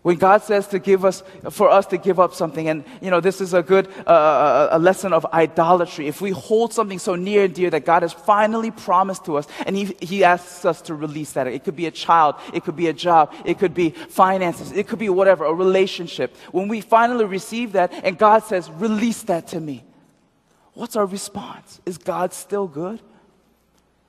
When 0.00 0.16
God 0.16 0.42
says 0.42 0.66
to 0.68 0.78
give 0.78 1.02
us, 1.02 1.22
for 1.50 1.70
us 1.70 1.86
to 1.86 1.96
give 1.96 2.20
up 2.20 2.34
something, 2.34 2.68
and 2.68 2.84
you 3.00 3.10
know, 3.10 3.20
this 3.20 3.40
is 3.40 3.54
a 3.54 3.62
good 3.62 3.88
uh, 4.06 4.10
uh, 4.10 4.68
a 4.72 4.78
lesson 4.78 5.14
of 5.14 5.24
idolatry. 5.32 6.08
If 6.08 6.20
we 6.20 6.30
hold 6.30 6.74
something 6.74 6.98
so 6.98 7.14
near 7.14 7.44
and 7.44 7.54
dear 7.54 7.70
that 7.70 7.86
God 7.86 8.02
has 8.02 8.12
finally 8.12 8.70
promised 8.70 9.24
to 9.24 9.38
us, 9.38 9.46
and 9.66 9.74
He, 9.74 9.96
he 10.02 10.22
asks 10.22 10.66
us 10.66 10.82
to 10.82 10.94
release 10.94 11.32
that, 11.32 11.46
it 11.46 11.64
could 11.64 11.74
be 11.74 11.86
a 11.86 11.90
child, 11.90 12.34
it 12.52 12.64
could 12.64 12.76
be 12.76 12.88
a 12.88 12.92
job, 12.92 13.32
it 13.46 13.58
could 13.58 13.72
be 13.72 13.90
finances, 13.90 14.72
it 14.72 14.88
could 14.88 14.98
be 14.98 15.08
whatever, 15.08 15.46
a 15.46 15.54
relationship. 15.54 16.36
When 16.52 16.68
we 16.68 16.82
finally 16.82 17.24
receive 17.24 17.72
that, 17.72 17.90
and 18.04 18.18
God 18.18 18.44
says, 18.44 18.70
release 18.70 19.22
that 19.22 19.48
to 19.48 19.60
me, 19.60 19.84
what's 20.74 20.96
our 20.96 21.06
response? 21.06 21.80
Is 21.86 21.96
God 21.96 22.34
still 22.34 22.68
good? 22.68 23.00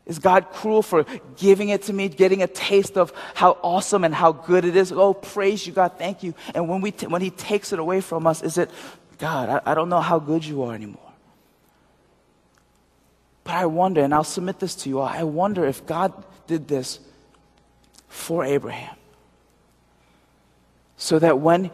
Is 0.06 0.20
God 0.20 0.52
cruel 0.52 0.84
for 0.84 1.06
giving 1.36 1.70
it 1.70 1.84
to 1.84 1.94
me, 1.94 2.10
getting 2.10 2.44
a 2.44 2.48
taste 2.48 2.98
of 2.98 3.12
how 3.34 3.58
awesome 3.63 4.04
and 4.04 4.13
how 4.13 4.32
good 4.32 4.63
it 4.63 4.76
is? 4.76 4.91
Oh, 4.91 5.13
praise 5.13 5.65
you, 5.65 5.74
God, 5.74 5.94
thank 5.98 6.22
you. 6.22 6.36
And 6.54 6.70
when, 6.70 6.82
we 6.82 6.91
t- 6.91 7.08
when 7.08 7.22
He 7.22 7.32
takes 7.32 7.74
it 7.74 7.80
away 7.80 8.02
from 8.02 8.28
us, 8.28 8.44
is 8.44 8.58
it, 8.58 8.70
God, 9.18 9.50
I, 9.50 9.72
I 9.72 9.74
don't 9.74 9.89
know 9.89 10.02
how 10.02 10.20
good 10.20 10.46
you 10.46 10.63
are 10.63 10.76
anymore? 10.76 11.02
But 13.44 13.56
I 13.56 13.65
wonder, 13.65 14.02
and 14.02 14.13
I'll 14.13 14.24
submit 14.24 14.60
this 14.60 14.76
to 14.76 14.89
you 14.89 15.00
all, 15.00 15.08
I 15.08 15.24
wonder 15.24 15.65
if 15.65 15.86
God 15.86 16.13
did 16.46 16.68
this 16.68 17.00
for 18.08 18.44
Abraham. 18.44 18.96
So 20.98 21.20
that 21.20 21.39
when 21.39 21.72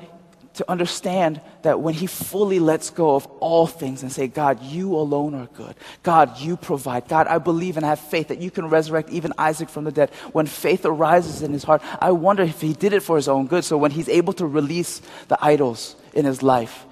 to 0.61 0.69
understand 0.69 1.41
that 1.63 1.79
when 1.79 1.95
he 1.95 2.05
fully 2.05 2.59
lets 2.59 2.91
go 2.91 3.15
of 3.15 3.25
all 3.39 3.65
things 3.65 4.03
and 4.03 4.11
say, 4.11 4.27
God, 4.27 4.61
you 4.61 4.95
alone 4.95 5.33
are 5.33 5.47
good. 5.47 5.73
God, 6.03 6.37
you 6.37 6.55
provide. 6.55 7.07
God, 7.07 7.25
I 7.25 7.39
believe 7.39 7.77
and 7.77 7.85
have 7.85 7.99
faith 7.99 8.27
that 8.27 8.39
you 8.39 8.51
can 8.51 8.69
resurrect 8.69 9.09
even 9.09 9.33
Isaac 9.39 9.69
from 9.69 9.85
the 9.85 9.91
dead. 9.91 10.11
When 10.33 10.45
faith 10.45 10.85
arises 10.85 11.41
in 11.41 11.51
his 11.51 11.63
heart, 11.63 11.81
I 11.99 12.11
wonder 12.11 12.43
if 12.43 12.61
he 12.61 12.73
did 12.73 12.93
it 12.93 13.01
for 13.01 13.15
his 13.15 13.27
own 13.27 13.47
good. 13.47 13.63
So 13.63 13.75
when 13.75 13.89
he's 13.89 14.07
able 14.07 14.33
to 14.33 14.45
release 14.45 15.01
the 15.29 15.37
idols 15.43 15.95
in 16.13 16.25
his 16.25 16.43
life, 16.43 16.85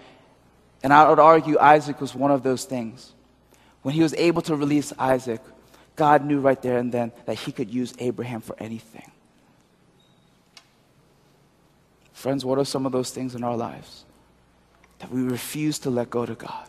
and 0.81 0.91
I 0.91 1.07
would 1.07 1.19
argue 1.19 1.59
Isaac 1.59 2.01
was 2.01 2.15
one 2.15 2.31
of 2.31 2.41
those 2.41 2.65
things. 2.65 3.13
When 3.83 3.93
he 3.93 4.01
was 4.01 4.15
able 4.15 4.41
to 4.43 4.55
release 4.55 4.91
Isaac, 4.97 5.41
God 5.95 6.25
knew 6.25 6.39
right 6.39 6.59
there 6.59 6.79
and 6.79 6.91
then 6.91 7.11
that 7.27 7.37
he 7.37 7.51
could 7.51 7.71
use 7.71 7.93
Abraham 7.99 8.41
for 8.41 8.55
anything. 8.57 9.11
Friends, 12.19 12.43
what 12.43 12.59
are 12.59 12.65
some 12.65 12.85
of 12.85 12.91
those 12.91 13.11
things 13.11 13.33
in 13.33 13.45
our 13.45 13.55
lives 13.55 14.03
that 14.97 15.09
we 15.09 15.21
refuse 15.21 15.79
to 15.79 15.89
let 15.89 16.09
go 16.09 16.25
to 16.25 16.35
God? 16.35 16.67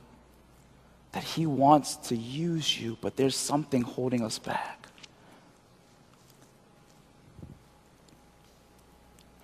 That 1.11 1.25
He 1.25 1.45
wants 1.45 1.97
to 1.97 2.15
use 2.15 2.81
you, 2.81 2.97
but 3.01 3.17
there's 3.17 3.35
something 3.35 3.83
holding 3.83 4.23
us 4.23 4.39
back. 4.39 4.87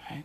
Right? 0.09 0.23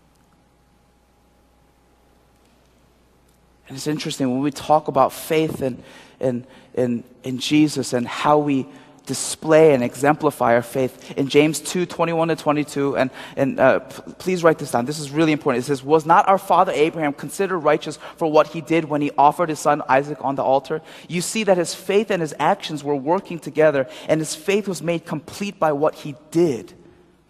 And 3.67 3.75
it's 3.75 3.87
interesting 3.87 4.29
when 4.29 4.41
we 4.41 4.51
talk 4.51 4.87
about 4.87 5.11
faith 5.11 5.63
and 5.63 5.81
in, 6.19 6.45
in, 6.75 7.03
in 7.23 7.39
Jesus 7.39 7.93
and 7.93 8.07
how 8.07 8.37
we 8.37 8.67
display 9.05 9.73
and 9.73 9.83
exemplify 9.83 10.53
our 10.55 10.61
faith. 10.61 11.11
In 11.17 11.27
James 11.27 11.59
2 11.59 11.85
21 11.85 12.29
to 12.29 12.35
22, 12.35 12.97
and, 12.97 13.11
and 13.35 13.59
uh, 13.59 13.79
p- 13.79 14.13
please 14.19 14.43
write 14.43 14.59
this 14.59 14.71
down. 14.71 14.85
This 14.85 14.99
is 14.99 15.11
really 15.11 15.31
important. 15.31 15.63
It 15.63 15.67
says, 15.67 15.83
Was 15.83 16.05
not 16.05 16.27
our 16.27 16.37
father 16.37 16.71
Abraham 16.73 17.13
considered 17.13 17.59
righteous 17.59 17.97
for 18.17 18.31
what 18.31 18.47
he 18.47 18.61
did 18.61 18.85
when 18.85 19.01
he 19.01 19.11
offered 19.17 19.49
his 19.49 19.59
son 19.59 19.81
Isaac 19.89 20.17
on 20.21 20.35
the 20.35 20.43
altar? 20.43 20.81
You 21.07 21.21
see 21.21 21.43
that 21.43 21.57
his 21.57 21.73
faith 21.73 22.11
and 22.11 22.21
his 22.21 22.33
actions 22.39 22.83
were 22.83 22.95
working 22.95 23.39
together, 23.39 23.87
and 24.07 24.19
his 24.19 24.35
faith 24.35 24.67
was 24.67 24.81
made 24.81 25.05
complete 25.05 25.59
by 25.59 25.71
what 25.71 25.95
he 25.95 26.15
did. 26.31 26.73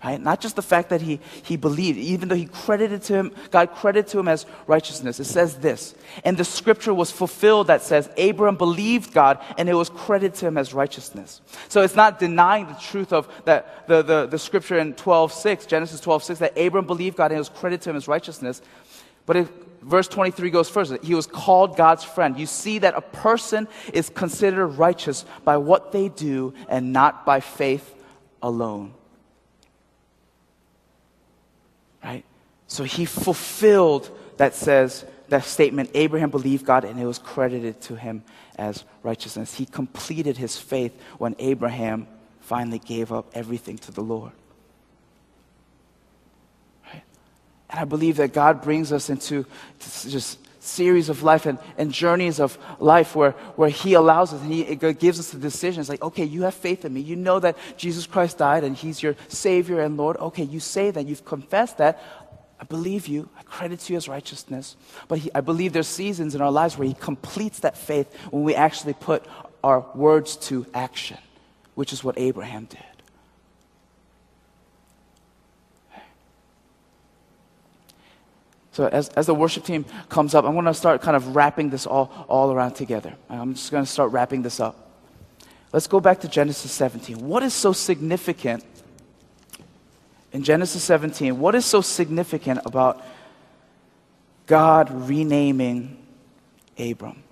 Right? 0.03 0.19
Not 0.19 0.41
just 0.41 0.55
the 0.55 0.63
fact 0.63 0.89
that 0.89 1.01
he, 1.01 1.19
he 1.43 1.57
believed, 1.57 1.99
even 1.99 2.27
though 2.27 2.35
he 2.35 2.47
credited 2.47 3.03
to 3.03 3.13
him, 3.13 3.31
God 3.51 3.71
credited 3.75 4.09
to 4.11 4.19
him 4.19 4.27
as 4.27 4.47
righteousness. 4.65 5.19
It 5.19 5.25
says 5.25 5.57
this, 5.57 5.93
and 6.23 6.37
the 6.37 6.43
scripture 6.43 6.91
was 6.91 7.11
fulfilled 7.11 7.67
that 7.67 7.83
says, 7.83 8.09
Abram 8.17 8.55
believed 8.55 9.13
God 9.13 9.37
and 9.59 9.69
it 9.69 9.75
was 9.75 9.89
credited 9.89 10.33
to 10.39 10.47
him 10.47 10.57
as 10.57 10.73
righteousness. 10.73 11.41
So 11.69 11.83
it's 11.83 11.95
not 11.95 12.17
denying 12.17 12.67
the 12.67 12.73
truth 12.73 13.13
of 13.13 13.29
that, 13.45 13.87
the, 13.87 14.01
the, 14.01 14.25
the 14.25 14.39
scripture 14.39 14.79
in 14.79 14.95
12.6, 14.95 15.67
Genesis 15.67 16.01
12.6, 16.01 16.39
that 16.39 16.57
Abram 16.57 16.87
believed 16.87 17.17
God 17.17 17.31
and 17.31 17.35
it 17.35 17.39
was 17.39 17.49
credited 17.49 17.83
to 17.83 17.91
him 17.91 17.95
as 17.95 18.07
righteousness. 18.07 18.63
But 19.27 19.47
verse 19.83 20.07
23 20.07 20.49
goes 20.49 20.67
first. 20.67 20.93
He 21.03 21.13
was 21.13 21.27
called 21.27 21.77
God's 21.77 22.03
friend. 22.03 22.39
You 22.39 22.47
see 22.47 22.79
that 22.79 22.95
a 22.95 23.01
person 23.01 23.67
is 23.93 24.09
considered 24.09 24.67
righteous 24.67 25.25
by 25.43 25.57
what 25.57 25.91
they 25.91 26.09
do 26.09 26.55
and 26.67 26.91
not 26.91 27.23
by 27.23 27.39
faith 27.39 27.93
alone. 28.41 28.95
So 32.67 32.83
he 32.83 33.05
fulfilled 33.05 34.09
that 34.37 34.55
says, 34.55 35.05
that 35.27 35.45
statement, 35.45 35.89
Abraham 35.93 36.29
believed 36.29 36.65
God 36.65 36.83
and 36.83 36.99
it 36.99 37.05
was 37.05 37.17
credited 37.17 37.79
to 37.81 37.95
him 37.95 38.23
as 38.57 38.83
righteousness. 39.01 39.53
He 39.53 39.65
completed 39.65 40.37
his 40.37 40.57
faith 40.57 40.93
when 41.17 41.35
Abraham 41.39 42.07
finally 42.41 42.79
gave 42.79 43.11
up 43.13 43.31
everything 43.33 43.77
to 43.77 43.91
the 43.91 44.01
Lord. 44.01 44.33
Right? 46.85 47.03
And 47.69 47.79
I 47.79 47.85
believe 47.85 48.17
that 48.17 48.33
God 48.33 48.61
brings 48.61 48.91
us 48.91 49.09
into 49.09 49.45
just 49.79 50.37
series 50.61 51.09
of 51.09 51.23
life 51.23 51.45
and, 51.45 51.57
and 51.77 51.91
journeys 51.91 52.39
of 52.39 52.57
life 52.79 53.15
where, 53.15 53.31
where 53.55 53.69
He 53.69 53.93
allows 53.93 54.33
us 54.33 54.41
and 54.41 54.53
He 54.53 54.75
gives 54.75 55.19
us 55.19 55.31
the 55.31 55.39
decisions 55.39 55.89
like, 55.89 56.01
okay, 56.01 56.23
you 56.23 56.43
have 56.43 56.53
faith 56.53 56.85
in 56.85 56.93
me. 56.93 57.01
You 57.01 57.15
know 57.15 57.39
that 57.39 57.57
Jesus 57.77 58.05
Christ 58.05 58.37
died 58.37 58.63
and 58.63 58.75
He's 58.75 59.01
your 59.01 59.15
Savior 59.27 59.81
and 59.81 59.97
Lord. 59.97 60.17
Okay, 60.17 60.43
you 60.43 60.59
say 60.59 60.91
that, 60.91 61.07
you've 61.07 61.25
confessed 61.25 61.79
that. 61.79 62.01
I 62.59 62.63
believe 62.63 63.07
you. 63.07 63.27
I 63.37 63.41
credit 63.41 63.89
you 63.89 63.97
as 63.97 64.07
righteousness. 64.07 64.75
But 65.07 65.17
he, 65.17 65.31
I 65.33 65.41
believe 65.41 65.73
there's 65.73 65.87
seasons 65.87 66.35
in 66.35 66.41
our 66.41 66.51
lives 66.51 66.77
where 66.77 66.87
He 66.87 66.93
completes 66.93 67.61
that 67.61 67.75
faith 67.75 68.15
when 68.29 68.43
we 68.43 68.53
actually 68.53 68.93
put 68.93 69.25
our 69.63 69.83
words 69.95 70.37
to 70.37 70.67
action, 70.73 71.17
which 71.73 71.91
is 71.91 72.03
what 72.03 72.19
Abraham 72.19 72.65
did. 72.65 72.79
So 78.71 78.87
as, 78.87 79.09
as 79.09 79.25
the 79.25 79.35
worship 79.35 79.65
team 79.65 79.85
comes 80.07 80.33
up, 80.33 80.45
I'm 80.45 80.53
going 80.53 80.65
to 80.65 80.73
start 80.73 81.01
kind 81.01 81.17
of 81.17 81.35
wrapping 81.35 81.69
this 81.69 81.85
all, 81.85 82.25
all 82.29 82.51
around 82.51 82.73
together. 82.73 83.13
I'm 83.29 83.53
just 83.53 83.69
going 83.69 83.83
to 83.83 83.91
start 83.91 84.11
wrapping 84.11 84.41
this 84.41 84.59
up. 84.59 84.91
Let's 85.73 85.87
go 85.87 85.99
back 85.99 86.21
to 86.21 86.27
Genesis 86.27 86.71
17. 86.71 87.19
What 87.19 87.43
is 87.43 87.53
so 87.53 87.73
significant 87.73 88.63
in 90.31 90.43
Genesis 90.43 90.83
17? 90.83 91.37
What 91.39 91.55
is 91.55 91.65
so 91.65 91.81
significant 91.81 92.61
about 92.65 93.03
God 94.47 94.89
renaming 95.07 95.97
Abram? 96.77 97.23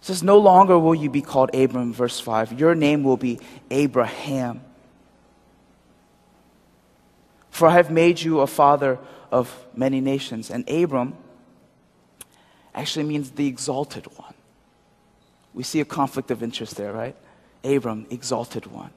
It 0.00 0.04
says, 0.04 0.22
No 0.22 0.38
longer 0.38 0.78
will 0.78 0.94
you 0.94 1.10
be 1.10 1.22
called 1.22 1.54
Abram, 1.54 1.92
verse 1.92 2.18
5. 2.20 2.58
Your 2.58 2.74
name 2.74 3.04
will 3.04 3.18
be 3.18 3.40
Abraham. 3.70 4.62
For 7.58 7.66
I 7.66 7.72
have 7.72 7.90
made 7.90 8.20
you 8.20 8.38
a 8.38 8.46
father 8.46 9.00
of 9.32 9.52
many 9.74 10.00
nations. 10.00 10.48
And 10.48 10.62
Abram 10.70 11.16
actually 12.72 13.04
means 13.04 13.32
the 13.32 13.48
exalted 13.48 14.06
one. 14.16 14.34
We 15.52 15.64
see 15.64 15.80
a 15.80 15.84
conflict 15.84 16.30
of 16.30 16.40
interest 16.40 16.76
there, 16.76 16.92
right? 16.92 17.16
Abram, 17.64 18.06
exalted 18.10 18.66
one. 18.66 18.90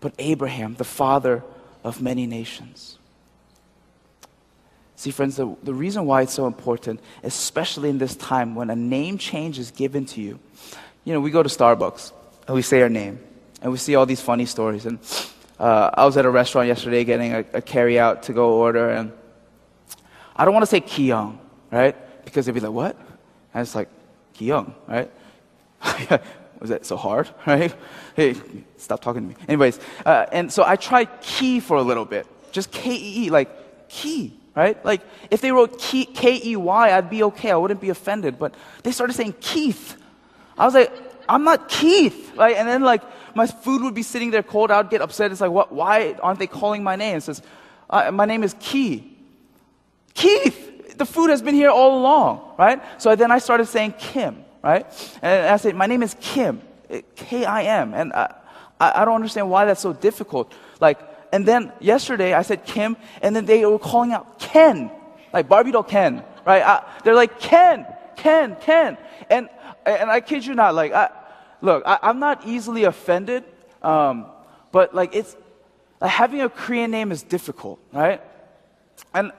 But 0.00 0.14
Abraham, 0.18 0.76
the 0.76 0.84
father 0.84 1.44
of 1.84 2.00
many 2.00 2.26
nations. 2.26 2.96
See, 4.96 5.10
friends, 5.10 5.36
the, 5.36 5.54
the 5.62 5.74
reason 5.74 6.06
why 6.06 6.22
it's 6.22 6.32
so 6.32 6.46
important, 6.46 7.00
especially 7.22 7.90
in 7.90 7.98
this 7.98 8.16
time 8.16 8.54
when 8.54 8.70
a 8.70 8.76
name 8.76 9.18
change 9.18 9.58
is 9.58 9.70
given 9.70 10.06
to 10.06 10.22
you, 10.22 10.38
you 11.04 11.12
know, 11.12 11.20
we 11.20 11.30
go 11.30 11.42
to 11.42 11.50
Starbucks 11.50 12.12
and 12.46 12.54
we 12.54 12.62
say 12.62 12.80
our 12.80 12.88
name 12.88 13.20
and 13.60 13.70
we 13.70 13.76
see 13.76 13.94
all 13.94 14.06
these 14.06 14.22
funny 14.22 14.46
stories. 14.46 14.86
And 14.86 14.98
uh, 15.62 15.90
I 15.94 16.04
was 16.04 16.16
at 16.16 16.24
a 16.24 16.30
restaurant 16.30 16.66
yesterday 16.66 17.04
getting 17.04 17.32
a, 17.32 17.44
a 17.54 17.62
carry 17.62 17.96
out 17.96 18.24
to 18.24 18.32
go 18.32 18.54
order, 18.54 18.90
and 18.90 19.12
I 20.34 20.44
don't 20.44 20.52
want 20.52 20.64
to 20.64 20.66
say 20.66 20.80
Kiyong, 20.80 21.38
right? 21.70 21.94
Because 22.24 22.46
they'd 22.46 22.52
be 22.52 22.58
like, 22.58 22.72
what? 22.72 22.96
And 23.54 23.62
it's 23.62 23.76
like, 23.76 23.88
Kiyong, 24.34 24.74
right? 24.88 25.08
was 26.58 26.70
that 26.70 26.84
so 26.84 26.96
hard, 26.96 27.30
right? 27.46 27.72
Hey, 28.16 28.34
stop 28.76 29.02
talking 29.02 29.22
to 29.22 29.28
me. 29.28 29.36
Anyways, 29.46 29.78
uh, 30.04 30.26
and 30.32 30.52
so 30.52 30.64
I 30.64 30.74
tried 30.74 31.20
Key 31.20 31.60
for 31.60 31.76
a 31.76 31.82
little 31.82 32.06
bit, 32.06 32.26
just 32.50 32.72
K 32.72 32.92
E 32.92 33.26
E, 33.26 33.30
like 33.30 33.88
Key, 33.88 34.36
right? 34.56 34.84
Like 34.84 35.02
if 35.30 35.42
they 35.42 35.52
wrote 35.52 35.78
K 35.78 36.40
E 36.44 36.56
Y, 36.56 36.96
I'd 36.96 37.08
be 37.08 37.22
okay. 37.22 37.52
I 37.52 37.56
wouldn't 37.56 37.80
be 37.80 37.90
offended. 37.90 38.36
But 38.36 38.52
they 38.82 38.90
started 38.90 39.12
saying 39.12 39.36
Keith. 39.40 39.96
I 40.58 40.64
was 40.64 40.74
like, 40.74 40.92
I'm 41.28 41.44
not 41.44 41.68
Keith, 41.68 42.32
right? 42.36 42.56
And 42.56 42.66
then 42.68 42.82
like 42.82 43.02
my 43.34 43.46
food 43.46 43.82
would 43.82 43.94
be 43.94 44.02
sitting 44.02 44.30
there 44.30 44.42
cold. 44.42 44.70
I 44.70 44.78
would 44.78 44.90
get 44.90 45.00
upset. 45.00 45.30
It's 45.32 45.40
like, 45.40 45.50
what, 45.50 45.72
why 45.72 46.14
aren't 46.22 46.38
they 46.38 46.46
calling 46.46 46.82
my 46.82 46.96
name? 46.96 47.16
It 47.16 47.22
says, 47.22 47.42
uh, 47.90 48.10
my 48.10 48.24
name 48.24 48.42
is 48.42 48.54
Key. 48.58 49.16
Keith, 50.14 50.96
the 50.98 51.06
food 51.06 51.30
has 51.30 51.42
been 51.42 51.54
here 51.54 51.70
all 51.70 51.98
along, 52.00 52.54
right? 52.58 52.82
So 53.00 53.14
then 53.16 53.30
I 53.30 53.38
started 53.38 53.66
saying 53.66 53.94
Kim, 53.98 54.44
right? 54.62 54.86
And 55.22 55.48
I 55.48 55.56
said, 55.56 55.74
my 55.74 55.86
name 55.86 56.02
is 56.02 56.16
Kim, 56.20 56.60
K-I-M. 57.16 57.94
And 57.94 58.12
I, 58.12 58.34
I 58.78 59.04
don't 59.04 59.14
understand 59.14 59.50
why 59.50 59.64
that's 59.64 59.80
so 59.80 59.92
difficult. 59.92 60.52
Like, 60.80 60.98
and 61.32 61.46
then 61.46 61.72
yesterday 61.80 62.34
I 62.34 62.42
said 62.42 62.64
Kim, 62.66 62.96
and 63.22 63.34
then 63.34 63.46
they 63.46 63.64
were 63.64 63.78
calling 63.78 64.12
out 64.12 64.38
Ken, 64.38 64.90
like 65.32 65.48
Barbie 65.48 65.72
doll 65.72 65.82
Ken, 65.82 66.22
right? 66.44 66.62
I, 66.62 66.84
they're 67.04 67.14
like 67.14 67.40
Ken, 67.40 67.86
Ken, 68.16 68.56
Ken. 68.60 68.98
And, 69.30 69.48
and 69.86 70.10
I 70.10 70.20
kid 70.20 70.44
you 70.44 70.54
not, 70.54 70.74
like, 70.74 70.92
I, 70.92 71.08
look, 71.62 71.82
I, 71.86 72.10
am 72.10 72.18
not 72.18 72.46
easily 72.46 72.84
offended, 72.84 73.44
um, 73.82 74.26
but 74.70 74.94
like 74.94 75.14
it's 75.14 75.34
like 76.00 76.10
having 76.10 76.42
a 76.42 76.50
Korean 76.50 76.90
name 76.90 77.12
is 77.12 77.22
difficult, 77.22 77.80
right? 77.92 78.20
And 79.14 79.32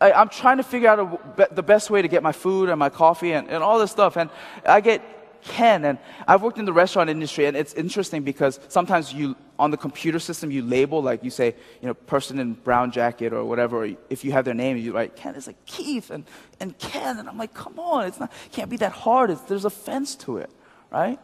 I, 0.00 0.20
am 0.20 0.28
trying 0.28 0.58
to 0.58 0.62
figure 0.62 0.88
out 0.88 0.98
a, 1.00 1.54
the 1.54 1.62
best 1.62 1.90
way 1.90 2.02
to 2.02 2.08
get 2.08 2.22
my 2.22 2.32
food 2.32 2.68
and 2.68 2.78
my 2.78 2.90
coffee 2.90 3.32
and, 3.32 3.48
and 3.48 3.64
all 3.64 3.78
this 3.78 3.90
stuff, 3.90 4.16
and 4.16 4.30
I 4.64 4.80
get 4.80 5.02
Ken, 5.42 5.84
and 5.84 5.98
I've 6.28 6.42
worked 6.42 6.58
in 6.58 6.66
the 6.66 6.72
restaurant 6.72 7.10
industry, 7.10 7.46
and 7.46 7.56
it's 7.56 7.74
interesting 7.74 8.22
because 8.22 8.60
sometimes 8.68 9.12
you 9.12 9.34
on 9.58 9.70
the 9.70 9.76
computer 9.76 10.18
system 10.18 10.50
you 10.50 10.62
label 10.62 11.02
like 11.02 11.22
you 11.22 11.30
say 11.30 11.54
you 11.80 11.86
know 11.86 11.94
person 11.94 12.38
in 12.38 12.54
brown 12.54 12.90
jacket 12.92 13.32
or 13.32 13.44
whatever. 13.44 13.84
Or 13.84 13.90
if 14.08 14.24
you 14.24 14.32
have 14.32 14.44
their 14.44 14.54
name, 14.54 14.76
you 14.76 14.92
write 14.92 15.16
Ken. 15.16 15.34
It's 15.34 15.48
like 15.48 15.64
Keith 15.66 16.10
and 16.10 16.24
and 16.60 16.78
Ken, 16.78 17.18
and 17.18 17.28
I'm 17.28 17.38
like, 17.38 17.54
come 17.54 17.78
on, 17.80 18.06
it's 18.06 18.20
not 18.20 18.30
can't 18.52 18.70
be 18.70 18.76
that 18.78 18.92
hard. 18.92 19.30
It's, 19.30 19.40
there's 19.42 19.64
offense 19.64 20.14
to 20.16 20.36
it, 20.36 20.50
right? 20.90 21.18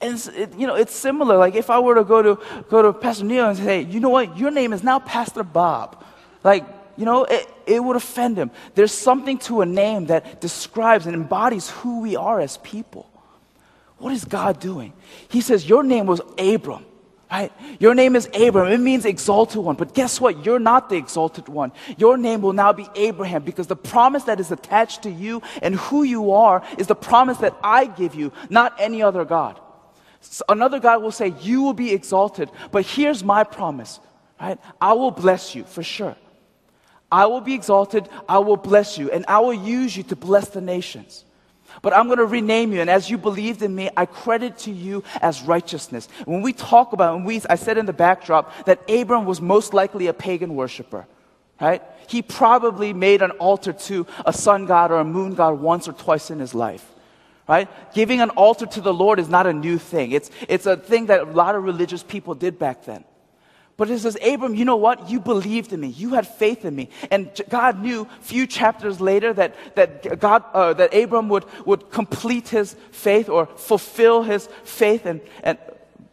And 0.00 0.16
it, 0.34 0.54
you 0.56 0.66
know, 0.66 0.76
it's 0.76 0.94
similar. 0.94 1.36
Like 1.36 1.54
if 1.54 1.68
I 1.68 1.78
were 1.78 1.94
to 1.94 2.04
go 2.04 2.22
to 2.22 2.38
go 2.68 2.82
to 2.82 2.92
Pastor 2.92 3.24
Neil 3.24 3.48
and 3.48 3.58
say, 3.58 3.82
you 3.82 4.00
know 4.00 4.08
what, 4.08 4.38
your 4.38 4.50
name 4.50 4.72
is 4.72 4.82
now 4.82 4.98
Pastor 4.98 5.42
Bob, 5.42 6.04
like 6.42 6.64
you 6.96 7.06
know, 7.06 7.24
it, 7.24 7.48
it 7.66 7.82
would 7.82 7.96
offend 7.96 8.36
him. 8.36 8.50
There's 8.74 8.92
something 8.92 9.38
to 9.38 9.62
a 9.62 9.66
name 9.66 10.06
that 10.06 10.40
describes 10.40 11.06
and 11.06 11.14
embodies 11.14 11.70
who 11.70 12.00
we 12.00 12.14
are 12.14 12.40
as 12.40 12.58
people. 12.58 13.08
What 13.96 14.12
is 14.12 14.24
God 14.24 14.60
doing? 14.60 14.92
He 15.28 15.40
says, 15.40 15.68
Your 15.68 15.82
name 15.82 16.04
was 16.06 16.20
Abram, 16.38 16.84
right? 17.30 17.52
Your 17.78 17.94
name 17.94 18.16
is 18.16 18.28
Abram. 18.34 18.70
It 18.70 18.80
means 18.80 19.04
exalted 19.04 19.62
one. 19.62 19.76
But 19.76 19.94
guess 19.94 20.20
what? 20.20 20.44
You're 20.44 20.58
not 20.58 20.90
the 20.90 20.96
exalted 20.96 21.48
one. 21.48 21.72
Your 21.96 22.18
name 22.18 22.42
will 22.42 22.52
now 22.52 22.72
be 22.72 22.86
Abraham 22.94 23.44
because 23.44 23.66
the 23.66 23.76
promise 23.76 24.24
that 24.24 24.40
is 24.40 24.50
attached 24.50 25.02
to 25.04 25.10
you 25.10 25.42
and 25.62 25.76
who 25.76 26.02
you 26.02 26.32
are 26.32 26.62
is 26.76 26.86
the 26.86 26.94
promise 26.94 27.38
that 27.38 27.54
I 27.62 27.86
give 27.86 28.14
you, 28.14 28.32
not 28.48 28.74
any 28.78 29.02
other 29.02 29.24
God. 29.24 29.60
Another 30.48 30.78
guy 30.78 30.96
will 30.96 31.12
say, 31.12 31.34
You 31.40 31.62
will 31.62 31.72
be 31.72 31.92
exalted, 31.92 32.50
but 32.70 32.84
here's 32.84 33.24
my 33.24 33.44
promise, 33.44 34.00
right? 34.40 34.58
I 34.80 34.92
will 34.92 35.10
bless 35.10 35.54
you 35.54 35.64
for 35.64 35.82
sure. 35.82 36.16
I 37.12 37.26
will 37.26 37.40
be 37.40 37.54
exalted, 37.54 38.08
I 38.28 38.38
will 38.38 38.56
bless 38.56 38.96
you, 38.96 39.10
and 39.10 39.24
I 39.26 39.40
will 39.40 39.54
use 39.54 39.96
you 39.96 40.02
to 40.04 40.16
bless 40.16 40.48
the 40.50 40.60
nations. 40.60 41.24
But 41.82 41.96
I'm 41.96 42.06
going 42.06 42.18
to 42.18 42.26
rename 42.26 42.72
you, 42.72 42.80
and 42.80 42.90
as 42.90 43.08
you 43.08 43.18
believed 43.18 43.62
in 43.62 43.74
me, 43.74 43.90
I 43.96 44.06
credit 44.06 44.58
to 44.58 44.70
you 44.70 45.02
as 45.20 45.42
righteousness. 45.42 46.08
When 46.24 46.42
we 46.42 46.52
talk 46.52 46.92
about, 46.92 47.14
when 47.14 47.24
we, 47.24 47.40
I 47.48 47.54
said 47.54 47.78
in 47.78 47.86
the 47.86 47.92
backdrop 47.92 48.66
that 48.66 48.88
Abram 48.90 49.24
was 49.24 49.40
most 49.40 49.72
likely 49.72 50.08
a 50.08 50.12
pagan 50.12 50.54
worshiper, 50.54 51.06
right? 51.60 51.82
He 52.08 52.22
probably 52.22 52.92
made 52.92 53.22
an 53.22 53.30
altar 53.32 53.72
to 53.72 54.06
a 54.26 54.32
sun 54.32 54.66
god 54.66 54.90
or 54.90 54.98
a 54.98 55.04
moon 55.04 55.34
god 55.34 55.60
once 55.60 55.88
or 55.88 55.92
twice 55.92 56.30
in 56.30 56.38
his 56.38 56.54
life 56.54 56.86
right? 57.50 57.68
Giving 57.92 58.20
an 58.20 58.30
altar 58.30 58.64
to 58.64 58.80
the 58.80 58.94
Lord 58.94 59.18
is 59.18 59.28
not 59.28 59.44
a 59.44 59.52
new 59.52 59.76
thing. 59.76 60.12
It's, 60.12 60.30
it's 60.48 60.66
a 60.66 60.76
thing 60.76 61.06
that 61.06 61.20
a 61.20 61.24
lot 61.24 61.56
of 61.56 61.64
religious 61.64 62.04
people 62.04 62.36
did 62.36 62.60
back 62.60 62.84
then. 62.84 63.04
But 63.76 63.90
it 63.90 63.98
says, 63.98 64.16
Abram, 64.24 64.54
you 64.54 64.64
know 64.64 64.76
what? 64.76 65.10
You 65.10 65.18
believed 65.18 65.72
in 65.72 65.80
me. 65.80 65.88
You 65.88 66.10
had 66.10 66.28
faith 66.28 66.64
in 66.64 66.76
me. 66.76 66.90
And 67.10 67.28
God 67.48 67.82
knew 67.82 68.06
few 68.20 68.46
chapters 68.46 69.00
later 69.00 69.32
that, 69.32 69.56
that, 69.74 70.20
God, 70.20 70.44
uh, 70.54 70.74
that 70.74 70.94
Abram 70.94 71.28
would, 71.30 71.44
would 71.66 71.90
complete 71.90 72.50
his 72.50 72.76
faith 72.92 73.28
or 73.28 73.46
fulfill 73.46 74.22
his 74.22 74.48
faith 74.62 75.04
and, 75.04 75.20
and 75.42 75.58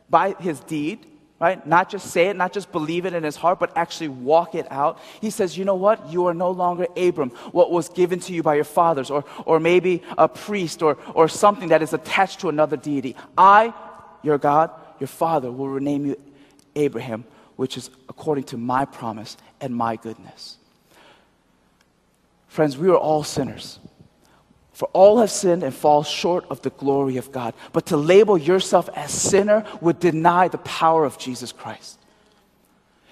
by 0.09 0.33
his 0.39 0.59
deed 0.61 1.05
right? 1.39 1.65
Not 1.67 1.89
just 1.89 2.11
say 2.11 2.27
it, 2.27 2.35
not 2.35 2.51
just 2.51 2.71
believe 2.71 3.05
it 3.05 3.13
in 3.13 3.23
his 3.23 3.35
heart, 3.35 3.59
but 3.59 3.75
actually 3.75 4.07
walk 4.09 4.55
it 4.55 4.69
out. 4.71 4.99
He 5.21 5.29
says, 5.29 5.57
you 5.57 5.65
know 5.65 5.75
what? 5.75 6.09
You 6.11 6.25
are 6.27 6.33
no 6.33 6.51
longer 6.51 6.87
Abram, 6.97 7.29
what 7.51 7.71
was 7.71 7.89
given 7.89 8.19
to 8.21 8.33
you 8.33 8.41
by 8.41 8.55
your 8.55 8.63
fathers, 8.63 9.11
or, 9.11 9.23
or 9.45 9.59
maybe 9.59 10.01
a 10.17 10.27
priest, 10.27 10.81
or, 10.81 10.97
or 11.13 11.27
something 11.27 11.69
that 11.69 11.81
is 11.81 11.93
attached 11.93 12.39
to 12.41 12.49
another 12.49 12.77
deity. 12.77 13.15
I, 13.37 13.73
your 14.23 14.37
God, 14.37 14.71
your 14.99 15.07
father, 15.07 15.51
will 15.51 15.69
rename 15.69 16.07
you 16.07 16.19
Abraham, 16.75 17.23
which 17.55 17.77
is 17.77 17.89
according 18.09 18.45
to 18.45 18.57
my 18.57 18.85
promise 18.85 19.37
and 19.61 19.75
my 19.75 19.95
goodness. 19.95 20.57
Friends, 22.47 22.77
we 22.77 22.89
are 22.89 22.97
all 22.97 23.23
sinners. 23.23 23.79
For 24.77 24.87
all 24.93 25.17
have 25.21 25.31
sinned 25.31 25.63
and 25.63 25.73
fall 25.73 26.03
short 26.03 26.45
of 26.51 26.61
the 26.61 26.69
glory 26.69 27.17
of 27.17 27.31
God. 27.31 27.55
But 27.73 27.87
to 27.87 27.97
label 27.97 28.37
yourself 28.37 28.91
as 28.95 29.11
sinner 29.11 29.65
would 29.81 29.99
deny 29.99 30.49
the 30.49 30.59
power 30.59 31.03
of 31.03 31.17
Jesus 31.17 31.51
Christ. 31.51 31.97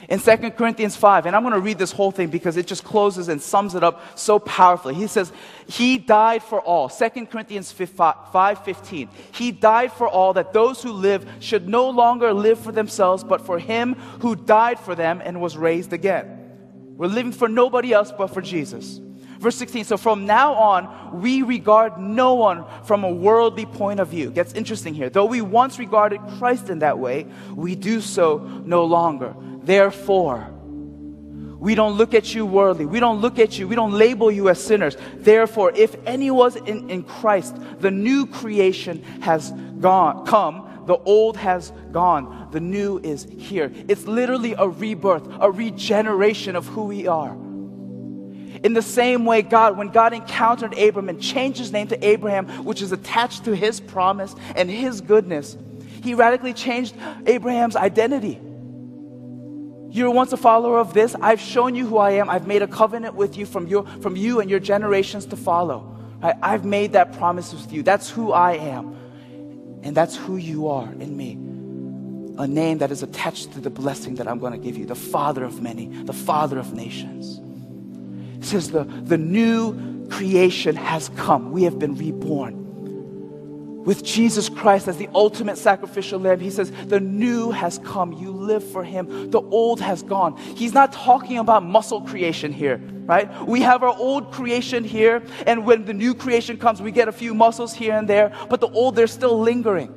In 0.07 0.20
2 0.20 0.51
Corinthians 0.51 0.95
5, 0.95 1.26
and 1.26 1.36
I'm 1.36 1.41
going 1.41 1.55
to 1.55 1.59
read 1.59 1.80
this 1.80 1.91
whole 1.91 2.11
thing 2.11 2.28
because 2.30 2.55
it 2.55 2.68
just 2.68 2.84
closes 2.84 3.30
and 3.30 3.41
sums 3.41 3.74
it 3.74 3.84
up 3.84 3.99
so 4.16 4.38
powerfully. 4.38 4.93
He 4.93 5.07
says, 5.07 5.34
He 5.68 5.97
died 5.97 6.43
for 6.43 6.61
all. 6.61 6.88
2 6.88 7.26
Corinthians 7.26 7.72
5 7.72 8.63
15. 8.63 9.09
He 9.34 9.51
died 9.51 9.91
for 9.91 10.07
all 10.07 10.34
that 10.34 10.53
those 10.53 10.84
who 10.84 10.91
live 10.91 11.28
should 11.39 11.68
no 11.68 11.89
longer 11.89 12.32
live 12.32 12.59
for 12.59 12.74
themselves, 12.74 13.24
but 13.24 13.43
for 13.43 13.57
Him 13.57 13.95
who 14.22 14.36
died 14.36 14.80
for 14.80 14.93
them 14.93 15.20
and 15.20 15.41
was 15.41 15.57
raised 15.57 15.93
again. 15.93 16.93
We're 16.95 17.07
living 17.07 17.32
for 17.32 17.49
nobody 17.49 17.91
else 17.91 18.11
but 18.16 18.28
for 18.28 18.41
Jesus. 18.43 19.01
Verse 19.40 19.56
16, 19.56 19.86
so 19.86 19.98
from 19.98 20.26
now 20.26 20.54
on, 20.54 21.22
we 21.22 21.42
regard 21.42 22.00
no 22.00 22.36
one 22.36 22.66
from 22.84 23.04
a 23.04 23.12
worldly 23.12 23.66
point 23.66 24.00
of 24.00 24.08
view. 24.08 24.32
Gets 24.32 24.54
interesting 24.54 24.94
here. 24.94 25.10
Though 25.10 25.26
we 25.26 25.42
once 25.42 25.78
regarded 25.78 26.22
Christ 26.38 26.70
in 26.70 26.80
that 26.80 27.00
way, 27.00 27.28
we 27.54 27.76
do 27.76 28.02
so 28.02 28.38
no 28.66 28.86
longer. 28.86 29.36
Therefore, 29.64 30.52
we 31.60 31.74
don't 31.74 31.94
look 31.94 32.14
at 32.14 32.36
you 32.36 32.46
worldly. 32.46 32.86
We 32.86 33.00
don't 33.00 33.22
look 33.22 33.40
at 33.40 33.58
you. 33.58 33.68
We 33.68 33.76
don't 33.76 33.94
label 33.94 34.32
you 34.32 34.50
as 34.50 34.64
sinners. 34.64 34.96
Therefore, 35.16 35.72
if 35.72 35.96
anyone's 36.06 36.56
in, 36.58 36.90
in 36.90 37.04
Christ, 37.04 37.58
the 37.80 37.92
new 37.92 38.28
creation 38.28 39.02
has 39.22 39.52
gone, 39.80 40.26
come. 40.26 40.84
The 40.86 40.98
old 40.98 41.38
has 41.38 41.74
gone. 41.92 42.50
The 42.52 42.60
new 42.60 43.00
is 43.00 43.28
here. 43.38 43.72
It's 43.88 44.06
literally 44.06 44.54
a 44.58 44.68
rebirth, 44.68 45.28
a 45.40 45.50
regeneration 45.50 46.56
of 46.56 46.68
who 46.68 46.84
we 46.84 47.08
are. 47.08 47.36
In 48.64 48.74
the 48.74 48.82
same 48.82 49.26
way, 49.26 49.41
God, 49.41 49.78
when 49.78 49.89
God 49.89 50.14
encountered 50.14 50.78
Abram 50.78 51.10
and 51.10 51.22
changed 51.22 51.60
his 51.60 51.72
name 51.72 51.88
to 51.88 52.06
Abraham, 52.06 52.47
which 52.66 52.82
is 52.82 52.91
attached 52.91 53.45
to 53.45 53.56
his 53.56 53.80
promise 53.80 54.36
and 54.56 54.70
his 54.70 55.01
goodness, 55.01 55.58
he 56.03 56.14
radically 56.14 56.53
changed 56.53 56.95
Abraham's 57.26 57.76
identity. 57.76 58.39
You 59.95 60.03
were 60.03 60.12
once 60.12 60.34
a 60.34 60.38
follower 60.38 60.78
of 60.78 60.93
this. 60.93 61.16
I've 61.22 61.39
shown 61.39 61.74
you 61.74 61.88
who 61.88 61.97
I 61.97 62.12
am. 62.12 62.30
I've 62.30 62.47
made 62.47 62.62
a 62.62 62.68
covenant 62.68 63.16
with 63.16 63.38
you 63.38 63.45
from, 63.45 63.68
your, 63.68 63.86
from 64.01 64.16
you 64.16 64.41
and 64.41 64.49
your 64.49 64.60
generations 64.60 65.26
to 65.28 65.38
follow. 65.38 65.95
Right? 66.22 66.36
I've 66.41 66.66
made 66.66 66.93
that 66.93 67.14
promise 67.14 67.53
with 67.53 67.72
you. 67.72 67.82
That's 67.82 68.10
who 68.10 68.34
I 68.34 68.53
am. 68.53 68.93
And 69.84 69.95
that's 69.95 70.16
who 70.16 70.36
you 70.38 70.68
are 70.68 70.91
in 70.91 71.16
me. 71.16 71.34
A 72.38 72.47
name 72.47 72.80
that 72.80 72.91
is 72.91 73.03
attached 73.03 73.53
to 73.53 73.62
the 73.62 73.70
blessing 73.70 74.16
that 74.16 74.28
I'm 74.28 74.39
going 74.39 74.51
to 74.51 74.58
give 74.58 74.76
you 74.76 74.86
the 74.86 74.95
Father 74.95 75.45
of 75.45 75.62
many, 75.62 75.88
the 75.88 76.14
Father 76.14 76.60
of 76.60 76.74
nations. 76.74 77.39
Says 78.46 78.72
the, 78.72 78.84
the 78.84 79.18
new 79.18 80.08
creation 80.10 80.76
has 80.76 81.10
come. 81.16 81.52
We 81.52 81.64
have 81.64 81.80
been 81.80 81.96
reborn 81.96 82.66
with 83.86 84.04
Jesus 84.04 84.50
Christ 84.50 84.88
as 84.88 84.98
the 84.98 85.08
ultimate 85.14 85.58
sacrificial 85.58 86.20
lamb, 86.20 86.39
he 86.39 86.50
says, 86.50 86.72
The 86.88 87.00
new 87.00 87.52
has 87.52 87.78
come. 87.80 88.12
You 88.12 88.32
live 88.32 88.68
for 88.72 88.84
him. 88.84 89.30
The 89.30 89.41
old 89.41 89.80
has 89.80 90.02
gone. 90.02 90.36
He's 90.38 90.74
not 90.74 90.91
talking 90.91 91.38
about 91.38 91.64
muscle 91.64 92.02
creation 92.02 92.52
here, 92.52 92.78
right? 93.06 93.30
We 93.48 93.62
have 93.62 93.84
our 93.84 93.96
old 93.96 94.32
creation 94.32 94.84
here, 94.84 95.24
and 95.46 95.66
when 95.66 95.86
the 95.86 95.93
new 95.93 96.16
creation 96.16 96.58
comes, 96.58 96.82
we 96.82 96.91
get 96.91 97.08
a 97.08 97.12
few 97.12 97.36
muscles 97.36 97.74
here 97.74 97.93
and 97.93 98.10
there, 98.10 98.36
but 98.50 98.60
the 98.60 98.70
old, 98.70 98.96
they're 98.96 99.08
still 99.08 99.39
lingering. 99.39 99.93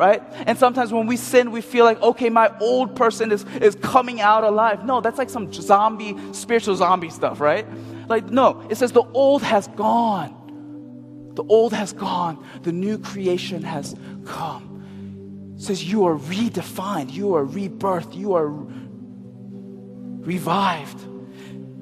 Right? 0.00 0.22
And 0.46 0.58
sometimes 0.58 0.94
when 0.94 1.06
we 1.06 1.18
sin, 1.18 1.50
we 1.50 1.60
feel 1.60 1.84
like, 1.84 2.00
okay, 2.00 2.30
my 2.30 2.50
old 2.58 2.96
person 2.96 3.30
is, 3.30 3.44
is 3.60 3.74
coming 3.74 4.22
out 4.22 4.44
alive. 4.44 4.82
No, 4.82 5.02
that's 5.02 5.18
like 5.18 5.28
some 5.28 5.52
zombie, 5.52 6.16
spiritual 6.32 6.74
zombie 6.74 7.10
stuff, 7.10 7.38
right? 7.38 7.66
Like, 8.08 8.30
no, 8.30 8.66
it 8.70 8.76
says 8.76 8.92
the 8.92 9.02
old 9.12 9.42
has 9.42 9.68
gone. 9.68 11.32
The 11.34 11.44
old 11.44 11.74
has 11.74 11.92
gone, 11.92 12.42
the 12.62 12.72
new 12.72 12.96
creation 12.96 13.62
has 13.62 13.94
come. 14.24 15.52
It 15.56 15.60
says 15.60 15.84
you 15.84 16.06
are 16.06 16.16
redefined, 16.16 17.12
you 17.12 17.34
are 17.34 17.44
rebirthed, 17.44 18.16
you 18.16 18.32
are 18.32 18.48
revived. 20.24 20.98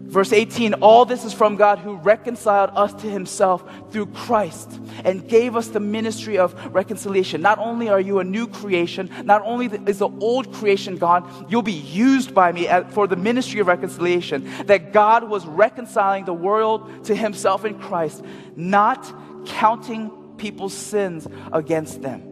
Verse 0.08 0.32
18, 0.32 0.74
all 0.74 1.04
this 1.04 1.22
is 1.22 1.34
from 1.34 1.56
God 1.56 1.80
who 1.80 1.96
reconciled 1.96 2.70
us 2.74 2.94
to 3.02 3.10
himself 3.10 3.62
through 3.92 4.06
Christ 4.06 4.80
and 5.04 5.28
gave 5.28 5.54
us 5.54 5.68
the 5.68 5.80
ministry 5.80 6.38
of 6.38 6.54
reconciliation. 6.74 7.42
Not 7.42 7.58
only 7.58 7.90
are 7.90 8.00
you 8.00 8.18
a 8.18 8.24
new 8.24 8.46
creation, 8.46 9.10
not 9.24 9.42
only 9.42 9.66
is 9.86 9.98
the 9.98 10.08
old 10.08 10.50
creation 10.54 10.96
gone, 10.96 11.46
you'll 11.50 11.60
be 11.60 11.72
used 11.72 12.34
by 12.34 12.52
me 12.52 12.66
for 12.88 13.06
the 13.06 13.16
ministry 13.16 13.60
of 13.60 13.66
reconciliation. 13.66 14.50
That 14.64 14.94
God 14.94 15.24
was 15.24 15.44
reconciling 15.46 16.24
the 16.24 16.32
world 16.32 17.04
to 17.04 17.14
himself 17.14 17.66
in 17.66 17.78
Christ, 17.78 18.24
not 18.56 19.12
counting 19.44 20.10
people's 20.38 20.72
sins 20.72 21.28
against 21.52 22.00
them. 22.00 22.22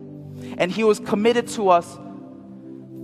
And 0.57 0.72
he 0.72 0.83
was 0.83 0.99
committed 0.99 1.47
to 1.49 1.68
us 1.68 1.99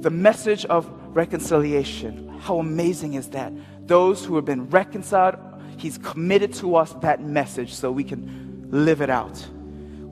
the 0.00 0.10
message 0.10 0.64
of 0.64 0.90
reconciliation. 1.14 2.38
How 2.40 2.58
amazing 2.58 3.14
is 3.14 3.28
that? 3.30 3.52
Those 3.86 4.24
who 4.24 4.36
have 4.36 4.44
been 4.44 4.68
reconciled, 4.70 5.36
he's 5.76 5.98
committed 5.98 6.52
to 6.54 6.76
us 6.76 6.92
that 7.00 7.22
message 7.22 7.74
so 7.74 7.90
we 7.90 8.04
can 8.04 8.68
live 8.70 9.00
it 9.00 9.10
out. 9.10 9.46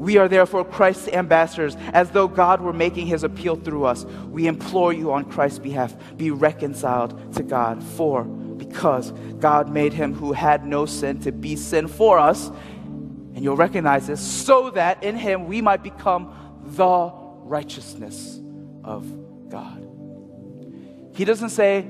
We 0.01 0.17
are 0.17 0.29
therefore 0.29 0.65
Christ's 0.65 1.09
ambassadors, 1.09 1.77
as 1.93 2.11
though 2.11 2.27
God 2.27 2.63
were 2.63 2.73
making 2.73 3.07
his 3.07 3.23
appeal 3.23 3.57
through 3.57 3.85
us. 3.85 4.05
We 4.31 4.47
implore 4.47 4.95
you 4.95 5.13
on 5.13 5.27
Christ's 5.27 5.59
behalf, 5.59 5.95
be 6.17 6.31
reconciled 6.31 7.35
to 7.35 7.43
God. 7.43 7.83
For 7.83 8.25
because 8.25 9.11
God 9.41 9.69
made 9.69 9.93
him 9.93 10.15
who 10.15 10.33
had 10.33 10.65
no 10.65 10.87
sin 10.87 11.21
to 11.21 11.33
be 11.33 11.57
sin 11.57 11.89
for 11.89 12.19
us, 12.19 12.49
and 12.49 13.43
you'll 13.43 13.57
recognize 13.57 14.07
this, 14.07 14.21
so 14.21 14.71
that 14.71 15.03
in 15.03 15.17
him 15.17 15.47
we 15.47 15.61
might 15.61 15.83
become 15.83 16.35
the 16.65 17.11
righteousness 17.43 18.41
of 18.85 19.07
God. 19.51 19.87
He 21.15 21.25
doesn't 21.25 21.51
say, 21.51 21.87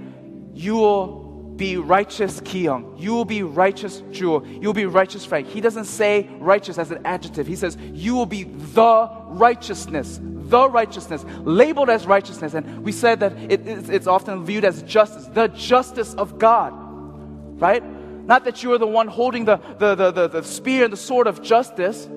You 0.53 0.77
will 0.77 1.20
be 1.61 1.77
righteous 1.77 2.41
Keyoung. 2.41 2.99
You 2.99 3.13
will 3.13 3.27
be 3.27 3.43
righteous 3.43 4.03
Jewel. 4.11 4.47
You 4.47 4.69
will 4.69 4.73
be 4.73 4.87
righteous 4.87 5.27
Frank. 5.27 5.47
He 5.47 5.61
doesn't 5.61 5.85
say 5.85 6.27
righteous 6.39 6.79
as 6.79 6.91
an 6.91 7.05
adjective. 7.05 7.47
He 7.47 7.55
says, 7.55 7.77
You 7.93 8.15
will 8.15 8.25
be 8.25 8.45
the 8.45 9.11
righteousness. 9.27 10.19
The 10.23 10.71
righteousness, 10.71 11.23
labeled 11.43 11.91
as 11.91 12.07
righteousness. 12.07 12.55
And 12.55 12.83
we 12.83 12.93
said 12.93 13.21
that 13.21 13.35
it, 13.53 13.61
it's 13.91 14.07
often 14.07 14.47
viewed 14.47 14.65
as 14.65 14.83
justice, 14.85 15.27
the 15.27 15.49
justice 15.49 16.15
of 16.15 16.39
God, 16.39 16.73
right? 17.61 17.85
Not 17.85 18.45
that 18.47 18.63
you 18.63 18.73
are 18.73 18.79
the 18.79 18.87
one 18.87 19.07
holding 19.07 19.45
the, 19.45 19.59
the, 19.79 19.95
the, 19.95 20.11
the, 20.13 20.29
the 20.29 20.43
spear 20.43 20.85
and 20.85 20.93
the 20.95 20.97
sword 20.97 21.27
of 21.27 21.43
justice, 21.43 22.09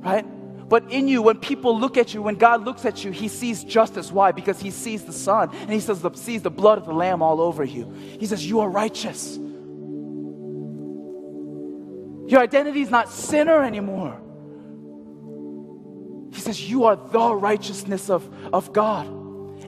right? 0.00 0.26
But 0.72 0.90
in 0.90 1.06
you, 1.06 1.20
when 1.20 1.36
people 1.36 1.78
look 1.78 1.98
at 1.98 2.14
you, 2.14 2.22
when 2.22 2.36
God 2.36 2.64
looks 2.64 2.86
at 2.86 3.04
you, 3.04 3.10
He 3.10 3.28
sees 3.28 3.62
justice. 3.62 4.10
Why? 4.10 4.32
Because 4.32 4.58
He 4.58 4.70
sees 4.70 5.04
the 5.04 5.12
Son 5.12 5.50
and 5.52 5.70
He 5.70 5.80
says, 5.80 6.02
sees 6.14 6.40
the 6.40 6.50
blood 6.50 6.78
of 6.78 6.86
the 6.86 6.94
Lamb 6.94 7.20
all 7.20 7.42
over 7.42 7.62
you. 7.62 7.92
He 8.18 8.24
says, 8.24 8.48
You 8.48 8.60
are 8.60 8.70
righteous. 8.70 9.36
Your 12.26 12.40
identity 12.40 12.80
is 12.80 12.90
not 12.90 13.10
sinner 13.10 13.62
anymore. 13.62 14.18
He 16.32 16.40
says, 16.40 16.70
You 16.70 16.84
are 16.84 16.96
the 16.96 17.34
righteousness 17.34 18.08
of, 18.08 18.26
of 18.50 18.72
God. 18.72 19.06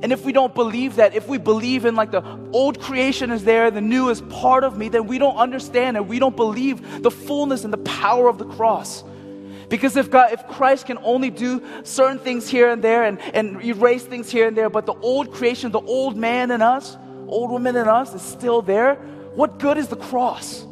And 0.02 0.10
if 0.10 0.24
we 0.24 0.32
don't 0.32 0.54
believe 0.54 0.96
that, 0.96 1.14
if 1.14 1.28
we 1.28 1.36
believe 1.36 1.84
in 1.84 1.96
like 1.96 2.12
the 2.12 2.24
old 2.54 2.80
creation 2.80 3.30
is 3.30 3.44
there, 3.44 3.70
the 3.70 3.82
new 3.82 4.08
is 4.08 4.22
part 4.22 4.64
of 4.64 4.78
me, 4.78 4.88
then 4.88 5.06
we 5.06 5.18
don't 5.18 5.36
understand 5.36 5.98
and 5.98 6.08
we 6.08 6.18
don't 6.18 6.34
believe 6.34 7.02
the 7.02 7.10
fullness 7.10 7.62
and 7.62 7.74
the 7.74 7.84
power 7.84 8.26
of 8.26 8.38
the 8.38 8.46
cross. 8.46 9.04
Because 9.68 9.96
if 9.96 10.10
God, 10.10 10.32
if 10.32 10.46
Christ 10.48 10.86
can 10.86 10.98
only 10.98 11.30
do 11.30 11.62
certain 11.84 12.18
things 12.18 12.48
here 12.48 12.70
and 12.70 12.82
there 12.82 13.04
and, 13.04 13.20
and 13.34 13.62
erase 13.64 14.04
things 14.04 14.30
here 14.30 14.46
and 14.46 14.56
there, 14.56 14.70
but 14.70 14.86
the 14.86 14.94
old 14.94 15.32
creation, 15.32 15.70
the 15.72 15.80
old 15.80 16.16
man 16.16 16.50
in 16.50 16.62
us, 16.62 16.96
old 17.28 17.50
woman 17.50 17.76
in 17.76 17.88
us 17.88 18.14
is 18.14 18.22
still 18.22 18.62
there, 18.62 18.94
what 19.34 19.58
good 19.58 19.78
is 19.78 19.88
the 19.88 19.96
cross? 19.96 20.64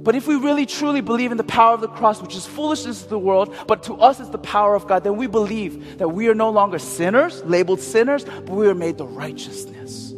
But 0.00 0.14
if 0.14 0.26
we 0.26 0.36
really 0.36 0.64
truly 0.64 1.00
believe 1.00 1.32
in 1.32 1.36
the 1.36 1.44
power 1.44 1.74
of 1.74 1.80
the 1.80 1.88
cross, 1.88 2.22
which 2.22 2.34
is 2.34 2.46
foolishness 2.46 3.02
to 3.02 3.08
the 3.08 3.18
world, 3.18 3.54
but 3.66 3.82
to 3.84 3.94
us 3.96 4.20
is 4.20 4.30
the 4.30 4.38
power 4.38 4.74
of 4.74 4.86
God, 4.86 5.04
then 5.04 5.16
we 5.16 5.26
believe 5.26 5.98
that 5.98 6.08
we 6.08 6.28
are 6.28 6.34
no 6.34 6.50
longer 6.50 6.78
sinners, 6.78 7.42
labeled 7.44 7.80
sinners, 7.80 8.24
but 8.24 8.48
we 8.48 8.68
are 8.68 8.74
made 8.74 8.96
the 8.96 9.06
righteousness. 9.06 10.10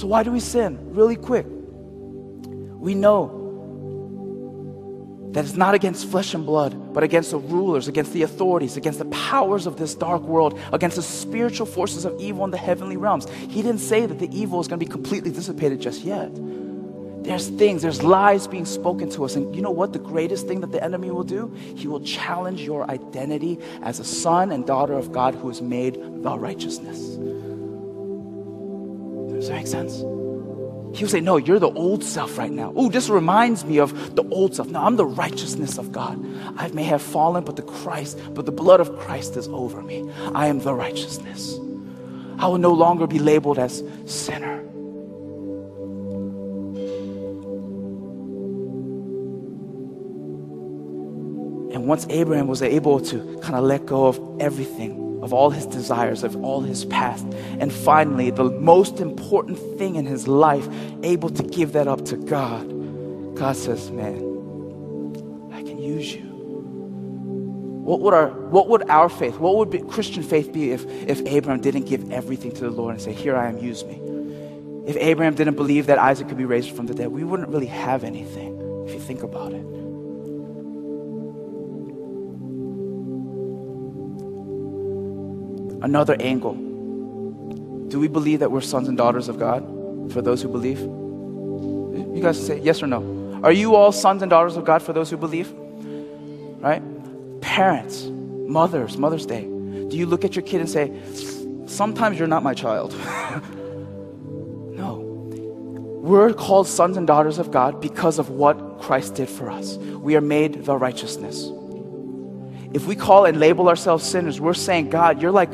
So, 0.00 0.06
why 0.06 0.22
do 0.22 0.32
we 0.32 0.40
sin? 0.40 0.78
Really 0.94 1.16
quick. 1.16 1.44
We 1.48 2.94
know 2.94 3.39
that 5.32 5.44
it's 5.44 5.54
not 5.54 5.74
against 5.74 6.08
flesh 6.10 6.34
and 6.34 6.44
blood, 6.44 6.92
but 6.92 7.02
against 7.04 7.30
the 7.30 7.38
rulers, 7.38 7.86
against 7.86 8.12
the 8.12 8.22
authorities, 8.22 8.76
against 8.76 8.98
the 8.98 9.04
powers 9.06 9.66
of 9.66 9.76
this 9.76 9.94
dark 9.94 10.22
world, 10.22 10.58
against 10.72 10.96
the 10.96 11.02
spiritual 11.02 11.66
forces 11.66 12.04
of 12.04 12.20
evil 12.20 12.44
in 12.44 12.50
the 12.50 12.58
heavenly 12.58 12.96
realms. 12.96 13.30
He 13.30 13.62
didn't 13.62 13.78
say 13.78 14.06
that 14.06 14.18
the 14.18 14.28
evil 14.36 14.60
is 14.60 14.66
going 14.66 14.80
to 14.80 14.84
be 14.84 14.90
completely 14.90 15.30
dissipated 15.30 15.80
just 15.80 16.02
yet. 16.02 16.30
There's 17.22 17.48
things, 17.48 17.82
there's 17.82 18.02
lies 18.02 18.48
being 18.48 18.64
spoken 18.64 19.08
to 19.10 19.24
us. 19.24 19.36
And 19.36 19.54
you 19.54 19.62
know 19.62 19.70
what? 19.70 19.92
The 19.92 19.98
greatest 19.98 20.48
thing 20.48 20.60
that 20.62 20.72
the 20.72 20.82
enemy 20.82 21.10
will 21.10 21.22
do? 21.22 21.54
He 21.76 21.86
will 21.86 22.00
challenge 22.00 22.62
your 22.62 22.90
identity 22.90 23.58
as 23.82 24.00
a 24.00 24.04
son 24.04 24.50
and 24.50 24.66
daughter 24.66 24.94
of 24.94 25.12
God 25.12 25.34
who 25.34 25.50
is 25.50 25.60
made 25.62 25.94
the 25.94 26.38
righteousness. 26.38 26.98
Does 29.34 29.48
that 29.48 29.54
make 29.54 29.66
sense? 29.66 30.02
He 30.94 31.04
will 31.04 31.10
say, 31.10 31.20
No, 31.20 31.36
you're 31.36 31.58
the 31.58 31.70
old 31.70 32.02
self 32.02 32.36
right 32.36 32.50
now. 32.50 32.72
Oh, 32.74 32.88
this 32.88 33.08
reminds 33.08 33.64
me 33.64 33.78
of 33.78 34.16
the 34.16 34.24
old 34.30 34.54
self. 34.54 34.68
No, 34.68 34.80
I'm 34.80 34.96
the 34.96 35.06
righteousness 35.06 35.78
of 35.78 35.92
God. 35.92 36.18
I 36.56 36.68
may 36.68 36.84
have 36.84 37.00
fallen, 37.00 37.44
but 37.44 37.56
the 37.56 37.62
Christ, 37.62 38.18
but 38.34 38.46
the 38.46 38.52
blood 38.52 38.80
of 38.80 38.96
Christ 38.98 39.36
is 39.36 39.48
over 39.48 39.82
me. 39.82 40.10
I 40.34 40.48
am 40.48 40.60
the 40.60 40.74
righteousness. 40.74 41.58
I 42.38 42.46
will 42.48 42.58
no 42.58 42.72
longer 42.72 43.06
be 43.06 43.18
labeled 43.18 43.58
as 43.58 43.84
sinner. 44.06 44.58
And 51.72 51.86
once 51.86 52.06
Abraham 52.10 52.48
was 52.48 52.62
able 52.62 52.98
to 53.00 53.38
kind 53.42 53.54
of 53.54 53.62
let 53.64 53.86
go 53.86 54.06
of 54.06 54.20
everything, 54.40 55.09
of 55.22 55.32
all 55.32 55.50
his 55.50 55.66
desires, 55.66 56.22
of 56.22 56.42
all 56.44 56.60
his 56.60 56.84
past, 56.86 57.26
and 57.58 57.72
finally, 57.72 58.30
the 58.30 58.44
most 58.44 59.00
important 59.00 59.58
thing 59.78 59.96
in 59.96 60.06
his 60.06 60.26
life, 60.26 60.68
able 61.02 61.28
to 61.30 61.42
give 61.42 61.72
that 61.72 61.88
up 61.88 62.04
to 62.06 62.16
God, 62.16 62.66
God 63.36 63.56
says, 63.56 63.90
Man, 63.90 64.16
I 65.52 65.62
can 65.62 65.78
use 65.78 66.14
you. 66.14 66.30
What 67.82 68.00
would 68.00 68.14
our, 68.14 68.28
what 68.28 68.68
would 68.68 68.88
our 68.88 69.08
faith, 69.08 69.38
what 69.38 69.56
would 69.56 69.70
be, 69.70 69.80
Christian 69.80 70.22
faith 70.22 70.52
be 70.52 70.72
if, 70.72 70.84
if 70.86 71.20
Abraham 71.26 71.60
didn't 71.60 71.86
give 71.86 72.10
everything 72.12 72.52
to 72.52 72.60
the 72.60 72.70
Lord 72.70 72.94
and 72.94 73.02
say, 73.02 73.12
Here 73.12 73.36
I 73.36 73.48
am, 73.48 73.58
use 73.58 73.84
me? 73.84 74.00
If 74.86 74.96
Abraham 74.96 75.34
didn't 75.34 75.56
believe 75.56 75.86
that 75.86 75.98
Isaac 75.98 76.28
could 76.28 76.38
be 76.38 76.44
raised 76.44 76.74
from 76.74 76.86
the 76.86 76.94
dead, 76.94 77.08
we 77.08 77.24
wouldn't 77.24 77.48
really 77.48 77.66
have 77.66 78.04
anything 78.04 78.84
if 78.86 78.94
you 78.94 79.00
think 79.00 79.22
about 79.22 79.52
it. 79.52 79.79
Another 85.82 86.16
angle. 86.20 86.54
Do 87.88 87.98
we 87.98 88.08
believe 88.08 88.40
that 88.40 88.50
we're 88.50 88.60
sons 88.60 88.88
and 88.88 88.96
daughters 88.96 89.28
of 89.28 89.38
God 89.38 90.12
for 90.12 90.22
those 90.22 90.42
who 90.42 90.48
believe? 90.48 90.80
You 90.80 92.20
guys 92.22 92.44
say 92.44 92.60
yes 92.60 92.82
or 92.82 92.86
no. 92.86 93.40
Are 93.42 93.52
you 93.52 93.74
all 93.74 93.92
sons 93.92 94.22
and 94.22 94.30
daughters 94.30 94.56
of 94.56 94.64
God 94.64 94.82
for 94.82 94.92
those 94.92 95.10
who 95.10 95.16
believe? 95.16 95.52
Right? 96.60 96.82
Parents, 97.40 98.04
mothers, 98.04 98.96
Mother's 98.96 99.26
Day. 99.26 99.42
Do 99.42 99.96
you 99.96 100.06
look 100.06 100.24
at 100.24 100.36
your 100.36 100.44
kid 100.44 100.60
and 100.60 100.68
say, 100.68 100.92
Sometimes 101.66 102.18
you're 102.18 102.28
not 102.28 102.42
my 102.42 102.52
child? 102.52 102.92
no. 104.74 104.98
We're 106.02 106.32
called 106.34 106.66
sons 106.66 106.96
and 106.96 107.06
daughters 107.06 107.38
of 107.38 107.52
God 107.52 107.80
because 107.80 108.18
of 108.18 108.30
what 108.30 108.80
Christ 108.80 109.14
did 109.14 109.28
for 109.28 109.48
us. 109.48 109.76
We 109.76 110.16
are 110.16 110.20
made 110.20 110.64
the 110.64 110.76
righteousness. 110.76 111.48
If 112.72 112.86
we 112.86 112.96
call 112.96 113.24
and 113.24 113.38
label 113.38 113.68
ourselves 113.68 114.04
sinners, 114.04 114.40
we're 114.40 114.54
saying, 114.54 114.90
God, 114.90 115.22
you're 115.22 115.30
like, 115.30 115.50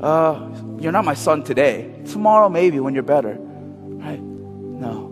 uh, 0.00 0.48
you're 0.78 0.92
not 0.92 1.04
my 1.04 1.14
son 1.14 1.42
today. 1.42 2.02
Tomorrow, 2.06 2.48
maybe, 2.48 2.80
when 2.80 2.94
you're 2.94 3.02
better. 3.02 3.36
Right? 3.38 4.20
No. 4.20 5.08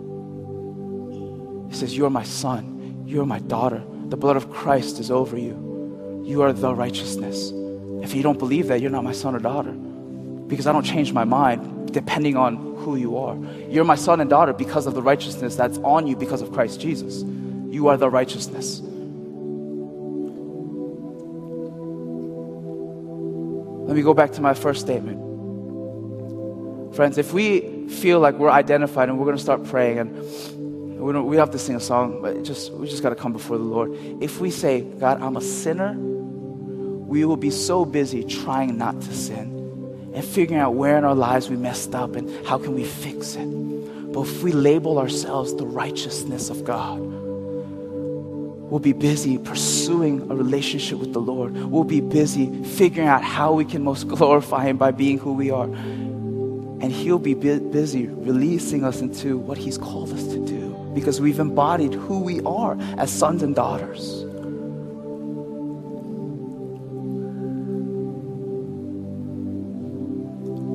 He 1.68 1.76
says, 1.76 1.96
You're 1.96 2.10
my 2.10 2.24
son. 2.24 3.04
You're 3.06 3.26
my 3.26 3.38
daughter. 3.40 3.82
The 4.08 4.16
blood 4.16 4.36
of 4.36 4.50
Christ 4.50 5.00
is 5.00 5.10
over 5.10 5.36
you. 5.36 6.22
You 6.24 6.42
are 6.42 6.52
the 6.52 6.74
righteousness. 6.74 7.52
If 8.02 8.14
you 8.14 8.22
don't 8.22 8.38
believe 8.38 8.68
that, 8.68 8.80
you're 8.80 8.90
not 8.90 9.04
my 9.04 9.12
son 9.12 9.34
or 9.34 9.40
daughter. 9.40 9.72
Because 9.72 10.66
I 10.66 10.72
don't 10.72 10.84
change 10.84 11.12
my 11.12 11.24
mind 11.24 11.92
depending 11.92 12.36
on 12.36 12.56
who 12.76 12.96
you 12.96 13.16
are. 13.16 13.36
You're 13.68 13.84
my 13.84 13.96
son 13.96 14.20
and 14.20 14.30
daughter 14.30 14.52
because 14.52 14.86
of 14.86 14.94
the 14.94 15.02
righteousness 15.02 15.56
that's 15.56 15.78
on 15.78 16.06
you 16.06 16.14
because 16.14 16.42
of 16.42 16.52
Christ 16.52 16.80
Jesus. 16.80 17.22
You 17.68 17.88
are 17.88 17.96
the 17.96 18.10
righteousness. 18.10 18.80
Let 23.86 23.94
me 23.94 24.02
go 24.02 24.14
back 24.14 24.32
to 24.32 24.40
my 24.40 24.52
first 24.52 24.80
statement. 24.80 25.22
Friends, 26.96 27.18
if 27.18 27.32
we 27.32 27.88
feel 27.88 28.18
like 28.18 28.34
we're 28.34 28.50
identified 28.50 29.08
and 29.08 29.16
we're 29.16 29.26
going 29.26 29.36
to 29.36 29.42
start 29.42 29.62
praying 29.62 29.98
and 29.98 31.00
we, 31.00 31.12
don't, 31.12 31.26
we 31.26 31.36
have 31.36 31.52
to 31.52 31.58
sing 31.58 31.76
a 31.76 31.80
song, 31.80 32.20
but 32.20 32.42
just, 32.42 32.72
we 32.72 32.88
just 32.88 33.02
got 33.02 33.10
to 33.10 33.14
come 33.14 33.32
before 33.32 33.58
the 33.58 33.64
Lord. 33.64 33.92
If 34.20 34.40
we 34.40 34.50
say, 34.50 34.80
God, 34.80 35.22
I'm 35.22 35.36
a 35.36 35.40
sinner, 35.40 35.94
we 35.96 37.24
will 37.24 37.36
be 37.36 37.50
so 37.50 37.84
busy 37.84 38.24
trying 38.24 38.76
not 38.76 39.00
to 39.02 39.14
sin 39.14 40.10
and 40.12 40.24
figuring 40.24 40.60
out 40.60 40.74
where 40.74 40.98
in 40.98 41.04
our 41.04 41.14
lives 41.14 41.48
we 41.48 41.56
messed 41.56 41.94
up 41.94 42.16
and 42.16 42.44
how 42.44 42.58
can 42.58 42.74
we 42.74 42.82
fix 42.82 43.36
it. 43.36 43.46
But 43.46 44.22
if 44.22 44.42
we 44.42 44.50
label 44.50 44.98
ourselves 44.98 45.54
the 45.54 45.66
righteousness 45.66 46.50
of 46.50 46.64
God, 46.64 46.98
We'll 48.68 48.80
be 48.80 48.92
busy 48.92 49.38
pursuing 49.38 50.28
a 50.28 50.34
relationship 50.34 50.98
with 50.98 51.12
the 51.12 51.20
Lord. 51.20 51.56
We'll 51.56 51.84
be 51.84 52.00
busy 52.00 52.64
figuring 52.64 53.06
out 53.06 53.22
how 53.22 53.52
we 53.52 53.64
can 53.64 53.84
most 53.84 54.08
glorify 54.08 54.64
Him 54.64 54.76
by 54.76 54.90
being 54.90 55.18
who 55.18 55.34
we 55.34 55.52
are. 55.52 55.66
And 55.66 56.90
He'll 56.90 57.20
be 57.20 57.34
busy 57.34 58.08
releasing 58.08 58.84
us 58.84 59.00
into 59.00 59.38
what 59.38 59.56
He's 59.56 59.78
called 59.78 60.12
us 60.12 60.24
to 60.24 60.44
do 60.44 60.74
because 60.94 61.20
we've 61.20 61.38
embodied 61.38 61.94
who 61.94 62.20
we 62.20 62.40
are 62.40 62.76
as 62.98 63.12
sons 63.12 63.44
and 63.44 63.54
daughters. 63.54 64.22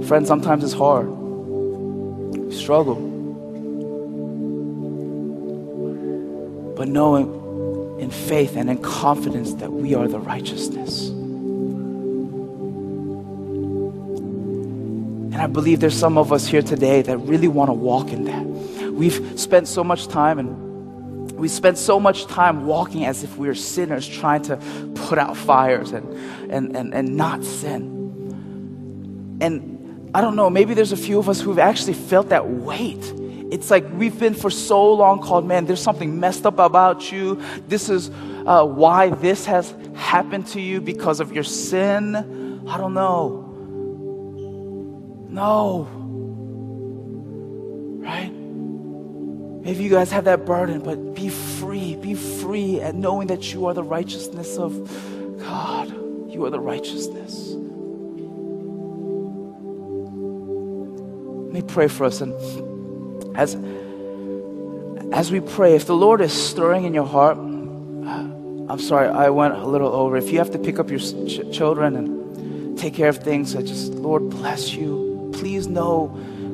Friends, 0.07 0.29
sometimes 0.29 0.63
it's 0.63 0.73
hard. 0.73 1.07
We 1.09 2.55
struggle. 2.55 2.95
But 6.77 6.87
knowing 6.87 7.40
in 8.01 8.09
faith 8.09 8.57
and 8.57 8.67
in 8.67 8.81
confidence 8.81 9.53
that 9.55 9.71
we 9.71 9.93
are 9.93 10.07
the 10.07 10.19
righteousness. 10.19 11.09
And 15.29 15.35
I 15.35 15.45
believe 15.45 15.81
there's 15.81 15.97
some 15.97 16.17
of 16.17 16.33
us 16.33 16.47
here 16.47 16.63
today 16.63 17.03
that 17.03 17.17
really 17.19 17.47
want 17.47 17.69
to 17.69 17.73
walk 17.73 18.11
in 18.11 18.23
that. 18.23 18.43
We've 18.91 19.39
spent 19.39 19.67
so 19.67 19.83
much 19.83 20.07
time 20.07 20.39
and 20.39 21.31
we 21.33 21.47
spent 21.47 21.77
so 21.77 21.99
much 21.99 22.25
time 22.25 22.65
walking 22.65 23.05
as 23.05 23.23
if 23.23 23.37
we 23.37 23.47
are 23.47 23.55
sinners, 23.55 24.07
trying 24.07 24.41
to 24.43 24.57
put 24.95 25.19
out 25.19 25.37
fires 25.37 25.91
and, 25.91 26.11
and, 26.51 26.75
and, 26.75 26.95
and 26.95 27.15
not 27.15 27.43
sin. 27.43 29.37
And 29.41 30.09
I 30.15 30.21
don't 30.21 30.35
know, 30.35 30.49
maybe 30.49 30.73
there's 30.73 30.91
a 30.91 30.97
few 30.97 31.19
of 31.19 31.29
us 31.29 31.39
who've 31.39 31.59
actually 31.59 31.93
felt 31.93 32.29
that 32.29 32.49
weight 32.49 33.13
it's 33.51 33.69
like 33.69 33.85
we've 33.91 34.17
been 34.17 34.33
for 34.33 34.49
so 34.49 34.93
long 34.93 35.21
called, 35.21 35.45
man, 35.45 35.65
there's 35.65 35.81
something 35.81 36.21
messed 36.21 36.45
up 36.45 36.57
about 36.57 37.11
you. 37.11 37.41
This 37.67 37.89
is 37.89 38.09
uh, 38.45 38.65
why 38.65 39.09
this 39.09 39.45
has 39.45 39.75
happened 39.93 40.47
to 40.47 40.61
you 40.61 40.79
because 40.79 41.19
of 41.19 41.33
your 41.33 41.43
sin. 41.43 42.15
I 42.65 42.77
don't 42.77 42.93
know. 42.93 43.49
No. 45.29 45.89
Right? 48.01 48.31
Maybe 48.31 49.83
you 49.83 49.89
guys 49.89 50.11
have 50.11 50.23
that 50.23 50.45
burden, 50.45 50.79
but 50.79 51.13
be 51.13 51.27
free. 51.27 51.97
Be 51.97 52.13
free 52.13 52.79
at 52.79 52.95
knowing 52.95 53.27
that 53.27 53.53
you 53.53 53.65
are 53.65 53.73
the 53.73 53.83
righteousness 53.83 54.57
of 54.57 55.39
God. 55.39 55.89
You 56.31 56.45
are 56.45 56.49
the 56.49 56.59
righteousness. 56.59 57.49
Let 61.47 61.53
me 61.53 61.61
pray 61.61 61.89
for 61.89 62.05
us 62.05 62.21
and 62.21 62.70
as, 63.36 63.55
as 65.11 65.32
we 65.32 65.39
pray, 65.39 65.75
if 65.75 65.86
the 65.86 65.95
Lord 65.95 66.21
is 66.21 66.34
stirring 66.34 66.86
in 66.86 66.93
your 66.93 67.05
heart, 67.05 67.38
I'm 67.38 68.79
sorry, 68.79 69.09
I 69.09 69.29
went 69.29 69.53
a 69.53 69.65
little 69.65 69.91
over. 69.91 70.17
If 70.17 70.32
you 70.32 70.38
have 70.38 70.51
to 70.51 70.59
pick 70.59 70.79
up 70.79 70.89
your 70.89 70.99
ch- 70.99 71.51
children 71.51 71.95
and 71.95 72.77
take 72.77 72.93
care 72.93 73.09
of 73.09 73.17
things, 73.17 73.55
I 73.55 73.61
just, 73.61 73.93
Lord, 73.93 74.29
bless 74.29 74.73
you. 74.73 75.32
Please 75.34 75.67
know, 75.67 76.07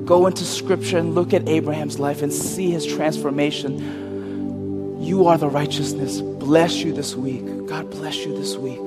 go 0.05 0.25
into 0.25 0.43
scripture 0.43 0.97
and 0.97 1.13
look 1.13 1.33
at 1.33 1.47
Abraham's 1.47 1.99
life 1.99 2.21
and 2.21 2.33
see 2.33 2.71
his 2.71 2.85
transformation. 2.85 5.01
You 5.01 5.27
are 5.27 5.37
the 5.37 5.47
righteousness. 5.47 6.21
Bless 6.21 6.77
you 6.77 6.91
this 6.91 7.15
week. 7.15 7.67
God 7.67 7.89
bless 7.91 8.25
you 8.25 8.35
this 8.35 8.57
week. 8.57 8.81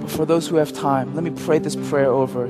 But 0.00 0.10
for 0.10 0.26
those 0.26 0.48
who 0.48 0.56
have 0.56 0.72
time, 0.72 1.14
let 1.14 1.22
me 1.22 1.30
pray 1.30 1.58
this 1.58 1.76
prayer 1.76 2.10
over 2.10 2.48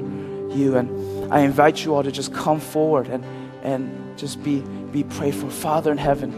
you. 0.55 0.77
And 0.77 1.33
I 1.33 1.41
invite 1.41 1.85
you 1.85 1.95
all 1.95 2.03
to 2.03 2.13
just 2.13 2.33
come 2.33 2.61
forward 2.61 3.09
and, 3.09 3.25
and 3.63 4.19
just 4.19 4.43
be, 4.43 4.61
be 4.93 5.05
prayed 5.05 5.35
for. 5.35 5.51
Father 5.51 5.91
in 5.93 5.99
heaven, 5.99 6.33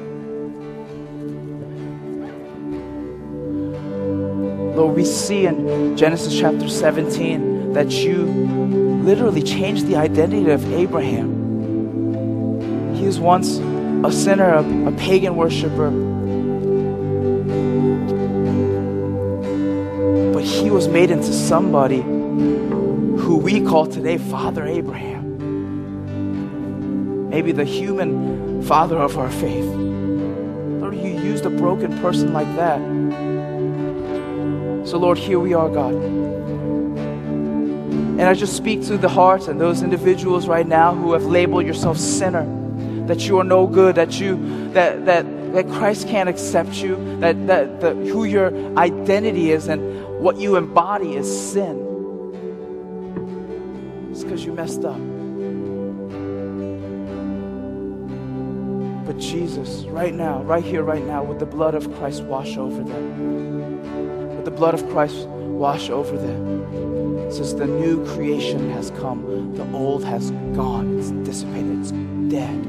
Lord, 4.75 4.95
we 4.95 5.05
see 5.05 5.47
in 5.47 5.97
Genesis 5.97 6.39
chapter 6.39 6.69
17 6.69 7.73
that 7.73 7.91
you 7.93 8.25
literally 9.05 9.43
changed 9.43 9.87
the 9.87 9.97
identity 9.97 10.51
of 10.51 10.73
Abraham. 10.73 11.35
He 12.95 13.07
was 13.07 13.19
once 13.19 13.59
a 14.05 14.13
sinner, 14.13 14.55
a, 14.55 14.89
a 14.89 14.93
pagan 14.93 15.37
worshiper. 15.37 15.91
But 20.33 20.45
he 20.45 20.71
was 20.71 20.89
made 20.89 21.11
into 21.11 21.33
somebody 21.33 22.03
we 23.37 23.61
call 23.61 23.87
today 23.87 24.19
Father 24.19 24.65
Abraham. 24.67 25.39
Maybe 27.29 27.53
the 27.53 27.65
human 27.65 28.63
father 28.63 28.97
of 28.97 29.19
our 29.19 29.31
faith. 29.31 29.65
Lord, 29.65 30.95
you 30.95 31.11
used 31.21 31.45
a 31.45 31.51
broken 31.51 31.99
person 31.99 32.33
like 32.33 32.47
that. 32.57 32.79
So, 34.89 34.99
Lord, 34.99 35.19
here 35.19 35.39
we 35.39 35.53
are, 35.55 35.69
God. 35.69 35.95
And 38.19 38.23
I 38.23 38.35
just 38.35 38.57
speak 38.57 38.87
to 38.87 38.97
the 38.97 39.09
hearts 39.09 39.49
and 39.49 39.61
those 39.61 39.83
individuals 39.83 40.49
right 40.49 40.67
now 40.67 40.95
who 40.95 41.13
have 41.13 41.25
labeled 41.25 41.67
yourself 41.67 41.99
sinner, 41.99 42.47
that 43.07 43.27
you 43.27 43.39
are 43.39 43.45
no 43.45 43.67
good, 43.67 43.97
that 43.97 44.19
you 44.19 44.71
that 44.73 45.05
that 45.05 45.27
that 45.53 45.69
Christ 45.69 46.09
can't 46.09 46.29
accept 46.29 46.77
you, 46.77 46.97
that 47.21 47.47
that 47.47 47.81
the, 47.81 47.95
who 47.95 48.25
your 48.25 48.53
identity 48.79 49.51
is 49.51 49.69
and 49.69 50.21
what 50.21 50.37
you 50.37 50.57
embody 50.57 51.15
is 51.15 51.29
sin. 51.53 51.86
Messed 54.57 54.85
up. 54.87 54.99
But 59.07 59.19
Jesus, 59.19 59.85
right 59.85 60.15
now, 60.15 60.43
right 60.43 60.65
here, 60.65 60.83
right 60.83 61.05
now, 61.05 61.23
with 61.23 61.39
the 61.39 61.47
blood 61.47 61.75
of 61.75 61.95
Christ, 61.97 62.23
wash 62.25 62.57
over 62.57 62.83
them. 62.83 64.35
With 64.35 64.47
the 64.47 64.51
blood 64.51 64.73
of 64.73 64.89
Christ, 64.89 65.29
wash 65.29 65.91
over 65.91 66.17
them. 66.17 67.31
Says 67.31 67.55
the 67.55 67.67
new 67.67 68.05
creation 68.07 68.71
has 68.71 68.91
come, 68.93 69.55
the 69.55 69.71
old 69.77 70.05
has 70.05 70.31
gone, 70.55 70.99
it's 70.99 71.11
dissipated, 71.29 71.81
it's 71.81 71.91
dead. 72.33 72.65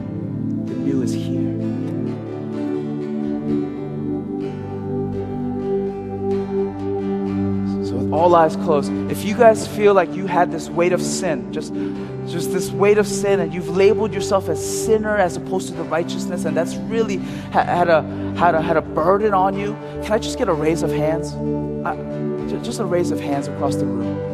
The 0.67 0.73
new 0.73 1.01
is 1.01 1.13
here. 1.13 1.76
All 8.18 8.36
eyes 8.36 8.55
closed, 8.55 8.91
if 9.11 9.24
you 9.24 9.36
guys 9.36 9.68
feel 9.68 9.93
like 9.93 10.13
you 10.13 10.26
had 10.26 10.51
this 10.51 10.70
weight 10.70 10.91
of 10.91 11.01
sin, 11.01 11.53
just 11.53 11.74
just 12.28 12.51
this 12.51 12.72
weight 12.72 12.97
of 12.97 13.07
sin, 13.07 13.39
and 13.39 13.53
you've 13.53 13.70
labeled 13.70 14.13
yourself 14.13 14.49
as 14.49 14.86
sinner 14.86 15.15
as 15.15 15.38
opposed 15.38 15.70
to 15.70 15.74
the 15.76 15.84
righteousness, 15.84 16.43
and 16.43 16.57
that's 16.57 16.76
really 16.76 17.18
had 17.51 17.88
a 17.88 18.01
had 18.36 18.55
a 18.55 18.61
had 18.61 18.76
a 18.76 18.82
burden 18.82 19.34
on 19.34 19.57
you. 19.57 19.74
Can 20.03 20.13
I 20.13 20.18
just 20.18 20.38
get 20.38 20.49
a 20.49 20.53
raise 20.53 20.84
of 20.84 20.91
hands? 20.91 21.34
I, 21.86 21.95
just 22.63 22.80
a 22.80 22.86
raise 22.86 23.11
of 23.11 23.20
hands 23.20 23.47
across 23.47 23.76
the 23.76 23.86
room. 23.86 24.26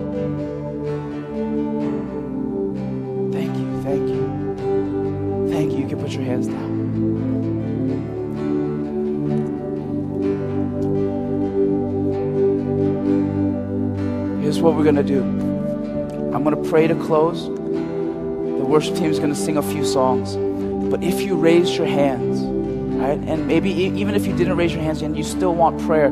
What 14.63 14.75
we're 14.75 14.83
gonna 14.83 15.03
do. 15.03 15.21
I'm 16.33 16.43
gonna 16.43 16.69
pray 16.69 16.87
to 16.87 16.95
close. 16.95 17.49
The 18.63 18.69
worship 18.69 18.95
team 18.95 19.11
is 19.11 19.19
going 19.19 19.29
to 19.29 19.35
sing 19.35 19.57
a 19.57 19.61
few 19.61 19.83
songs. 19.83 20.37
But 20.89 21.03
if 21.03 21.21
you 21.21 21.35
raise 21.35 21.75
your 21.75 21.85
hands, 21.85 22.39
right, 22.95 23.19
and 23.19 23.45
maybe 23.45 23.69
even 23.69 24.15
if 24.15 24.25
you 24.25 24.33
didn't 24.33 24.55
raise 24.55 24.71
your 24.71 24.81
hands 24.81 25.01
and 25.01 25.17
you 25.17 25.23
still 25.23 25.53
want 25.53 25.81
prayer, 25.81 26.09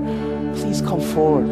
please 0.56 0.82
come 0.82 0.99
forward. 0.99 1.47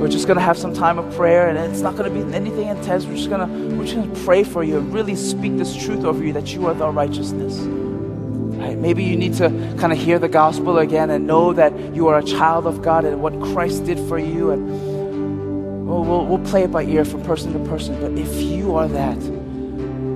We're 0.00 0.08
just 0.08 0.26
going 0.26 0.38
to 0.38 0.42
have 0.42 0.56
some 0.56 0.72
time 0.72 0.98
of 0.98 1.14
prayer, 1.14 1.50
and 1.50 1.58
it's 1.58 1.82
not 1.82 1.96
going 1.96 2.10
to 2.10 2.24
be 2.24 2.34
anything 2.34 2.68
intense. 2.68 3.04
We're 3.04 3.16
just 3.16 3.28
going 3.28 3.46
to 3.46 3.76
we're 3.76 3.84
just 3.84 3.96
going 3.96 4.10
to 4.10 4.20
pray 4.24 4.42
for 4.42 4.64
you 4.64 4.78
and 4.78 4.90
really 4.94 5.16
speak 5.16 5.58
this 5.58 5.76
truth 5.76 6.06
over 6.06 6.24
you 6.24 6.32
that 6.32 6.54
you 6.54 6.66
are 6.66 6.72
the 6.72 6.88
righteousness. 6.88 7.58
Right? 7.58 8.78
Maybe 8.78 9.04
you 9.04 9.16
need 9.16 9.34
to 9.34 9.50
kind 9.78 9.92
of 9.92 9.98
hear 9.98 10.18
the 10.18 10.30
gospel 10.30 10.78
again 10.78 11.10
and 11.10 11.26
know 11.26 11.52
that 11.52 11.78
you 11.94 12.08
are 12.08 12.18
a 12.18 12.24
child 12.24 12.66
of 12.66 12.80
God 12.80 13.04
and 13.04 13.20
what 13.20 13.38
Christ 13.52 13.84
did 13.84 13.98
for 14.08 14.18
you. 14.18 14.50
And 14.50 14.87
we'll, 15.88 16.04
we'll, 16.04 16.26
we'll 16.26 16.46
play 16.50 16.64
it 16.64 16.70
by 16.70 16.84
ear 16.84 17.04
from 17.04 17.22
person 17.22 17.52
to 17.52 17.68
person. 17.68 18.00
But 18.00 18.12
if 18.12 18.34
you 18.34 18.76
are 18.76 18.86
that, 18.88 19.18